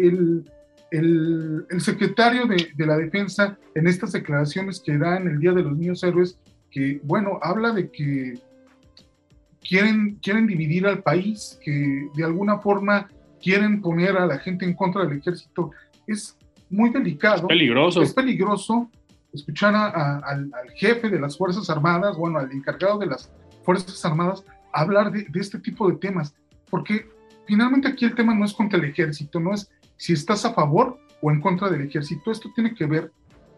el, 0.92 1.66
el, 1.70 1.82
secretario 1.82 2.46
de, 2.46 2.70
de, 2.74 2.86
la 2.86 2.98
Defensa 2.98 3.58
en 3.76 3.88
estas 3.88 4.14
declaraciones 4.14 4.80
que 4.80 4.98
da 4.98 5.18
en 5.18 5.28
el 5.28 5.40
Día 5.40 5.52
de 5.52 5.64
los 5.64 5.78
Niños 5.78 6.04
Héroes, 6.04 6.40
que, 6.72 7.00
bueno, 7.04 7.40
habla 7.42 7.74
de 7.74 7.92
que 7.92 8.40
quieren, 9.68 10.18
quieren 10.22 10.48
dividir 10.48 10.88
al 10.88 11.04
país, 11.04 11.60
que 11.64 12.08
de 12.16 12.24
alguna 12.24 12.60
forma 12.60 13.10
quieren 13.42 13.82
poner 13.82 14.18
a 14.18 14.26
la 14.26 14.40
gente 14.40 14.66
en 14.66 14.74
contra 14.74 15.06
del 15.06 15.20
ejército, 15.20 15.72
es 16.06 16.38
muy 16.70 16.90
delicado. 16.90 17.42
Es 17.42 17.48
peligroso. 17.48 18.02
Es 18.02 18.14
peligroso 18.14 18.90
escuchar 19.38 19.76
al, 19.76 20.52
jefe 20.76 21.10
de 21.10 21.20
las 21.20 21.38
Fuerzas 21.38 21.70
Armadas, 21.70 22.18
bueno, 22.18 22.40
al 22.40 22.52
encargado 22.52 23.00
de 23.00 23.08
las 23.08 23.32
Fuerzas 23.64 24.04
Armadas, 24.06 24.44
hablar 24.74 25.12
de, 25.12 25.28
este 25.36 25.60
tipo 25.60 25.90
de 25.90 25.98
temas, 25.98 26.36
porque 26.70 27.08
finalmente 27.46 27.88
aquí 27.88 28.06
el 28.06 28.16
tema 28.16 28.34
no 28.34 28.46
es 28.46 28.54
contra 28.54 28.78
el 28.78 28.86
ejército, 28.86 29.40
no 29.40 29.54
es 29.54 29.70
si 29.98 30.14
estás 30.14 30.46
a 30.46 30.54
favor 30.54 31.00
o 31.22 31.32
en 31.32 31.42
contra 31.42 31.70
del 31.70 31.82
ejército, 31.82 32.32
esto 32.32 32.52
tiene 32.54 32.76
que 32.76 32.86
ver 32.86 33.12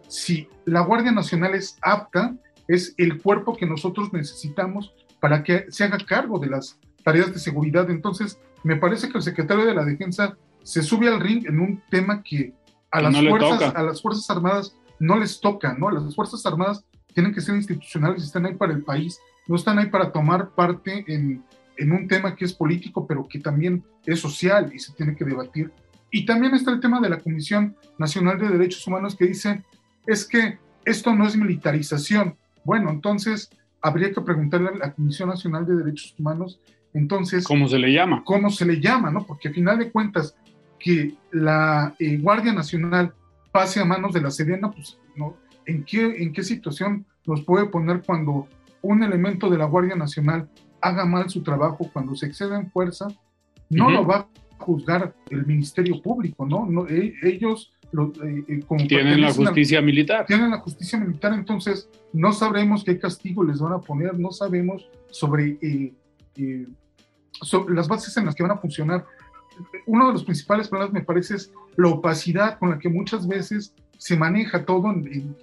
si 0.08 0.48
la 0.66 0.82
Guardia 0.82 1.12
Nacional 1.12 1.56
es 1.56 1.78
apta, 1.82 2.36
es 2.68 2.94
el 2.98 3.22
cuerpo 3.22 3.56
que 3.56 3.66
nosotros 3.66 4.14
necesitamos 4.14 4.94
para 5.20 5.44
que 5.44 5.66
se 5.70 5.84
haga 5.84 5.98
cargo 5.98 6.40
de 6.40 6.48
las 6.48 6.80
tareas 7.04 7.34
de 7.34 7.40
seguridad. 7.40 7.90
Entonces, 7.90 8.40
me 8.64 8.78
parece 8.78 9.10
que 9.10 9.18
el 9.18 9.24
secretario 9.24 9.66
de 9.66 9.74
la 9.74 9.86
Defensa 9.86 10.38
se 10.64 10.82
sube 10.82 11.08
al 11.08 11.20
ring 11.20 11.46
en 11.46 11.60
un 11.60 11.82
tema 11.90 12.24
que 12.24 12.54
a, 12.92 13.02
las, 13.02 13.16
fuerzas, 13.16 13.76
a 13.76 13.84
las 13.84 14.02
Fuerzas 14.02 14.30
Armadas 14.30 14.76
no 15.00 15.18
les 15.18 15.40
toca, 15.40 15.76
¿no? 15.78 15.90
Las 15.90 16.16
Fuerzas 16.16 16.46
Armadas 16.46 16.86
tienen 17.14 17.34
que 17.34 17.42
ser 17.42 17.56
institucionales 17.56 18.24
están 18.24 18.46
ahí 18.46 18.56
para 18.56 18.74
el 18.74 18.84
país, 18.84 19.20
no 19.48 19.56
están 19.56 19.80
ahí 19.80 19.88
para 19.88 20.12
tomar 20.12 20.50
parte 20.52 21.04
en, 21.08 21.44
en 21.78 21.92
un 21.92 22.08
tema 22.08 22.36
que 22.36 22.46
es 22.46 22.54
político, 22.54 23.08
pero 23.08 23.28
que 23.28 23.40
también 23.40 23.84
es 24.06 24.20
social 24.20 24.72
y 24.74 24.80
se 24.80 24.94
tiene 24.94 25.16
que 25.16 25.26
debatir. 25.26 25.72
Y 26.12 26.26
también 26.26 26.54
está 26.54 26.72
el 26.72 26.80
tema 26.80 27.00
de 27.00 27.10
la 27.10 27.20
Comisión 27.20 27.76
Nacional 27.98 28.40
de 28.40 28.50
Derechos 28.50 28.86
Humanos 28.88 29.16
que 29.16 29.28
dice, 29.28 29.64
es 30.06 30.26
que 30.26 30.58
esto 30.86 31.16
no 31.16 31.26
es 31.26 31.36
militarización. 31.36 32.36
Bueno, 32.64 32.90
entonces 32.90 33.50
habría 33.82 34.12
que 34.12 34.22
preguntarle 34.22 34.70
a 34.70 34.78
la 34.78 34.94
Comisión 34.94 35.30
Nacional 35.30 35.66
de 35.66 35.76
Derechos 35.76 36.16
Humanos, 36.18 36.60
entonces... 36.94 37.46
¿Cómo 37.46 37.68
se 37.68 37.80
le 37.80 37.94
llama? 37.94 38.24
¿Cómo 38.26 38.50
se 38.50 38.66
le 38.66 38.80
llama? 38.80 39.12
¿no? 39.12 39.26
Porque 39.26 39.50
a 39.50 39.54
final 39.54 39.80
de 39.80 39.92
cuentas, 39.92 40.36
que 40.80 41.14
la 41.32 41.94
eh, 42.00 42.18
Guardia 42.18 42.54
Nacional 42.54 43.14
pase 43.52 43.80
a 43.80 43.86
manos 43.86 44.14
de 44.14 44.22
la 44.22 44.32
Sedena, 44.32 44.72
pues 44.72 44.98
¿no? 45.16 45.38
¿En 45.66 45.84
qué, 45.84 46.24
¿en 46.24 46.34
qué 46.34 46.44
situación 46.44 47.06
nos 47.26 47.44
puede 47.44 47.68
poner 47.68 48.02
cuando 48.06 48.48
un 48.82 49.04
elemento 49.04 49.50
de 49.50 49.58
la 49.58 49.66
Guardia 49.66 49.96
Nacional 49.96 50.50
haga 50.82 51.06
mal 51.06 51.30
su 51.30 51.44
trabajo, 51.44 51.90
cuando 51.92 52.16
se 52.16 52.26
exceda 52.26 52.58
en 52.58 52.72
fuerza? 52.72 53.08
No 53.70 53.90
lo 53.90 54.06
va 54.06 54.18
a 54.18 54.28
juzgar 54.58 55.14
el 55.30 55.46
Ministerio 55.46 56.02
Público, 56.02 56.46
¿no? 56.46 56.66
no 56.66 56.88
e, 56.88 57.14
ellos 57.22 57.72
eh, 57.92 58.44
eh, 58.48 58.60
como 58.68 58.86
tienen 58.86 59.22
la 59.22 59.34
justicia 59.34 59.82
militar. 59.82 60.26
Tienen 60.26 60.52
la 60.52 60.60
justicia 60.60 61.00
militar, 61.00 61.34
entonces 61.34 61.90
no 62.14 62.32
sabremos 62.34 62.84
qué 62.84 63.00
castigo 63.00 63.44
les 63.44 63.60
van 63.60 63.74
a 63.74 63.80
poner, 63.80 64.18
no 64.20 64.32
sabemos 64.32 64.88
sobre, 65.10 65.58
eh, 65.62 66.68
sobre 67.32 67.74
las 67.74 67.88
bases 67.88 68.16
en 68.18 68.26
las 68.26 68.36
que 68.36 68.44
van 68.44 68.52
a 68.52 68.58
funcionar 68.58 69.06
uno 69.86 70.08
de 70.08 70.14
los 70.14 70.24
principales 70.24 70.68
problemas, 70.68 70.94
me 70.94 71.02
parece, 71.02 71.36
es 71.36 71.52
la 71.76 71.90
opacidad 71.90 72.60
con 72.60 72.70
la 72.72 72.80
que 72.80 72.90
muchas 72.90 73.28
veces 73.28 73.74
se 73.98 74.16
maneja 74.16 74.66
todo, 74.66 74.94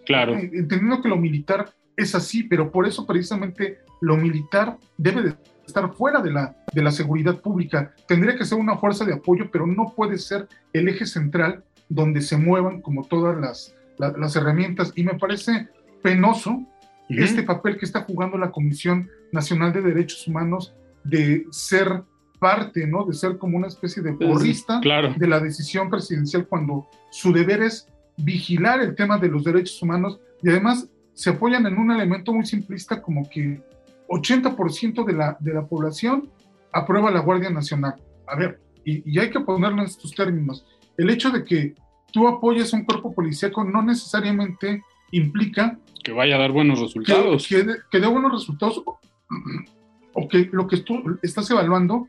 claro. 0.07 0.35
entendiendo 0.35 1.03
que 1.03 1.09
lo 1.09 1.17
militar 1.17 1.73
es 1.97 2.15
así, 2.15 2.43
pero 2.43 2.71
por 2.71 2.87
eso 2.87 3.07
precisamente 3.07 3.79
lo 4.01 4.17
militar 4.17 4.79
debe 4.97 5.23
de 5.23 5.35
estar 5.67 5.93
fuera 5.95 6.21
de 6.21 6.33
la, 6.33 6.57
de 6.73 6.83
la 6.83 6.91
seguridad 6.91 7.41
pública. 7.41 7.95
Tendría 8.07 8.37
que 8.37 8.45
ser 8.45 8.59
una 8.59 8.77
fuerza 8.77 9.05
de 9.05 9.15
apoyo, 9.15 9.51
pero 9.51 9.67
no 9.67 9.93
puede 9.95 10.19
ser 10.19 10.49
el 10.73 10.89
eje 10.89 11.07
central 11.07 11.65
donde 11.89 12.21
se 12.21 12.37
muevan 12.37 12.81
como 12.81 13.05
todas 13.05 13.37
las, 13.39 13.75
las, 13.99 14.37
herramientas. 14.37 14.93
Y 14.95 15.05
me 15.05 15.15
parece 15.15 15.69
penoso 16.03 16.63
este 17.09 17.43
papel 17.43 17.79
que 17.79 17.85
está 17.85 18.03
jugando 18.03 18.37
la 18.37 18.51
Comisión 18.51 19.09
Nacional 19.33 19.73
de 19.73 19.83
Derechos 19.83 20.27
Humanos 20.27 20.75
de 21.05 21.47
ser 21.51 22.03
parte, 22.47 22.87
¿no? 22.87 23.05
De 23.05 23.13
ser 23.13 23.39
como 23.39 23.57
una 23.57 23.67
especie 23.67 24.01
de 24.05 24.13
porrista 24.13 24.81
de 24.81 25.27
la 25.27 25.41
decisión 25.41 25.91
presidencial 25.91 26.47
cuando 26.47 26.87
su 27.11 27.33
deber 27.33 27.61
es 27.61 27.89
vigilar 28.19 28.81
el 28.81 28.95
tema 28.95 29.19
de 29.19 29.27
los 29.27 29.43
derechos 29.43 29.83
humanos 29.83 30.21
y 30.45 30.51
además 30.51 30.89
se 31.13 31.31
apoyan 31.31 31.67
en 31.67 31.77
un 31.77 31.91
elemento 31.91 32.33
muy 32.33 32.47
simplista 32.47 33.03
como 33.03 33.29
que 33.29 33.61
80% 34.09 35.05
de 35.05 35.13
la, 35.13 35.37
de 35.41 35.55
la 35.55 35.67
población 35.67 36.31
aprueba 36.73 37.11
la 37.11 37.19
Guardia 37.19 37.51
Nacional. 37.51 37.97
A 38.29 38.37
ver, 38.37 38.61
y, 38.85 39.19
hay 39.19 39.29
que 39.29 39.41
ponerlo 39.41 39.79
en 39.79 39.89
estos 39.89 40.15
términos. 40.15 40.65
El 40.97 41.11
hecho 41.11 41.31
de 41.31 41.43
que 41.43 41.75
tú 42.13 42.29
apoyes 42.29 42.73
un 42.73 42.85
cuerpo 42.85 43.13
policíaco 43.13 43.65
no 43.65 43.83
necesariamente 43.83 44.85
implica 45.11 45.77
que 46.05 46.13
vaya 46.13 46.37
a 46.37 46.39
dar 46.39 46.53
buenos 46.53 46.79
resultados. 46.79 47.49
Que, 47.49 47.67
que 47.91 47.99
dé 47.99 48.07
buenos 48.07 48.31
resultados 48.31 48.85
o 50.13 50.29
que 50.29 50.49
lo 50.53 50.69
que 50.69 50.77
tú 50.77 51.19
estás 51.25 51.51
evaluando 51.51 52.09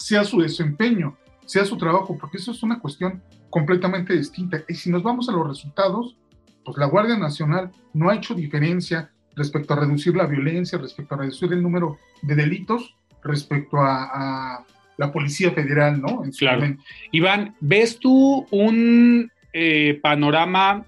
sea 0.00 0.24
su 0.24 0.40
desempeño, 0.40 1.16
sea 1.44 1.64
su 1.64 1.76
trabajo, 1.76 2.16
porque 2.18 2.38
eso 2.38 2.52
es 2.52 2.62
una 2.62 2.80
cuestión 2.80 3.22
completamente 3.50 4.14
distinta. 4.14 4.62
Y 4.66 4.74
si 4.74 4.90
nos 4.90 5.02
vamos 5.02 5.28
a 5.28 5.32
los 5.32 5.46
resultados, 5.46 6.16
pues 6.64 6.78
la 6.78 6.86
Guardia 6.86 7.18
Nacional 7.18 7.70
no 7.92 8.08
ha 8.08 8.16
hecho 8.16 8.34
diferencia 8.34 9.10
respecto 9.36 9.74
a 9.74 9.80
reducir 9.80 10.16
la 10.16 10.26
violencia, 10.26 10.78
respecto 10.78 11.14
a 11.14 11.18
reducir 11.18 11.52
el 11.52 11.62
número 11.62 11.98
de 12.22 12.34
delitos, 12.34 12.96
respecto 13.22 13.78
a, 13.78 14.64
la 14.96 15.12
Policía 15.12 15.50
Federal, 15.52 15.98
¿no? 15.98 16.22
claro. 16.38 16.76
Iván, 17.10 17.54
¿ves 17.60 17.98
tú 17.98 18.46
un 18.50 19.32
eh, 19.54 19.98
panorama, 20.02 20.84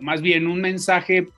más 0.00 0.22
bien 0.22 0.48
un 0.48 0.60
mensaje 0.60 1.28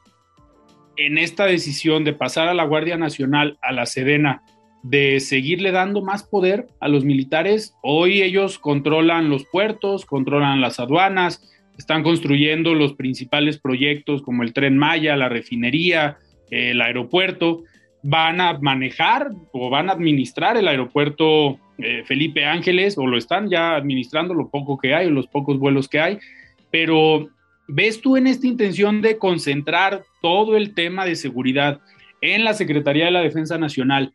en 0.97 1.19
esta 1.19 1.45
decisión 1.45 2.05
de 2.05 2.15
pasar 2.15 2.49
a 2.49 2.55
la 2.55 2.65
Guardia 2.65 2.97
Nacional 2.97 3.59
a 3.61 3.71
la 3.73 3.85
Sedena? 3.85 4.43
De 4.89 5.19
seguirle 5.19 5.73
dando 5.73 6.01
más 6.01 6.23
poder 6.23 6.69
a 6.81 6.89
los 6.89 7.05
militares. 7.05 7.75
Hoy 7.83 8.23
ellos 8.23 8.59
controlan 8.59 9.29
los 9.29 9.45
puertos, 9.45 10.07
controlan 10.07 10.61
las 10.61 10.79
aduanas, 10.79 11.43
están 11.77 12.05
construyendo 12.05 12.73
los 12.75 12.95
principales 12.95 13.59
proyectos 13.59 14.23
como 14.23 14.45
el 14.45 14.53
tren 14.53 14.79
Maya, 14.79 15.17
la 15.17 15.29
refinería, 15.29 16.19
el 16.51 16.81
aeropuerto. 16.81 17.65
Van 18.03 18.41
a 18.41 18.59
manejar 18.61 19.31
o 19.53 19.71
van 19.71 19.91
a 19.91 19.93
administrar 19.93 20.57
el 20.57 20.69
aeropuerto 20.69 21.59
eh, 21.79 22.05
Felipe 22.07 22.45
Ángeles 22.45 22.97
o 22.97 23.07
lo 23.07 23.19
están 23.19 23.51
ya 23.51 23.75
administrando 23.75 24.35
lo 24.35 24.49
poco 24.49 24.79
que 24.79 24.95
hay 24.95 25.09
o 25.09 25.11
los 25.11 25.27
pocos 25.27 25.59
vuelos 25.59 25.89
que 25.89 25.99
hay. 25.99 26.19
Pero 26.71 27.29
¿ves 27.67 28.01
tú 28.01 28.17
en 28.17 28.29
esta 28.29 28.47
intención 28.47 29.03
de 29.03 29.19
concentrar 29.19 30.05
todo 30.23 30.57
el 30.57 30.75
tema 30.75 31.05
de 31.05 31.17
seguridad 31.17 31.81
en 32.21 32.45
la 32.45 32.55
Secretaría 32.55 33.07
de 33.07 33.11
la 33.11 33.21
Defensa 33.23 33.59
Nacional? 33.59 34.13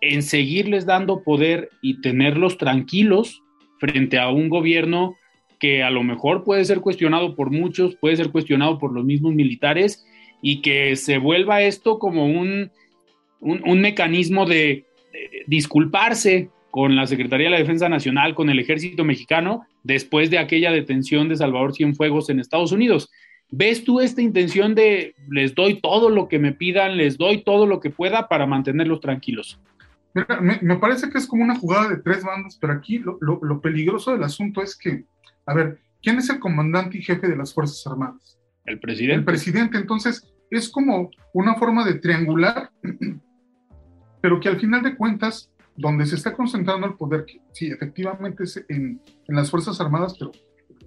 En 0.00 0.22
seguirles 0.22 0.86
dando 0.86 1.22
poder 1.22 1.70
y 1.82 2.00
tenerlos 2.00 2.58
tranquilos 2.58 3.42
frente 3.78 4.18
a 4.18 4.30
un 4.30 4.48
gobierno 4.48 5.16
que 5.58 5.82
a 5.82 5.90
lo 5.90 6.02
mejor 6.02 6.44
puede 6.44 6.64
ser 6.64 6.80
cuestionado 6.80 7.34
por 7.34 7.50
muchos, 7.50 7.96
puede 7.96 8.16
ser 8.16 8.30
cuestionado 8.30 8.78
por 8.78 8.92
los 8.92 9.04
mismos 9.04 9.34
militares 9.34 10.06
y 10.40 10.62
que 10.62 10.94
se 10.96 11.18
vuelva 11.18 11.62
esto 11.62 11.98
como 11.98 12.26
un, 12.26 12.70
un, 13.40 13.80
mecanismo 13.80 14.46
de, 14.46 14.84
disculparse 15.46 16.50
con 16.70 16.94
la 16.94 17.06
Secretaría 17.06 17.46
de 17.46 17.50
la 17.52 17.58
Defensa 17.58 17.88
Nacional, 17.88 18.34
con 18.34 18.50
el 18.50 18.58
ejército 18.58 19.04
mexicano, 19.04 19.66
después 19.82 20.30
de 20.30 20.38
aquella 20.38 20.70
detención 20.70 21.28
de 21.28 21.36
Salvador 21.36 21.74
Cienfuegos 21.74 22.30
en 22.30 22.40
Estados 22.40 22.72
Unidos. 22.72 23.10
¿Ves 23.50 23.82
tú 23.82 24.00
esta 24.00 24.20
intención 24.20 24.74
de 24.74 25.14
les 25.30 25.54
doy 25.54 25.80
todo 25.80 26.10
lo 26.10 26.28
que 26.28 26.38
me 26.38 26.52
pidan, 26.52 26.98
les 26.98 27.16
doy 27.16 27.42
todo 27.42 27.66
lo 27.66 27.80
que 27.80 27.90
pueda 27.90 28.28
para 28.28 28.46
mantenerlos 28.46 29.00
tranquilos? 29.00 29.58
Me, 30.62 30.76
parece 30.76 31.10
que 31.10 31.18
es 31.18 31.26
como 31.26 31.42
una 31.42 31.58
jugada 31.58 31.88
de 31.88 31.98
tres 31.98 32.24
bandas, 32.24 32.58
pero 32.60 32.72
aquí 32.72 32.98
lo, 32.98 33.18
lo, 33.20 33.60
peligroso 33.60 34.12
del 34.12 34.22
asunto 34.22 34.62
es 34.62 34.76
que, 34.76 35.04
a 35.46 35.54
ver, 35.54 35.80
¿quién 36.02 36.18
es 36.18 36.30
el 36.30 36.38
comandante 36.38 36.98
y 36.98 37.02
jefe 37.02 37.28
de 37.28 37.36
las 37.36 37.52
Fuerzas 37.52 37.86
Armadas? 37.86 38.38
El 38.64 38.80
presidente. 38.80 39.14
El 39.14 39.24
presidente, 39.24 39.78
entonces 39.78 40.32
es 40.50 40.68
como 40.68 41.10
una 41.32 41.54
forma 41.56 41.84
de 41.84 41.94
triangular, 41.94 42.70
pero 44.20 44.40
que 44.40 44.48
al 44.48 44.58
final 44.58 44.82
de 44.82 44.96
cuentas, 44.96 45.50
donde 45.76 46.06
se 46.06 46.16
está 46.16 46.32
concentrando 46.32 46.86
el 46.86 46.94
poder, 46.94 47.24
que 47.24 47.40
sí, 47.52 47.66
efectivamente 47.66 48.44
es 48.44 48.64
en, 48.68 49.00
en 49.26 49.36
las 49.36 49.50
Fuerzas 49.50 49.80
Armadas, 49.80 50.16
pero 50.18 50.32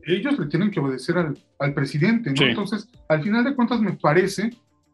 ellos 0.05 0.37
le 0.39 0.47
tienen 0.47 0.71
que 0.71 0.79
obedecer 0.79 1.17
al, 1.17 1.37
al 1.59 1.73
presidente, 1.73 2.31
¿no? 2.31 2.45
Entonces, 2.45 2.87
al 3.07 3.21
final 3.21 3.43
de 3.43 3.55
cuentas, 3.55 3.79
me 3.81 3.93
parece 3.93 4.51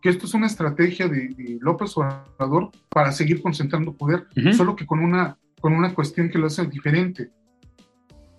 que 0.08 0.12
esto 0.12 0.26
es 0.26 0.34
una 0.34 0.48
estrategia 0.48 1.10
de, 1.10 1.58
López 1.60 1.98
Obrador 1.98 2.72
para 2.88 3.12
seguir 3.12 3.42
concentrando 3.42 3.92
poder, 3.92 4.26
solo 4.54 4.74
que 4.74 4.86
con 4.86 5.00
una 5.00 5.38
con 5.60 5.74
una 5.74 5.94
cuestión 5.94 6.30
que 6.30 6.38
lo 6.38 6.48
hace 6.48 6.66
diferente. 6.66 7.30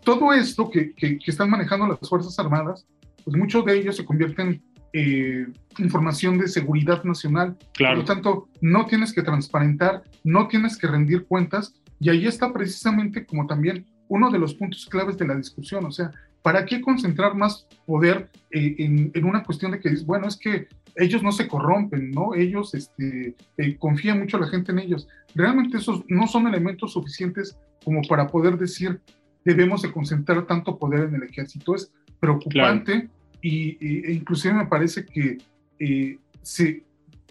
Todo 0.02 0.32
esto 0.32 0.70
que, 0.70 0.94
que, 0.94 1.18
están 1.26 1.50
manejando 1.50 1.86
las 1.86 2.08
Fuerzas 2.08 2.38
Armadas, 2.38 2.86
pues 3.22 3.36
muchos 3.36 3.66
de 3.66 3.76
ellos 3.76 3.96
se 3.96 4.06
convierten 4.06 4.62
en 4.94 5.44
eh, 5.44 5.46
información 5.76 6.38
de 6.38 6.48
seguridad 6.48 7.04
nacional. 7.04 7.54
Por 7.76 7.98
lo 7.98 8.04
tanto, 8.06 8.48
no 8.62 8.86
tienes 8.86 9.12
que 9.12 9.22
transparentar, 9.22 10.04
no 10.24 10.48
tienes 10.48 10.78
que 10.78 10.86
rendir 10.86 11.26
cuentas, 11.26 11.74
y 12.00 12.08
ahí 12.08 12.26
está 12.26 12.50
precisamente 12.50 13.26
como 13.26 13.46
también 13.46 13.84
uno 14.08 14.30
de 14.30 14.38
los 14.38 14.54
puntos 14.54 14.86
claves 14.86 15.18
de 15.18 15.26
la 15.26 15.34
discusión, 15.34 15.84
o 15.84 15.90
sea, 15.90 16.12
¿para 16.40 16.64
qué 16.64 16.80
concentrar 16.80 17.34
más 17.34 17.66
poder 17.84 18.30
eh, 18.52 18.74
en, 18.78 19.10
en, 19.12 19.24
una 19.26 19.42
cuestión 19.42 19.72
de 19.72 19.80
que, 19.80 19.94
bueno, 20.06 20.28
es 20.28 20.38
que 20.38 20.68
ellos 20.98 21.22
no 21.22 21.30
se 21.32 21.46
corrompen, 21.46 22.10
¿no? 22.10 22.34
Ellos 22.34 22.74
este, 22.74 23.36
eh, 23.56 23.76
confían 23.78 24.18
mucho 24.18 24.38
la 24.38 24.48
gente 24.48 24.72
en 24.72 24.80
ellos. 24.80 25.08
Realmente 25.34 25.78
esos 25.78 26.04
no 26.08 26.26
son 26.26 26.48
elementos 26.48 26.92
suficientes 26.92 27.56
como 27.84 28.02
para 28.02 28.26
poder 28.26 28.58
decir 28.58 29.00
debemos 29.44 29.80
de 29.82 29.92
concentrar 29.92 30.46
tanto 30.46 30.76
poder 30.76 31.08
en 31.08 31.14
el 31.14 31.22
ejército. 31.22 31.74
Es 31.74 31.92
preocupante 32.18 33.08
y, 33.40 33.78
e 33.80 34.12
inclusive 34.12 34.52
me 34.52 34.66
parece 34.66 35.06
que 35.06 35.38
eh, 35.78 36.18
si 36.42 36.82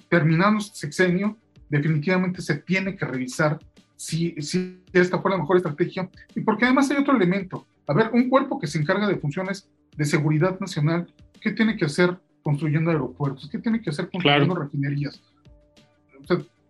terminando 0.09 0.59
este 0.59 0.77
sexenio, 0.77 1.37
definitivamente 1.69 2.41
se 2.41 2.55
tiene 2.55 2.95
que 2.95 3.05
revisar 3.05 3.59
si, 3.97 4.33
si 4.41 4.81
esta 4.93 5.19
fue 5.19 5.31
la 5.31 5.37
mejor 5.37 5.57
estrategia 5.57 6.09
y 6.33 6.41
porque 6.41 6.65
además 6.65 6.89
hay 6.89 6.97
otro 6.97 7.15
elemento. 7.15 7.67
A 7.85 7.93
ver, 7.93 8.11
un 8.13 8.29
cuerpo 8.29 8.59
que 8.59 8.67
se 8.67 8.79
encarga 8.79 9.07
de 9.07 9.17
funciones 9.17 9.69
de 9.97 10.05
seguridad 10.05 10.57
nacional, 10.59 11.13
¿qué 11.41 11.51
tiene 11.51 11.75
que 11.75 11.85
hacer 11.85 12.17
construyendo 12.47 12.91
aeropuertos? 12.91 13.49
¿Qué 13.49 13.59
tiene 13.59 13.81
que 13.81 13.89
hacer 13.89 14.09
construyendo 14.09 14.55
refinerías? 14.55 15.21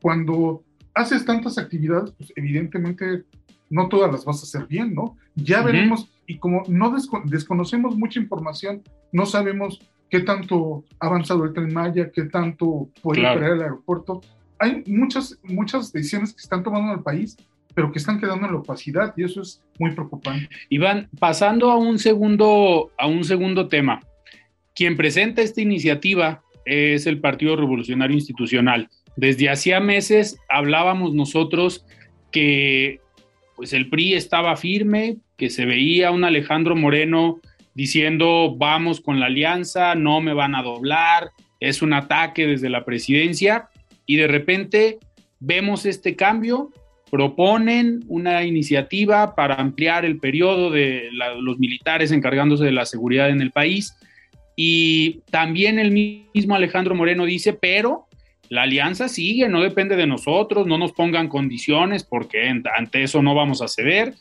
cuando 0.01 0.63
haces 0.95 1.23
tantas 1.23 1.59
actividades, 1.59 2.11
pues 2.17 2.33
evidentemente 2.35 3.25
no 3.69 3.87
todas 3.87 4.11
las 4.11 4.25
vas 4.25 4.39
a 4.39 4.43
hacer 4.43 4.67
bien, 4.67 4.95
¿no? 4.95 5.17
Ya 5.35 5.61
veremos, 5.61 6.09
y 6.25 6.39
como 6.39 6.63
no 6.67 6.95
desconocemos 7.25 7.95
mucha 7.95 8.19
información, 8.19 8.81
no 9.11 9.27
sabemos 9.27 9.79
qué 10.09 10.21
tanto 10.21 10.83
ha 10.99 11.05
avanzado 11.05 11.43
el 11.43 11.53
tren 11.53 11.71
Maya, 11.71 12.11
qué 12.11 12.23
tanto 12.23 12.89
puede 13.03 13.19
claro. 13.19 13.53
el 13.53 13.61
aeropuerto. 13.61 14.21
Hay 14.57 14.83
muchas, 14.87 15.37
muchas 15.43 15.91
decisiones 15.91 16.33
que 16.33 16.41
están 16.41 16.63
tomando 16.63 16.91
en 16.91 16.97
el 16.97 17.03
país, 17.03 17.37
pero 17.75 17.91
que 17.91 17.99
están 17.99 18.19
quedando 18.19 18.47
en 18.47 18.53
la 18.53 18.59
opacidad, 18.59 19.13
y 19.15 19.25
eso 19.25 19.43
es 19.43 19.61
muy 19.77 19.91
preocupante. 19.91 20.49
Iván, 20.69 21.07
pasando 21.19 21.69
a 21.69 21.77
un 21.77 21.99
segundo, 21.99 22.89
a 22.97 23.05
un 23.05 23.23
segundo 23.23 23.67
tema. 23.67 23.99
Quien 24.77 24.95
presenta 24.95 25.41
esta 25.41 25.59
iniciativa 25.59 26.43
es 26.63 27.07
el 27.07 27.19
Partido 27.19 27.55
Revolucionario 27.55 28.15
Institucional. 28.15 28.89
Desde 29.15 29.49
hacía 29.49 29.79
meses 29.79 30.37
hablábamos 30.49 31.15
nosotros 31.15 31.83
que 32.31 32.99
pues 33.55 33.73
el 33.73 33.89
PRI 33.89 34.13
estaba 34.13 34.55
firme, 34.55 35.17
que 35.35 35.49
se 35.49 35.65
veía 35.65 36.11
un 36.11 36.23
Alejandro 36.23 36.75
Moreno 36.75 37.39
diciendo 37.73 38.55
vamos 38.55 39.01
con 39.01 39.19
la 39.19 39.25
alianza, 39.25 39.95
no 39.95 40.21
me 40.21 40.35
van 40.35 40.53
a 40.53 40.61
doblar, 40.61 41.31
es 41.59 41.81
un 41.81 41.93
ataque 41.93 42.45
desde 42.45 42.69
la 42.69 42.85
presidencia 42.85 43.69
y 44.05 44.17
de 44.17 44.27
repente 44.27 44.99
vemos 45.39 45.87
este 45.87 46.15
cambio, 46.15 46.69
proponen 47.09 48.05
una 48.07 48.43
iniciativa 48.43 49.33
para 49.33 49.55
ampliar 49.55 50.05
el 50.05 50.19
periodo 50.19 50.69
de 50.69 51.09
los 51.39 51.57
militares 51.57 52.11
encargándose 52.11 52.63
de 52.63 52.73
la 52.73 52.85
seguridad 52.85 53.31
en 53.31 53.41
el 53.41 53.49
país 53.49 53.95
y 54.59 55.21
también 55.29 55.77
el 55.77 55.91
mismo 55.91 56.55
Alejandro 56.55 56.95
Moreno 56.95 57.25
dice, 57.25 57.53
pero 57.53 58.07
la 58.49 58.63
alianza 58.63 59.07
sigue, 59.07 59.47
no 59.49 59.61
depende 59.61 59.95
de 59.95 60.07
nosotros, 60.07 60.65
no 60.65 60.79
nos 60.79 60.93
pongan 60.93 61.27
condiciones 61.27 62.03
porque 62.03 62.49
ante 62.49 63.03
eso 63.03 63.21
no 63.21 63.35
vamos 63.35 63.61
a 63.61 63.67
ceder, 63.67 64.15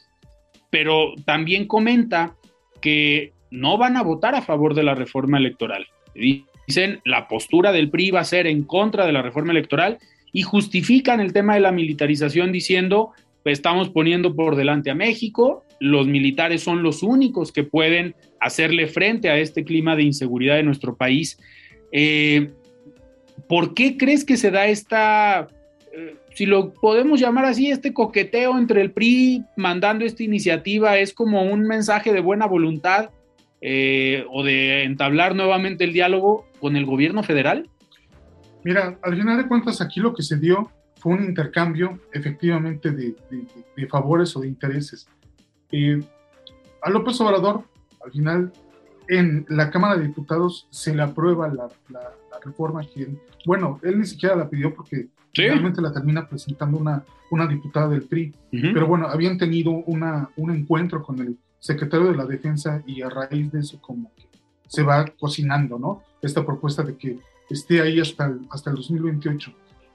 pero 0.68 1.14
también 1.24 1.66
comenta 1.66 2.36
que 2.82 3.32
no 3.50 3.78
van 3.78 3.96
a 3.96 4.02
votar 4.02 4.34
a 4.34 4.42
favor 4.42 4.74
de 4.74 4.82
la 4.82 4.94
reforma 4.94 5.38
electoral. 5.38 5.86
Dicen, 6.14 7.00
la 7.06 7.28
postura 7.28 7.72
del 7.72 7.88
PRI 7.88 8.10
va 8.10 8.20
a 8.20 8.24
ser 8.24 8.46
en 8.46 8.64
contra 8.64 9.06
de 9.06 9.12
la 9.12 9.22
reforma 9.22 9.52
electoral 9.52 9.96
y 10.34 10.42
justifican 10.42 11.20
el 11.20 11.32
tema 11.32 11.54
de 11.54 11.60
la 11.60 11.72
militarización 11.72 12.52
diciendo, 12.52 13.12
pues, 13.42 13.58
estamos 13.58 13.88
poniendo 13.88 14.34
por 14.34 14.54
delante 14.54 14.90
a 14.90 14.94
México, 14.94 15.64
los 15.80 16.06
militares 16.06 16.62
son 16.62 16.82
los 16.82 17.02
únicos 17.02 17.52
que 17.52 17.64
pueden 17.64 18.14
hacerle 18.46 18.86
frente 18.86 19.28
a 19.28 19.38
este 19.38 19.64
clima 19.64 19.96
de 19.96 20.04
inseguridad 20.04 20.54
de 20.54 20.62
nuestro 20.62 20.96
país. 20.96 21.38
Eh, 21.90 22.52
¿Por 23.48 23.74
qué 23.74 23.96
crees 23.96 24.24
que 24.24 24.36
se 24.36 24.52
da 24.52 24.66
esta, 24.66 25.48
eh, 25.92 26.16
si 26.34 26.46
lo 26.46 26.72
podemos 26.72 27.20
llamar 27.20 27.44
así, 27.44 27.70
este 27.70 27.92
coqueteo 27.92 28.56
entre 28.56 28.82
el 28.82 28.92
PRI 28.92 29.44
mandando 29.56 30.04
esta 30.04 30.22
iniciativa? 30.22 30.96
¿Es 30.96 31.12
como 31.12 31.42
un 31.42 31.62
mensaje 31.62 32.12
de 32.12 32.20
buena 32.20 32.46
voluntad 32.46 33.10
eh, 33.60 34.24
o 34.30 34.44
de 34.44 34.84
entablar 34.84 35.34
nuevamente 35.34 35.84
el 35.84 35.92
diálogo 35.92 36.46
con 36.60 36.76
el 36.76 36.86
gobierno 36.86 37.24
federal? 37.24 37.68
Mira, 38.62 38.96
al 39.02 39.16
final 39.16 39.38
de 39.38 39.48
cuentas 39.48 39.80
aquí 39.80 40.00
lo 40.00 40.14
que 40.14 40.22
se 40.22 40.38
dio 40.38 40.70
fue 40.98 41.14
un 41.14 41.24
intercambio 41.24 42.00
efectivamente 42.12 42.90
de, 42.90 43.14
favores 43.88 44.36
o 44.36 44.40
de 44.40 44.48
intereses. 44.48 45.08
a 46.82 46.90
López 46.90 47.20
Obrador 47.20 47.64
al 48.06 48.12
final 48.12 48.52
en 49.08 49.44
la 49.48 49.70
Cámara 49.70 49.96
de 49.96 50.06
Diputados 50.06 50.66
se 50.70 50.94
le 50.94 51.02
aprueba 51.02 51.48
la, 51.48 51.68
reforma 52.44 52.82
que, 52.82 53.08
bueno, 53.44 53.80
él 53.82 53.98
ni 53.98 54.06
siquiera 54.06 54.36
la 54.36 54.48
pidió 54.48 54.72
porque 54.72 55.08
realmente 55.34 55.82
la 55.82 55.92
termina 55.92 56.28
presentando 56.28 56.78
una, 56.78 57.02
una 57.30 57.46
diputada 57.46 57.88
del 57.88 58.02
PRI, 58.02 58.32
pero 58.50 58.86
bueno, 58.86 59.08
habían 59.08 59.36
tenido 59.36 59.72
una, 59.72 60.30
un 60.36 60.54
encuentro 60.54 61.02
con 61.02 61.18
el 61.18 61.36
secretario 61.58 62.06
de 62.06 62.16
la 62.16 62.24
Defensa 62.24 62.82
y 62.86 63.02
a 63.02 63.08
raíz 63.08 63.50
de 63.50 63.60
eso 63.60 63.80
como 63.80 64.12
que 64.14 64.28
se 64.68 64.82
va 64.82 65.06
cocinando, 65.18 65.78
¿no? 65.78 66.02
Esta 66.22 66.46
propuesta 66.46 66.84
de 66.84 66.96
que 66.96 67.18
esté 67.50 67.80
ahí 67.80 67.98
hasta 67.98 68.26
el, 68.26 68.40
hasta 68.50 68.70
el 68.70 68.76
2028. 68.76 69.52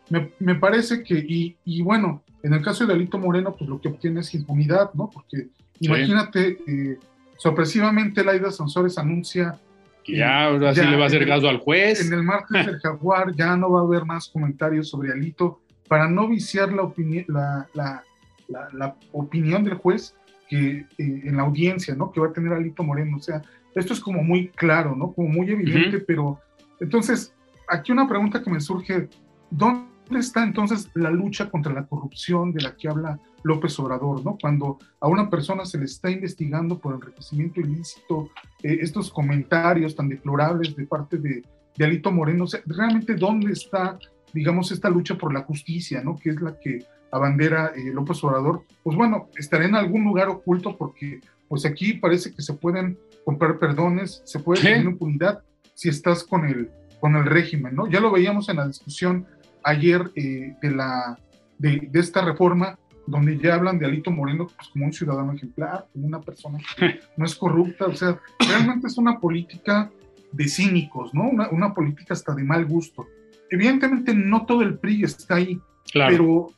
Me, 0.10 0.32
me 0.40 0.56
parece 0.56 1.04
que, 1.04 1.14
y, 1.16 1.56
y, 1.64 1.82
bueno, 1.82 2.24
en 2.44 2.54
el 2.54 2.62
caso 2.62 2.86
de 2.86 2.94
Alito 2.94 3.18
Moreno, 3.18 3.56
pues 3.58 3.70
lo 3.70 3.80
que 3.80 3.88
obtiene 3.88 4.20
es 4.20 4.34
impunidad, 4.34 4.94
¿no? 4.94 5.10
Porque 5.10 5.50
imagínate... 5.80 6.58
Eh, 6.68 7.00
Sorpresivamente, 7.42 8.24
Laida 8.24 8.52
Sansores 8.52 9.00
anuncia. 9.00 9.60
Que 10.04 10.18
ya, 10.18 10.46
ahora 10.46 10.76
sí 10.76 10.82
le 10.82 10.96
va 10.96 11.06
a 11.06 11.08
hacer 11.08 11.28
caso 11.28 11.50
al 11.50 11.58
juez. 11.58 12.06
En 12.06 12.14
el 12.14 12.22
martes 12.22 12.68
del 12.68 12.80
Jaguar 12.84 13.34
ya 13.36 13.58
no 13.58 13.72
va 13.72 13.80
a 13.80 13.84
haber 13.84 14.06
más 14.06 14.28
comentarios 14.28 14.90
sobre 14.90 15.12
Alito 15.12 15.60
para 15.88 16.08
no 16.08 16.28
viciar 16.28 16.72
la, 16.72 17.68
la, 17.74 18.04
la, 18.48 18.96
opinión 19.12 19.64
del 19.64 19.74
juez 19.74 20.14
que 20.48 20.68
eh, 20.68 20.86
en 21.00 21.36
la 21.36 21.42
audiencia, 21.42 21.96
¿no? 21.96 22.12
Que 22.12 22.20
va 22.20 22.28
a 22.28 22.32
tener 22.32 22.54
Alito 22.54 22.84
Moreno. 22.84 23.18
O 23.18 23.20
sea, 23.20 23.42
esto 23.74 23.94
es 23.94 24.00
como 24.00 24.22
muy 24.22 24.50
claro, 24.50 24.96
¿no? 24.96 25.12
Como 25.12 25.28
muy 25.28 25.50
evidente, 25.50 25.98
pero 25.98 26.40
entonces, 26.80 27.34
aquí 27.68 27.92
una 27.92 28.08
pregunta 28.08 28.44
que 28.44 28.52
me 28.52 28.60
surge, 28.60 29.10
¿dónde 29.50 29.88
está 30.12 30.44
entonces 30.44 30.90
la 30.94 31.10
lucha 31.10 31.50
contra 31.50 31.74
la 31.74 31.86
corrupción 31.86 32.52
de 32.52 32.62
la 32.62 32.76
que 32.76 32.88
habla 32.88 33.20
López 33.44 33.78
Obrador, 33.80 34.24
¿no? 34.24 34.38
Cuando 34.40 34.78
a 35.00 35.08
una 35.08 35.30
persona 35.30 35.66
se 35.66 35.78
le 35.78 35.86
está 35.86 36.12
investigando 36.12 36.80
por 36.80 36.96
enriquecimiento 36.96 37.60
ilícito, 37.62 38.30
eh, 38.64 38.80
estos 38.82 39.12
comentarios 39.12 39.96
tan 39.96 40.10
deplorables 40.10 40.76
de 40.76 40.86
parte 40.86 41.18
de, 41.18 41.44
de 41.78 41.86
Alito 41.86 42.12
Moreno, 42.12 42.46
realmente 42.66 43.16
dónde 43.16 43.52
está, 43.54 43.98
digamos, 44.34 44.72
esta 44.72 44.90
lucha 44.90 45.16
por 45.16 45.34
la 45.34 45.42
justicia, 45.42 46.02
¿no? 46.04 46.16
Que 46.16 46.32
es 46.32 46.42
la 46.42 46.58
que 46.60 46.86
abandera 47.12 47.74
eh, 47.76 47.92
López 47.94 48.24
Obrador, 48.24 48.64
pues 48.84 48.96
bueno, 48.96 49.30
estará 49.36 49.66
en 49.66 49.76
algún 49.76 50.04
lugar 50.04 50.30
oculto 50.30 50.78
porque 50.78 51.20
pues 51.50 51.66
aquí 51.66 51.94
parece 51.94 52.34
que 52.34 52.42
se 52.42 52.54
pueden 52.54 52.98
comprar 53.26 53.60
perdones, 53.60 54.22
se 54.24 54.40
puede 54.40 54.62
tener 54.62 54.86
impunidad 54.86 55.44
si 55.74 55.90
estás 55.90 56.24
con 56.24 56.46
el, 56.46 56.72
con 57.02 57.16
el 57.16 57.26
régimen, 57.26 57.76
¿no? 57.76 57.88
Ya 57.88 58.00
lo 58.00 58.12
veíamos 58.12 58.48
en 58.48 58.58
la 58.58 58.68
discusión 58.68 59.26
ayer 59.64 60.12
eh, 60.16 60.56
de, 60.62 60.72
la, 60.72 61.18
de, 61.58 61.88
de, 61.92 62.00
esta 62.00 62.24
reforma 62.24 62.78
donde 63.08 63.38
ya 63.38 63.56
hablan 63.56 63.80
de 63.80 63.86
Alito 63.86 64.12
Moreno 64.12 64.48
pues, 64.48 64.70
como 64.70 64.86
un 64.86 64.94
ciudadano 64.94 65.34
ejemplar, 65.34 65.88
como 65.92 66.08
una 66.08 66.22
persona 66.22 66.60
que 66.78 67.00
no 67.18 67.26
es 67.26 67.36
corrupta, 67.36 67.86
o 67.86 67.96
sea, 67.96 68.20
realmente 68.40 68.88
es 68.88 68.98
una 68.98 69.20
política 69.20 69.92
de 70.32 70.48
cínicos, 70.48 71.14
¿no? 71.14 71.30
Una, 71.30 71.50
una 71.50 71.74
política 71.74 72.14
hasta 72.14 72.34
de 72.34 72.44
mal 72.44 72.66
gusto. 72.66 73.08
Evidentemente 73.50 74.14
no 74.14 74.46
todo 74.46 74.62
el 74.62 74.78
PRI 74.78 75.04
está 75.04 75.36
ahí, 75.36 75.60
pero 75.94 76.54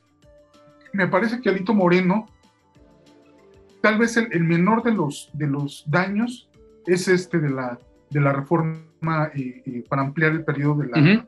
me 0.92 1.08
parece 1.08 1.42
que 1.42 1.50
Alito 1.50 1.74
Moreno, 1.74 2.28
tal 3.82 3.98
vez 3.98 4.16
el, 4.16 4.44
menor 4.44 4.84
de 4.84 4.94
los, 4.94 5.30
de 5.34 5.48
los 5.48 5.84
daños 5.88 6.50
es 6.86 7.08
este 7.08 7.40
de 7.40 7.50
la, 7.50 7.80
de 8.12 8.22
la 8.22 8.32
reforma 8.32 9.32
eh, 9.34 9.64
eh, 9.66 9.84
para 9.90 10.04
ampliar 10.04 10.34
el 10.34 10.44
periodo 10.44 10.76
de 10.76 10.88
la... 10.90 11.26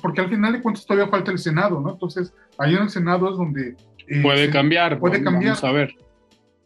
Porque 0.00 0.20
al 0.20 0.28
final 0.28 0.52
de 0.52 0.62
cuentas 0.62 0.86
todavía 0.86 1.10
falta 1.10 1.30
el 1.30 1.38
Senado, 1.38 1.80
¿no? 1.80 1.92
Entonces, 1.92 2.34
ahí 2.58 2.74
en 2.74 2.82
el 2.82 2.90
Senado 2.90 3.30
es 3.30 3.36
donde 3.36 3.76
puede 4.22 4.50
cambiar. 4.50 4.98
Puede 4.98 5.22
cambiar. 5.22 5.54
Vamos 5.54 5.64
a 5.64 5.72
ver. 5.72 5.94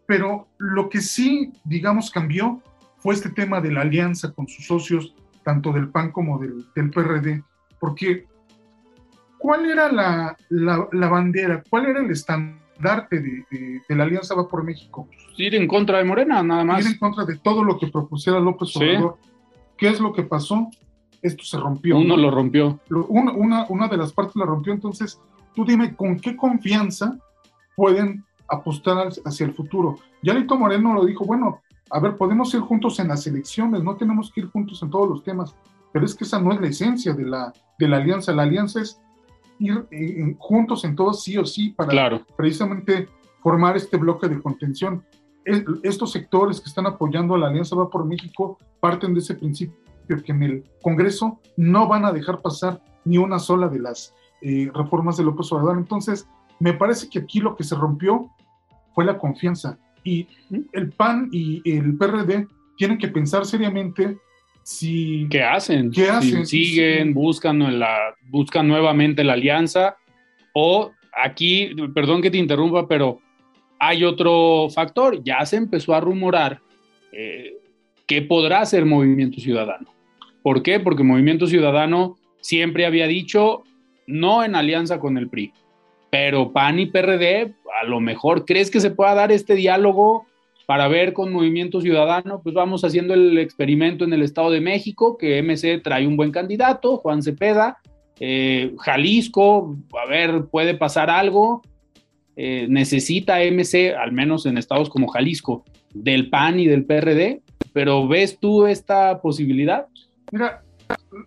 Pero 0.06 0.48
lo 0.58 0.88
que 0.88 1.00
sí, 1.00 1.52
digamos, 1.64 2.10
cambió 2.10 2.60
fue 2.98 3.14
este 3.14 3.30
tema 3.30 3.60
de 3.60 3.72
la 3.72 3.82
alianza 3.82 4.32
con 4.32 4.48
sus 4.48 4.66
socios, 4.66 5.14
tanto 5.42 5.72
del 5.72 5.88
PAN 5.88 6.12
como 6.12 6.38
del, 6.38 6.64
del 6.74 6.90
PRD, 6.90 7.42
porque 7.78 8.26
¿cuál 9.38 9.66
era 9.70 9.90
la, 9.90 10.36
la, 10.48 11.08
bandera? 11.08 11.62
¿Cuál 11.68 11.86
era 11.86 12.00
el 12.00 12.10
estandarte 12.10 12.66
estandarte 12.76 13.20
de, 13.20 13.44
de, 13.50 13.82
de, 13.88 13.94
la 13.94 14.04
Alianza 14.04 14.34
Va 14.34 14.48
por 14.48 14.62
México. 14.62 15.08
Ir 15.36 15.54
en 15.54 15.66
contra 15.66 15.98
de 15.98 16.04
Morena, 16.04 16.42
nada 16.42 16.64
más. 16.64 16.84
Ir 16.84 16.92
en 16.92 16.98
contra 16.98 17.24
de 17.24 17.38
todo 17.38 17.64
lo 17.64 17.78
que 17.78 17.88
propusiera 17.88 18.38
López 18.38 18.76
Obrador. 18.76 19.18
Sí. 19.22 19.30
¿Qué 19.76 19.88
es 19.88 20.00
lo 20.00 20.12
que 20.12 20.22
pasó? 20.22 20.70
Esto 21.26 21.42
se 21.42 21.58
rompió. 21.58 21.98
Uno 21.98 22.16
¿no? 22.16 22.22
lo 22.22 22.30
rompió. 22.30 22.78
Una, 23.08 23.32
una, 23.32 23.66
una 23.68 23.88
de 23.88 23.96
las 23.96 24.12
partes 24.12 24.36
la 24.36 24.44
rompió, 24.44 24.72
entonces 24.72 25.20
tú 25.54 25.64
dime 25.64 25.96
con 25.96 26.20
qué 26.20 26.36
confianza 26.36 27.18
pueden 27.74 28.24
apostar 28.48 29.08
hacia 29.24 29.46
el 29.46 29.52
futuro. 29.52 29.96
Ya 30.22 30.34
Lito 30.34 30.56
Moreno 30.56 30.94
lo 30.94 31.04
dijo, 31.04 31.24
bueno, 31.24 31.62
a 31.90 31.98
ver, 31.98 32.16
podemos 32.16 32.54
ir 32.54 32.60
juntos 32.60 33.00
en 33.00 33.08
las 33.08 33.26
elecciones, 33.26 33.82
no 33.82 33.96
tenemos 33.96 34.30
que 34.32 34.42
ir 34.42 34.50
juntos 34.50 34.80
en 34.82 34.90
todos 34.90 35.08
los 35.08 35.24
temas, 35.24 35.56
pero 35.92 36.06
es 36.06 36.14
que 36.14 36.22
esa 36.22 36.40
no 36.40 36.52
es 36.52 36.60
la 36.60 36.68
esencia 36.68 37.12
de 37.12 37.24
la, 37.24 37.52
de 37.76 37.88
la 37.88 37.96
alianza. 37.96 38.32
La 38.32 38.44
alianza 38.44 38.80
es 38.80 39.00
ir 39.58 39.84
eh, 39.90 40.36
juntos 40.38 40.84
en 40.84 40.94
todo 40.94 41.12
sí 41.12 41.36
o 41.38 41.44
sí 41.44 41.70
para 41.70 41.90
claro. 41.90 42.20
precisamente 42.36 43.08
formar 43.42 43.76
este 43.76 43.96
bloque 43.96 44.28
de 44.28 44.40
contención. 44.40 45.04
Estos 45.82 46.12
sectores 46.12 46.60
que 46.60 46.68
están 46.68 46.86
apoyando 46.86 47.36
a 47.36 47.38
la 47.38 47.46
Alianza 47.46 47.76
Va 47.76 47.88
por 47.88 48.04
México 48.04 48.58
parten 48.80 49.14
de 49.14 49.20
ese 49.20 49.36
principio 49.36 49.85
que 50.06 50.32
en 50.32 50.42
el 50.42 50.64
Congreso 50.82 51.40
no 51.56 51.86
van 51.88 52.04
a 52.04 52.12
dejar 52.12 52.42
pasar 52.42 52.82
ni 53.04 53.18
una 53.18 53.38
sola 53.38 53.68
de 53.68 53.80
las 53.80 54.14
eh, 54.42 54.70
reformas 54.74 55.16
de 55.16 55.24
López 55.24 55.50
Obrador. 55.52 55.78
Entonces, 55.78 56.28
me 56.58 56.72
parece 56.72 57.08
que 57.08 57.20
aquí 57.20 57.40
lo 57.40 57.56
que 57.56 57.64
se 57.64 57.74
rompió 57.74 58.30
fue 58.94 59.04
la 59.04 59.18
confianza. 59.18 59.78
Y 60.04 60.26
el 60.72 60.90
PAN 60.92 61.28
y 61.32 61.62
el 61.70 61.96
PRD 61.96 62.46
tienen 62.76 62.98
que 62.98 63.08
pensar 63.08 63.44
seriamente 63.44 64.18
si... 64.62 65.26
¿Qué 65.30 65.42
hacen? 65.42 65.90
¿Qué 65.90 66.08
hacen? 66.08 66.46
Si 66.46 66.64
siguen, 66.64 67.14
buscan, 67.14 67.78
la, 67.78 68.14
buscan 68.28 68.68
nuevamente 68.68 69.24
la 69.24 69.34
alianza 69.34 69.96
o 70.52 70.92
aquí, 71.16 71.74
perdón 71.94 72.22
que 72.22 72.30
te 72.30 72.38
interrumpa, 72.38 72.86
pero 72.86 73.20
hay 73.78 74.04
otro 74.04 74.68
factor. 74.70 75.22
Ya 75.22 75.44
se 75.44 75.56
empezó 75.56 75.94
a 75.94 76.00
rumorar 76.00 76.60
eh, 77.12 77.54
que 78.06 78.22
podrá 78.22 78.64
ser 78.64 78.84
Movimiento 78.84 79.40
Ciudadano. 79.40 79.95
¿Por 80.46 80.62
qué? 80.62 80.78
Porque 80.78 81.02
Movimiento 81.02 81.48
Ciudadano 81.48 82.18
siempre 82.40 82.86
había 82.86 83.08
dicho 83.08 83.64
no 84.06 84.44
en 84.44 84.54
alianza 84.54 85.00
con 85.00 85.18
el 85.18 85.28
PRI, 85.28 85.52
pero 86.08 86.52
PAN 86.52 86.78
y 86.78 86.86
PRD, 86.86 87.52
a 87.82 87.84
lo 87.84 87.98
mejor, 87.98 88.44
¿crees 88.44 88.70
que 88.70 88.78
se 88.78 88.92
pueda 88.92 89.12
dar 89.14 89.32
este 89.32 89.56
diálogo 89.56 90.24
para 90.64 90.86
ver 90.86 91.14
con 91.14 91.32
Movimiento 91.32 91.80
Ciudadano? 91.80 92.42
Pues 92.44 92.54
vamos 92.54 92.84
haciendo 92.84 93.12
el 93.12 93.36
experimento 93.38 94.04
en 94.04 94.12
el 94.12 94.22
Estado 94.22 94.52
de 94.52 94.60
México, 94.60 95.18
que 95.18 95.42
MC 95.42 95.82
trae 95.82 96.06
un 96.06 96.16
buen 96.16 96.30
candidato, 96.30 96.98
Juan 96.98 97.24
Cepeda, 97.24 97.78
eh, 98.20 98.72
Jalisco, 98.78 99.76
a 100.00 100.08
ver, 100.08 100.44
puede 100.44 100.74
pasar 100.74 101.10
algo. 101.10 101.62
Eh, 102.36 102.68
necesita 102.70 103.42
MC, 103.42 103.96
al 103.96 104.12
menos 104.12 104.46
en 104.46 104.58
estados 104.58 104.90
como 104.90 105.08
Jalisco, 105.08 105.64
del 105.92 106.30
PAN 106.30 106.60
y 106.60 106.66
del 106.68 106.84
PRD, 106.84 107.42
pero 107.72 108.06
¿ves 108.06 108.38
tú 108.38 108.66
esta 108.66 109.20
posibilidad? 109.20 109.88
Mira, 110.32 110.62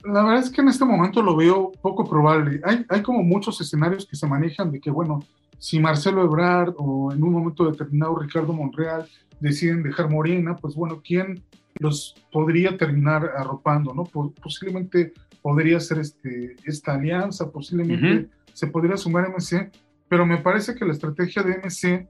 la 0.06 0.24
verdad 0.24 0.43
es 0.43 0.50
que 0.50 0.62
en 0.62 0.70
este 0.70 0.86
momento 0.86 1.22
lo 1.22 1.36
veo 1.36 1.72
poco 1.82 2.08
probable. 2.08 2.62
Hay, 2.64 2.86
hay 2.89 3.02
como 3.02 3.24
muchos 3.24 3.60
escenarios 3.62 4.06
que 4.06 4.16
se 4.16 4.28
manejan 4.28 4.72
de 4.72 4.80
que, 4.80 4.91
bueno, 4.91 5.20
si 5.58 5.80
Marcelo 5.80 6.24
Ebrard 6.24 6.74
o 6.78 7.12
en 7.12 7.22
un 7.24 7.34
momento 7.34 7.70
determinado 7.70 8.16
Ricardo 8.18 8.54
Monreal 8.54 9.08
deciden 9.39 9.84
dejar 9.84 10.10
Morena, 10.10 10.56
pues 10.56 10.76
bueno, 10.76 11.02
¿quién 11.04 11.43
los 11.80 12.16
podría 12.32 12.78
terminar 12.78 13.32
arropando? 13.38 13.93
¿no? 13.93 14.04
Posiblemente 14.04 15.14
podría 15.41 15.80
ser 15.80 16.00
este, 16.00 16.56
esta 16.66 16.93
alianza, 16.93 17.52
posiblemente 17.52 18.06
uh 18.06 18.22
-huh. 18.22 18.30
se 18.54 18.68
podría 18.68 18.97
sumar 18.97 19.30
MC, 19.30 19.72
pero 20.08 20.26
me 20.26 20.38
parece 20.38 20.76
que 20.76 20.86
la 20.86 20.93
estrategia 20.93 21.43
de 21.43 21.58
MC 21.58 22.08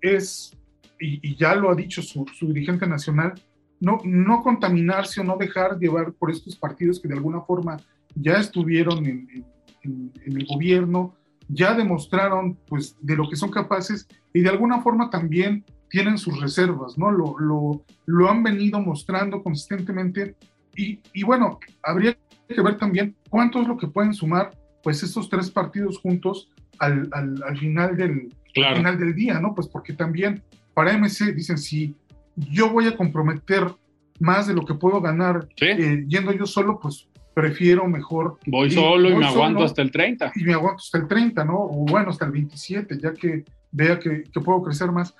es, 0.00 0.56
y, 1.00 1.28
y 1.28 1.36
ya 1.36 1.54
lo 1.54 1.70
ha 1.70 1.74
dicho 1.74 2.02
su, 2.02 2.24
su 2.34 2.46
dirigente 2.48 2.86
nacional, 2.86 3.34
no, 3.80 3.98
no 4.04 4.42
contaminarse 4.42 5.20
o 5.20 5.24
no 5.24 5.36
dejar 5.36 5.78
llevar 5.78 6.12
por 6.12 6.30
estos 6.30 6.56
partidos 6.56 7.00
que 7.00 7.08
de 7.08 7.14
alguna 7.14 7.40
forma 7.40 7.78
ya 8.14 8.34
estuvieron 8.34 9.06
en, 9.06 9.44
en, 9.82 10.12
en, 10.24 10.36
el 10.36 10.46
gobierno, 10.46 11.14
ya 11.48 11.74
demostraron 11.74 12.58
pues 12.66 12.96
de 13.00 13.16
lo 13.16 13.28
que 13.28 13.36
son 13.36 13.50
capaces 13.50 14.06
y 14.32 14.40
de 14.40 14.50
alguna 14.50 14.80
forma 14.82 15.10
también 15.10 15.64
tienen 15.88 16.18
sus 16.18 16.40
reservas, 16.40 16.96
¿no? 16.96 17.10
Lo, 17.10 17.38
lo, 17.38 17.84
lo 18.06 18.30
han 18.30 18.42
venido 18.42 18.80
mostrando 18.80 19.42
consistentemente 19.42 20.36
y, 20.76 21.00
y, 21.12 21.24
bueno, 21.24 21.58
habría 21.82 22.16
que 22.48 22.62
ver 22.62 22.78
también 22.78 23.16
cuánto 23.28 23.60
es 23.60 23.66
lo 23.66 23.76
que 23.76 23.88
pueden 23.88 24.14
sumar 24.14 24.52
pues 24.82 25.02
estos 25.02 25.28
tres 25.28 25.50
partidos 25.50 25.98
juntos 25.98 26.48
al, 26.78 27.08
al, 27.12 27.42
al 27.42 27.58
final, 27.58 27.96
del, 27.96 28.34
claro. 28.54 28.76
final 28.76 28.98
del 28.98 29.14
día, 29.14 29.40
¿no? 29.40 29.54
Pues 29.54 29.66
porque 29.66 29.92
también 29.92 30.42
para 30.74 30.96
MC 30.96 31.34
dicen 31.34 31.58
si 31.58 31.94
yo 32.36 32.70
voy 32.70 32.86
a 32.86 32.96
comprometer 32.96 33.74
más 34.18 34.46
de 34.46 34.54
lo 34.54 34.64
que 34.64 34.74
puedo 34.74 35.00
ganar 35.00 35.48
¿Sí? 35.56 35.66
eh, 35.66 36.04
yendo 36.08 36.32
yo 36.32 36.46
solo, 36.46 36.78
pues 36.80 37.08
prefiero 37.34 37.86
mejor. 37.86 38.38
Voy 38.46 38.68
y, 38.68 38.72
solo 38.72 39.08
y 39.08 39.12
voy 39.12 39.20
me 39.20 39.28
solo, 39.28 39.44
aguanto 39.44 39.64
hasta 39.64 39.82
el 39.82 39.90
30. 39.90 40.32
Y 40.36 40.44
me 40.44 40.52
aguanto 40.52 40.82
hasta 40.82 40.98
el 40.98 41.08
30, 41.08 41.44
¿no? 41.44 41.58
O 41.58 41.86
bueno, 41.86 42.10
hasta 42.10 42.26
el 42.26 42.32
27, 42.32 42.98
ya 43.00 43.12
que 43.12 43.44
vea 43.72 43.98
que, 43.98 44.24
que 44.24 44.40
puedo 44.40 44.62
crecer 44.62 44.90
más. 44.92 45.14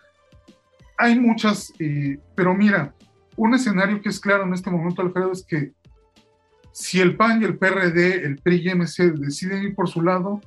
Hay 0.98 1.18
muchas, 1.18 1.72
eh, 1.78 2.18
pero 2.34 2.54
mira, 2.54 2.94
un 3.36 3.54
escenario 3.54 4.02
que 4.02 4.10
es 4.10 4.20
claro 4.20 4.44
en 4.44 4.52
este 4.52 4.70
momento, 4.70 5.00
Alfredo, 5.00 5.32
es 5.32 5.44
que 5.44 5.72
si 6.72 7.00
el 7.00 7.16
PAN 7.16 7.40
y 7.40 7.46
el 7.46 7.58
PRD, 7.58 8.24
el 8.24 8.36
PRI 8.36 8.68
y 8.68 8.74
MC 8.74 9.12
deciden 9.12 9.64
ir 9.64 9.74
por 9.74 9.88
su 9.88 10.02
lado, 10.02 10.40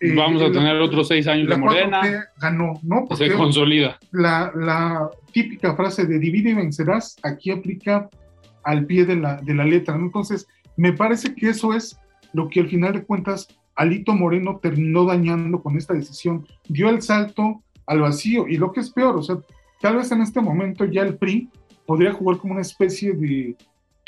eh, 0.00 0.14
Vamos 0.14 0.42
a 0.42 0.52
tener 0.52 0.76
otros 0.76 1.08
seis 1.08 1.26
años 1.26 1.48
de 1.48 1.56
Morena. 1.56 2.28
Ganó, 2.40 2.74
¿no? 2.82 3.06
Porque 3.08 3.28
se 3.28 3.34
consolida. 3.34 3.98
La, 4.12 4.52
la, 4.54 5.10
típica 5.32 5.74
frase 5.76 6.06
de 6.06 6.18
divide 6.18 6.50
y 6.50 6.54
vencerás 6.54 7.16
aquí 7.22 7.50
aplica 7.50 8.08
al 8.64 8.86
pie 8.86 9.04
de 9.04 9.16
la, 9.16 9.36
de 9.36 9.54
la 9.54 9.64
letra. 9.64 9.96
¿no? 9.96 10.06
Entonces, 10.06 10.46
me 10.76 10.92
parece 10.92 11.34
que 11.34 11.50
eso 11.50 11.74
es 11.74 11.98
lo 12.32 12.48
que 12.48 12.60
al 12.60 12.68
final 12.68 12.92
de 12.92 13.04
cuentas 13.04 13.48
Alito 13.74 14.12
Moreno 14.14 14.58
terminó 14.60 15.04
dañando 15.04 15.62
con 15.62 15.76
esta 15.76 15.94
decisión. 15.94 16.46
Dio 16.68 16.88
el 16.88 17.02
salto 17.02 17.62
al 17.86 18.00
vacío 18.00 18.48
y 18.48 18.56
lo 18.56 18.72
que 18.72 18.80
es 18.80 18.90
peor, 18.90 19.16
o 19.16 19.22
sea, 19.22 19.38
tal 19.80 19.96
vez 19.96 20.12
en 20.12 20.20
este 20.20 20.40
momento 20.40 20.84
ya 20.84 21.02
el 21.02 21.16
PRI 21.16 21.48
podría 21.86 22.12
jugar 22.12 22.38
como 22.38 22.52
una 22.52 22.62
especie 22.62 23.12
de 23.12 23.56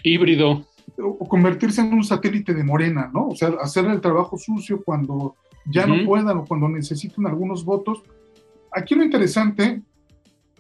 híbrido 0.03 0.67
o 0.99 1.29
convertirse 1.29 1.81
en 1.81 1.95
un 1.95 2.05
satélite 2.05 2.53
de 2.53 2.65
Morena, 2.65 3.11
¿no? 3.13 3.29
O 3.29 3.37
sea, 3.37 3.53
hacer 3.61 3.87
el 3.87 4.01
trabajo 4.01 4.37
sucio 4.37 4.83
cuando 4.85 5.37
ya 5.67 5.85
uh 5.85 5.89
-huh. 5.89 6.01
no 6.01 6.07
puedan 6.07 6.37
o 6.39 6.45
cuando 6.45 6.69
necesiten 6.69 7.27
algunos 7.27 7.65
votos. 7.65 8.03
Aquí 8.73 8.95
lo 8.95 9.05
interesante, 9.05 9.83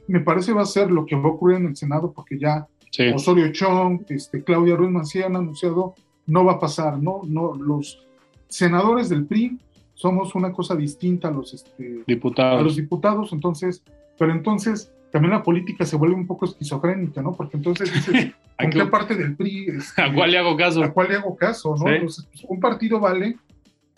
me 0.07 0.21
parece, 0.21 0.53
va 0.53 0.63
a 0.63 0.67
ser 0.67 0.91
lo 0.91 1.07
que 1.07 1.17
va 1.17 1.25
a 1.25 1.33
ocurrir 1.33 1.59
en 1.59 1.67
el 1.67 1.77
Senado, 1.77 2.13
porque 2.13 2.39
ya 2.39 2.67
sí. 2.91 3.09
Osorio 3.15 3.53
Chong, 3.53 4.03
este, 4.09 4.43
Claudia 4.43 4.77
Ruiz 4.77 4.91
Mancía 4.91 5.27
han 5.27 5.37
anunciado, 5.37 5.95
no 6.27 6.45
va 6.45 6.53
a 6.53 6.59
pasar, 6.59 6.99
¿no? 6.99 7.23
no 7.27 7.55
los 7.55 8.07
senadores 8.49 9.09
del 9.09 9.27
PRI 9.27 9.59
somos 9.95 10.35
una 10.35 10.51
cosa 10.53 10.75
distinta 10.75 11.29
a 11.29 11.31
los, 11.31 11.53
este, 11.53 12.03
diputados. 12.07 12.61
a 12.61 12.63
los 12.63 12.77
diputados, 12.77 13.33
entonces, 13.33 13.83
pero 14.19 14.33
entonces 14.33 14.91
también 15.13 15.33
la 15.33 15.43
política 15.43 15.85
se 15.85 15.97
vuelve 15.97 16.15
un 16.15 16.27
poco 16.27 16.47
esquizofrénica, 16.47 17.21
¿no? 17.21 17.35
Porque 17.35 17.59
entonces 17.59 17.93
dices, 17.95 18.33
¿con 18.59 18.71
qué 18.71 18.87
parte 18.87 19.15
del 19.15 19.37
PRI? 19.37 19.67
Este, 19.77 20.03
¿A 20.03 20.15
cuál 20.15 20.31
le 20.31 20.39
hago 20.39 20.57
caso? 20.57 20.83
¿A 20.83 20.91
cuál 20.91 21.09
le 21.09 21.17
hago 21.17 21.37
caso, 21.37 21.77
no? 21.77 21.87
¿Sí? 21.87 21.93
Entonces, 21.93 22.29
pues, 22.33 22.47
un 22.49 22.61
partido 22.61 22.99
vale 22.99 23.37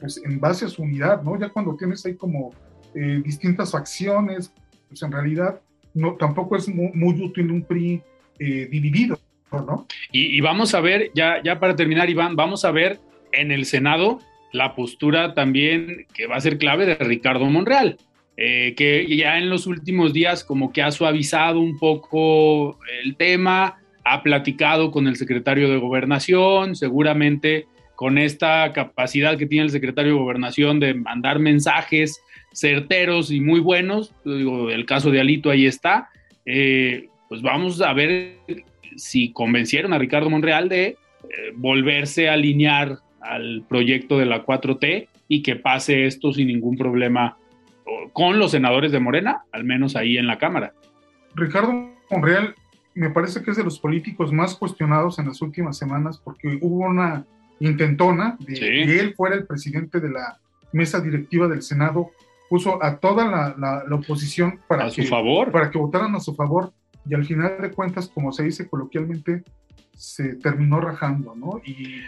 pues 0.02 0.20
en 0.22 0.40
base 0.40 0.64
a 0.64 0.68
su 0.68 0.82
unidad, 0.82 1.22
¿no? 1.22 1.38
Ya 1.38 1.48
cuando 1.48 1.76
tienes 1.76 2.04
ahí 2.04 2.16
como 2.16 2.50
eh, 2.94 3.22
distintas 3.24 3.70
facciones, 3.70 4.52
pues 4.88 5.00
en 5.02 5.12
realidad 5.12 5.60
no, 5.94 6.16
tampoco 6.16 6.56
es 6.56 6.68
muy, 6.68 7.22
útil 7.22 7.52
un 7.52 7.62
PRI 7.62 8.02
eh, 8.40 8.68
dividido, 8.68 9.18
¿no? 9.52 9.86
Y, 10.10 10.36
y, 10.36 10.40
vamos 10.40 10.74
a 10.74 10.80
ver, 10.80 11.12
ya, 11.14 11.40
ya 11.42 11.60
para 11.60 11.76
terminar, 11.76 12.10
Iván, 12.10 12.34
vamos 12.34 12.64
a 12.64 12.72
ver 12.72 12.98
en 13.30 13.52
el 13.52 13.64
Senado 13.64 14.18
la 14.50 14.74
postura 14.74 15.34
también 15.34 16.06
que 16.12 16.26
va 16.26 16.36
a 16.36 16.40
ser 16.40 16.58
clave 16.58 16.84
de 16.84 16.94
Ricardo 16.96 17.46
Monreal, 17.46 17.96
eh, 18.36 18.74
que 18.76 19.06
ya 19.16 19.38
en 19.38 19.48
los 19.48 19.66
últimos 19.66 20.12
días 20.12 20.44
como 20.44 20.72
que 20.72 20.82
ha 20.82 20.90
suavizado 20.90 21.60
un 21.60 21.78
poco 21.78 22.78
el 23.04 23.16
tema, 23.16 23.78
ha 24.04 24.22
platicado 24.22 24.90
con 24.90 25.06
el 25.06 25.16
secretario 25.16 25.70
de 25.70 25.78
Gobernación, 25.78 26.74
seguramente 26.74 27.66
con 27.96 28.18
esta 28.18 28.72
capacidad 28.72 29.36
que 29.38 29.46
tiene 29.46 29.64
el 29.64 29.70
secretario 29.70 30.12
de 30.12 30.18
Gobernación 30.18 30.80
de 30.80 30.94
mandar 30.94 31.38
mensajes 31.38 32.20
certeros 32.52 33.30
y 33.30 33.40
muy 33.40 33.60
buenos, 33.60 34.14
el 34.24 34.84
caso 34.86 35.10
de 35.10 35.20
Alito 35.20 35.50
ahí 35.50 35.66
está, 35.66 36.10
eh, 36.44 37.08
pues 37.28 37.42
vamos 37.42 37.80
a 37.80 37.92
ver 37.92 38.38
si 38.96 39.32
convencieron 39.32 39.92
a 39.92 39.98
Ricardo 39.98 40.28
Monreal 40.28 40.68
de 40.68 40.84
eh, 40.84 40.96
volverse 41.54 42.28
a 42.28 42.34
alinear 42.34 42.98
al 43.20 43.64
proyecto 43.68 44.18
de 44.18 44.26
la 44.26 44.44
4T 44.44 45.08
y 45.28 45.42
que 45.42 45.56
pase 45.56 46.06
esto 46.06 46.32
sin 46.32 46.48
ningún 46.48 46.76
problema 46.76 47.36
con 48.12 48.38
los 48.38 48.50
senadores 48.50 48.92
de 48.92 49.00
Morena, 49.00 49.44
al 49.52 49.64
menos 49.64 49.96
ahí 49.96 50.18
en 50.18 50.26
la 50.26 50.38
Cámara. 50.38 50.72
Ricardo 51.34 51.72
Monreal 52.10 52.54
me 52.94 53.10
parece 53.10 53.42
que 53.42 53.50
es 53.50 53.56
de 53.56 53.64
los 53.64 53.78
políticos 53.78 54.32
más 54.32 54.54
cuestionados 54.54 55.18
en 55.18 55.28
las 55.28 55.40
últimas 55.40 55.78
semanas 55.78 56.18
porque 56.22 56.58
hubo 56.60 56.86
una 56.86 57.24
intentona 57.60 58.36
de 58.40 58.56
sí. 58.56 58.60
que 58.60 59.00
él 59.00 59.14
fuera 59.14 59.36
el 59.36 59.46
presidente 59.46 60.00
de 60.00 60.10
la 60.10 60.38
mesa 60.72 61.00
directiva 61.00 61.48
del 61.48 61.62
Senado 61.62 62.10
puso 62.48 62.82
a 62.84 62.98
toda 62.98 63.24
la, 63.26 63.84
la, 63.88 63.94
oposición 63.96 64.60
para 64.68 64.84
a 64.84 64.90
que, 64.90 65.02
su 65.02 65.08
favor. 65.08 65.50
para 65.50 65.70
que 65.70 65.78
votaran 65.78 66.14
a 66.14 66.20
su 66.20 66.34
favor 66.34 66.72
y 67.08 67.14
al 67.14 67.24
final 67.24 67.56
de 67.60 67.70
cuentas, 67.70 68.08
como 68.08 68.30
se 68.32 68.44
dice 68.44 68.68
coloquialmente, 68.68 69.42
se 69.96 70.34
terminó 70.36 70.80
rajando, 70.80 71.34
¿no? 71.34 71.60
Y, 71.64 72.02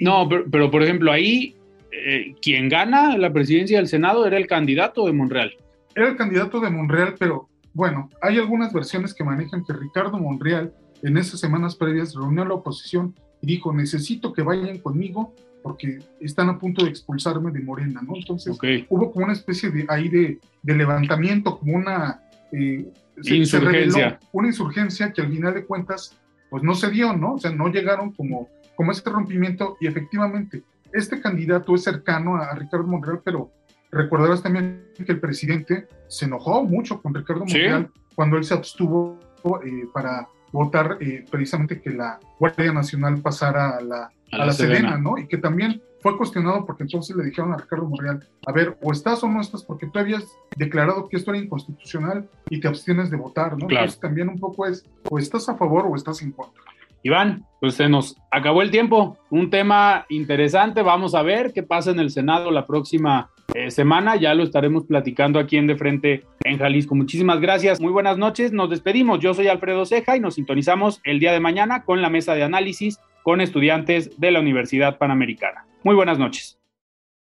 no, 0.00 0.28
pero, 0.28 0.70
por 0.70 0.82
ejemplo, 0.82 1.10
ahí 1.10 1.56
eh, 1.92 2.34
quien 2.40 2.68
gana 2.68 3.16
la 3.16 3.32
presidencia 3.32 3.78
del 3.78 3.88
Senado 3.88 4.26
era 4.26 4.36
el 4.36 4.46
candidato 4.46 5.06
de 5.06 5.12
Monreal. 5.12 5.52
Era 5.94 6.08
el 6.08 6.16
candidato 6.16 6.60
de 6.60 6.70
Monreal, 6.70 7.14
pero 7.18 7.48
bueno, 7.72 8.08
hay 8.22 8.38
algunas 8.38 8.72
versiones 8.72 9.14
que 9.14 9.24
manejan 9.24 9.64
que 9.64 9.72
Ricardo 9.72 10.18
Monreal 10.18 10.74
en 11.02 11.16
esas 11.16 11.40
semanas 11.40 11.76
previas 11.76 12.14
reunió 12.14 12.42
a 12.42 12.48
la 12.48 12.54
oposición 12.54 13.14
y 13.42 13.46
dijo, 13.46 13.72
necesito 13.72 14.32
que 14.32 14.42
vayan 14.42 14.78
conmigo 14.78 15.34
porque 15.62 15.98
están 16.20 16.48
a 16.48 16.58
punto 16.58 16.84
de 16.84 16.90
expulsarme 16.90 17.50
de 17.50 17.60
Morena, 17.60 18.00
¿no? 18.02 18.16
Entonces 18.16 18.58
hubo 18.88 19.12
como 19.12 19.24
una 19.24 19.34
especie 19.34 19.70
de 19.70 19.84
ahí 19.88 20.08
de, 20.08 20.40
levantamiento, 20.62 21.58
como 21.58 21.76
una 21.76 22.22
eh, 22.52 22.90
insurgencia. 23.24 24.18
una 24.32 24.48
insurgencia 24.48 25.12
que 25.12 25.20
al 25.20 25.30
final 25.30 25.54
de 25.54 25.64
cuentas 25.64 26.18
pues 26.48 26.62
no 26.62 26.74
se 26.74 26.90
dio, 26.90 27.16
¿no? 27.16 27.34
O 27.34 27.38
sea, 27.38 27.52
no 27.52 27.68
llegaron 27.68 28.12
como, 28.12 28.48
como 28.74 28.90
este 28.90 29.10
rompimiento 29.10 29.76
y 29.80 29.86
efectivamente 29.86 30.64
este 30.92 31.20
candidato 31.20 31.74
es 31.74 31.84
cercano 31.84 32.36
a, 32.36 32.54
Ricardo 32.54 32.86
Monreal, 32.86 33.20
pero 33.24 33.52
recordarás 33.92 34.42
también 34.42 34.84
que 34.96 35.12
el 35.12 35.20
presidente 35.20 35.86
se 36.08 36.24
enojó 36.24 36.64
mucho 36.64 37.00
con 37.00 37.14
Ricardo 37.14 37.44
Monreal 37.44 37.90
cuando 38.14 38.36
él 38.36 38.44
se 38.44 38.54
abstuvo 38.54 39.18
eh, 39.64 39.86
para 39.94 40.28
votar 40.52 40.98
eh, 41.00 41.24
precisamente 41.30 41.80
que 41.80 41.90
la 41.90 42.18
Guardia 42.38 42.72
Nacional 42.72 43.20
pasara 43.20 43.76
a 43.76 43.80
la, 43.80 44.10
a, 44.32 44.44
la, 44.46 44.52
Sedena. 44.52 44.98
¿no? 44.98 45.18
Y 45.18 45.26
que 45.26 45.38
también 45.38 45.82
fue 46.00 46.16
cuestionado 46.16 46.64
porque 46.64 46.84
entonces 46.84 47.14
le 47.14 47.24
dijeron 47.24 47.52
a 47.52 47.58
Ricardo 47.58 47.86
Monreal, 47.86 48.26
a 48.46 48.52
ver, 48.52 48.78
o 48.82 48.92
estás 48.92 49.22
o 49.22 49.28
no 49.28 49.40
estás, 49.40 49.64
porque 49.64 49.86
tú 49.86 49.98
habías 49.98 50.24
declarado 50.56 51.08
que 51.08 51.16
esto 51.16 51.30
era 51.30 51.40
inconstitucional 51.40 52.28
y 52.48 52.60
te 52.60 52.68
abstienes 52.68 53.10
de 53.10 53.16
votar, 53.16 53.52
¿no? 53.52 53.66
Claro. 53.66 53.84
Entonces 53.84 54.00
también 54.00 54.28
un 54.28 54.38
poco 54.38 54.66
es, 54.66 54.84
o 55.10 55.18
estás 55.18 55.48
a 55.48 55.56
favor 55.56 55.86
o 55.86 55.96
estás 55.96 56.22
en 56.22 56.32
contra. 56.32 56.62
Iván, 57.02 57.46
pues 57.60 57.74
se 57.74 57.88
nos 57.88 58.16
acabó 58.30 58.62
el 58.62 58.70
tiempo. 58.70 59.16
Un 59.30 59.48
tema 59.48 60.04
interesante. 60.10 60.82
Vamos 60.82 61.14
a 61.14 61.22
ver 61.22 61.52
qué 61.52 61.62
pasa 61.62 61.90
en 61.90 62.00
el 62.00 62.10
Senado 62.10 62.50
la 62.50 62.66
próxima 62.66 63.30
eh, 63.54 63.70
semana. 63.70 64.16
Ya 64.16 64.34
lo 64.34 64.42
estaremos 64.42 64.84
platicando 64.84 65.38
aquí 65.38 65.56
en 65.56 65.66
De 65.66 65.76
Frente 65.76 66.24
en 66.44 66.58
Jalisco. 66.58 66.94
Muchísimas 66.94 67.40
gracias. 67.40 67.80
Muy 67.80 67.92
buenas 67.92 68.18
noches. 68.18 68.52
Nos 68.52 68.70
despedimos. 68.70 69.20
Yo 69.20 69.34
soy 69.34 69.48
Alfredo 69.48 69.86
Ceja 69.86 70.16
y 70.16 70.20
nos 70.20 70.34
sintonizamos 70.34 71.00
el 71.04 71.18
día 71.18 71.32
de 71.32 71.40
mañana 71.40 71.84
con 71.84 72.02
la 72.02 72.10
mesa 72.10 72.34
de 72.34 72.42
análisis 72.42 72.98
con 73.22 73.40
estudiantes 73.40 74.18
de 74.18 74.30
la 74.30 74.40
Universidad 74.40 74.98
Panamericana. 74.98 75.66
Muy 75.82 75.94
buenas 75.94 76.18
noches. 76.18 76.59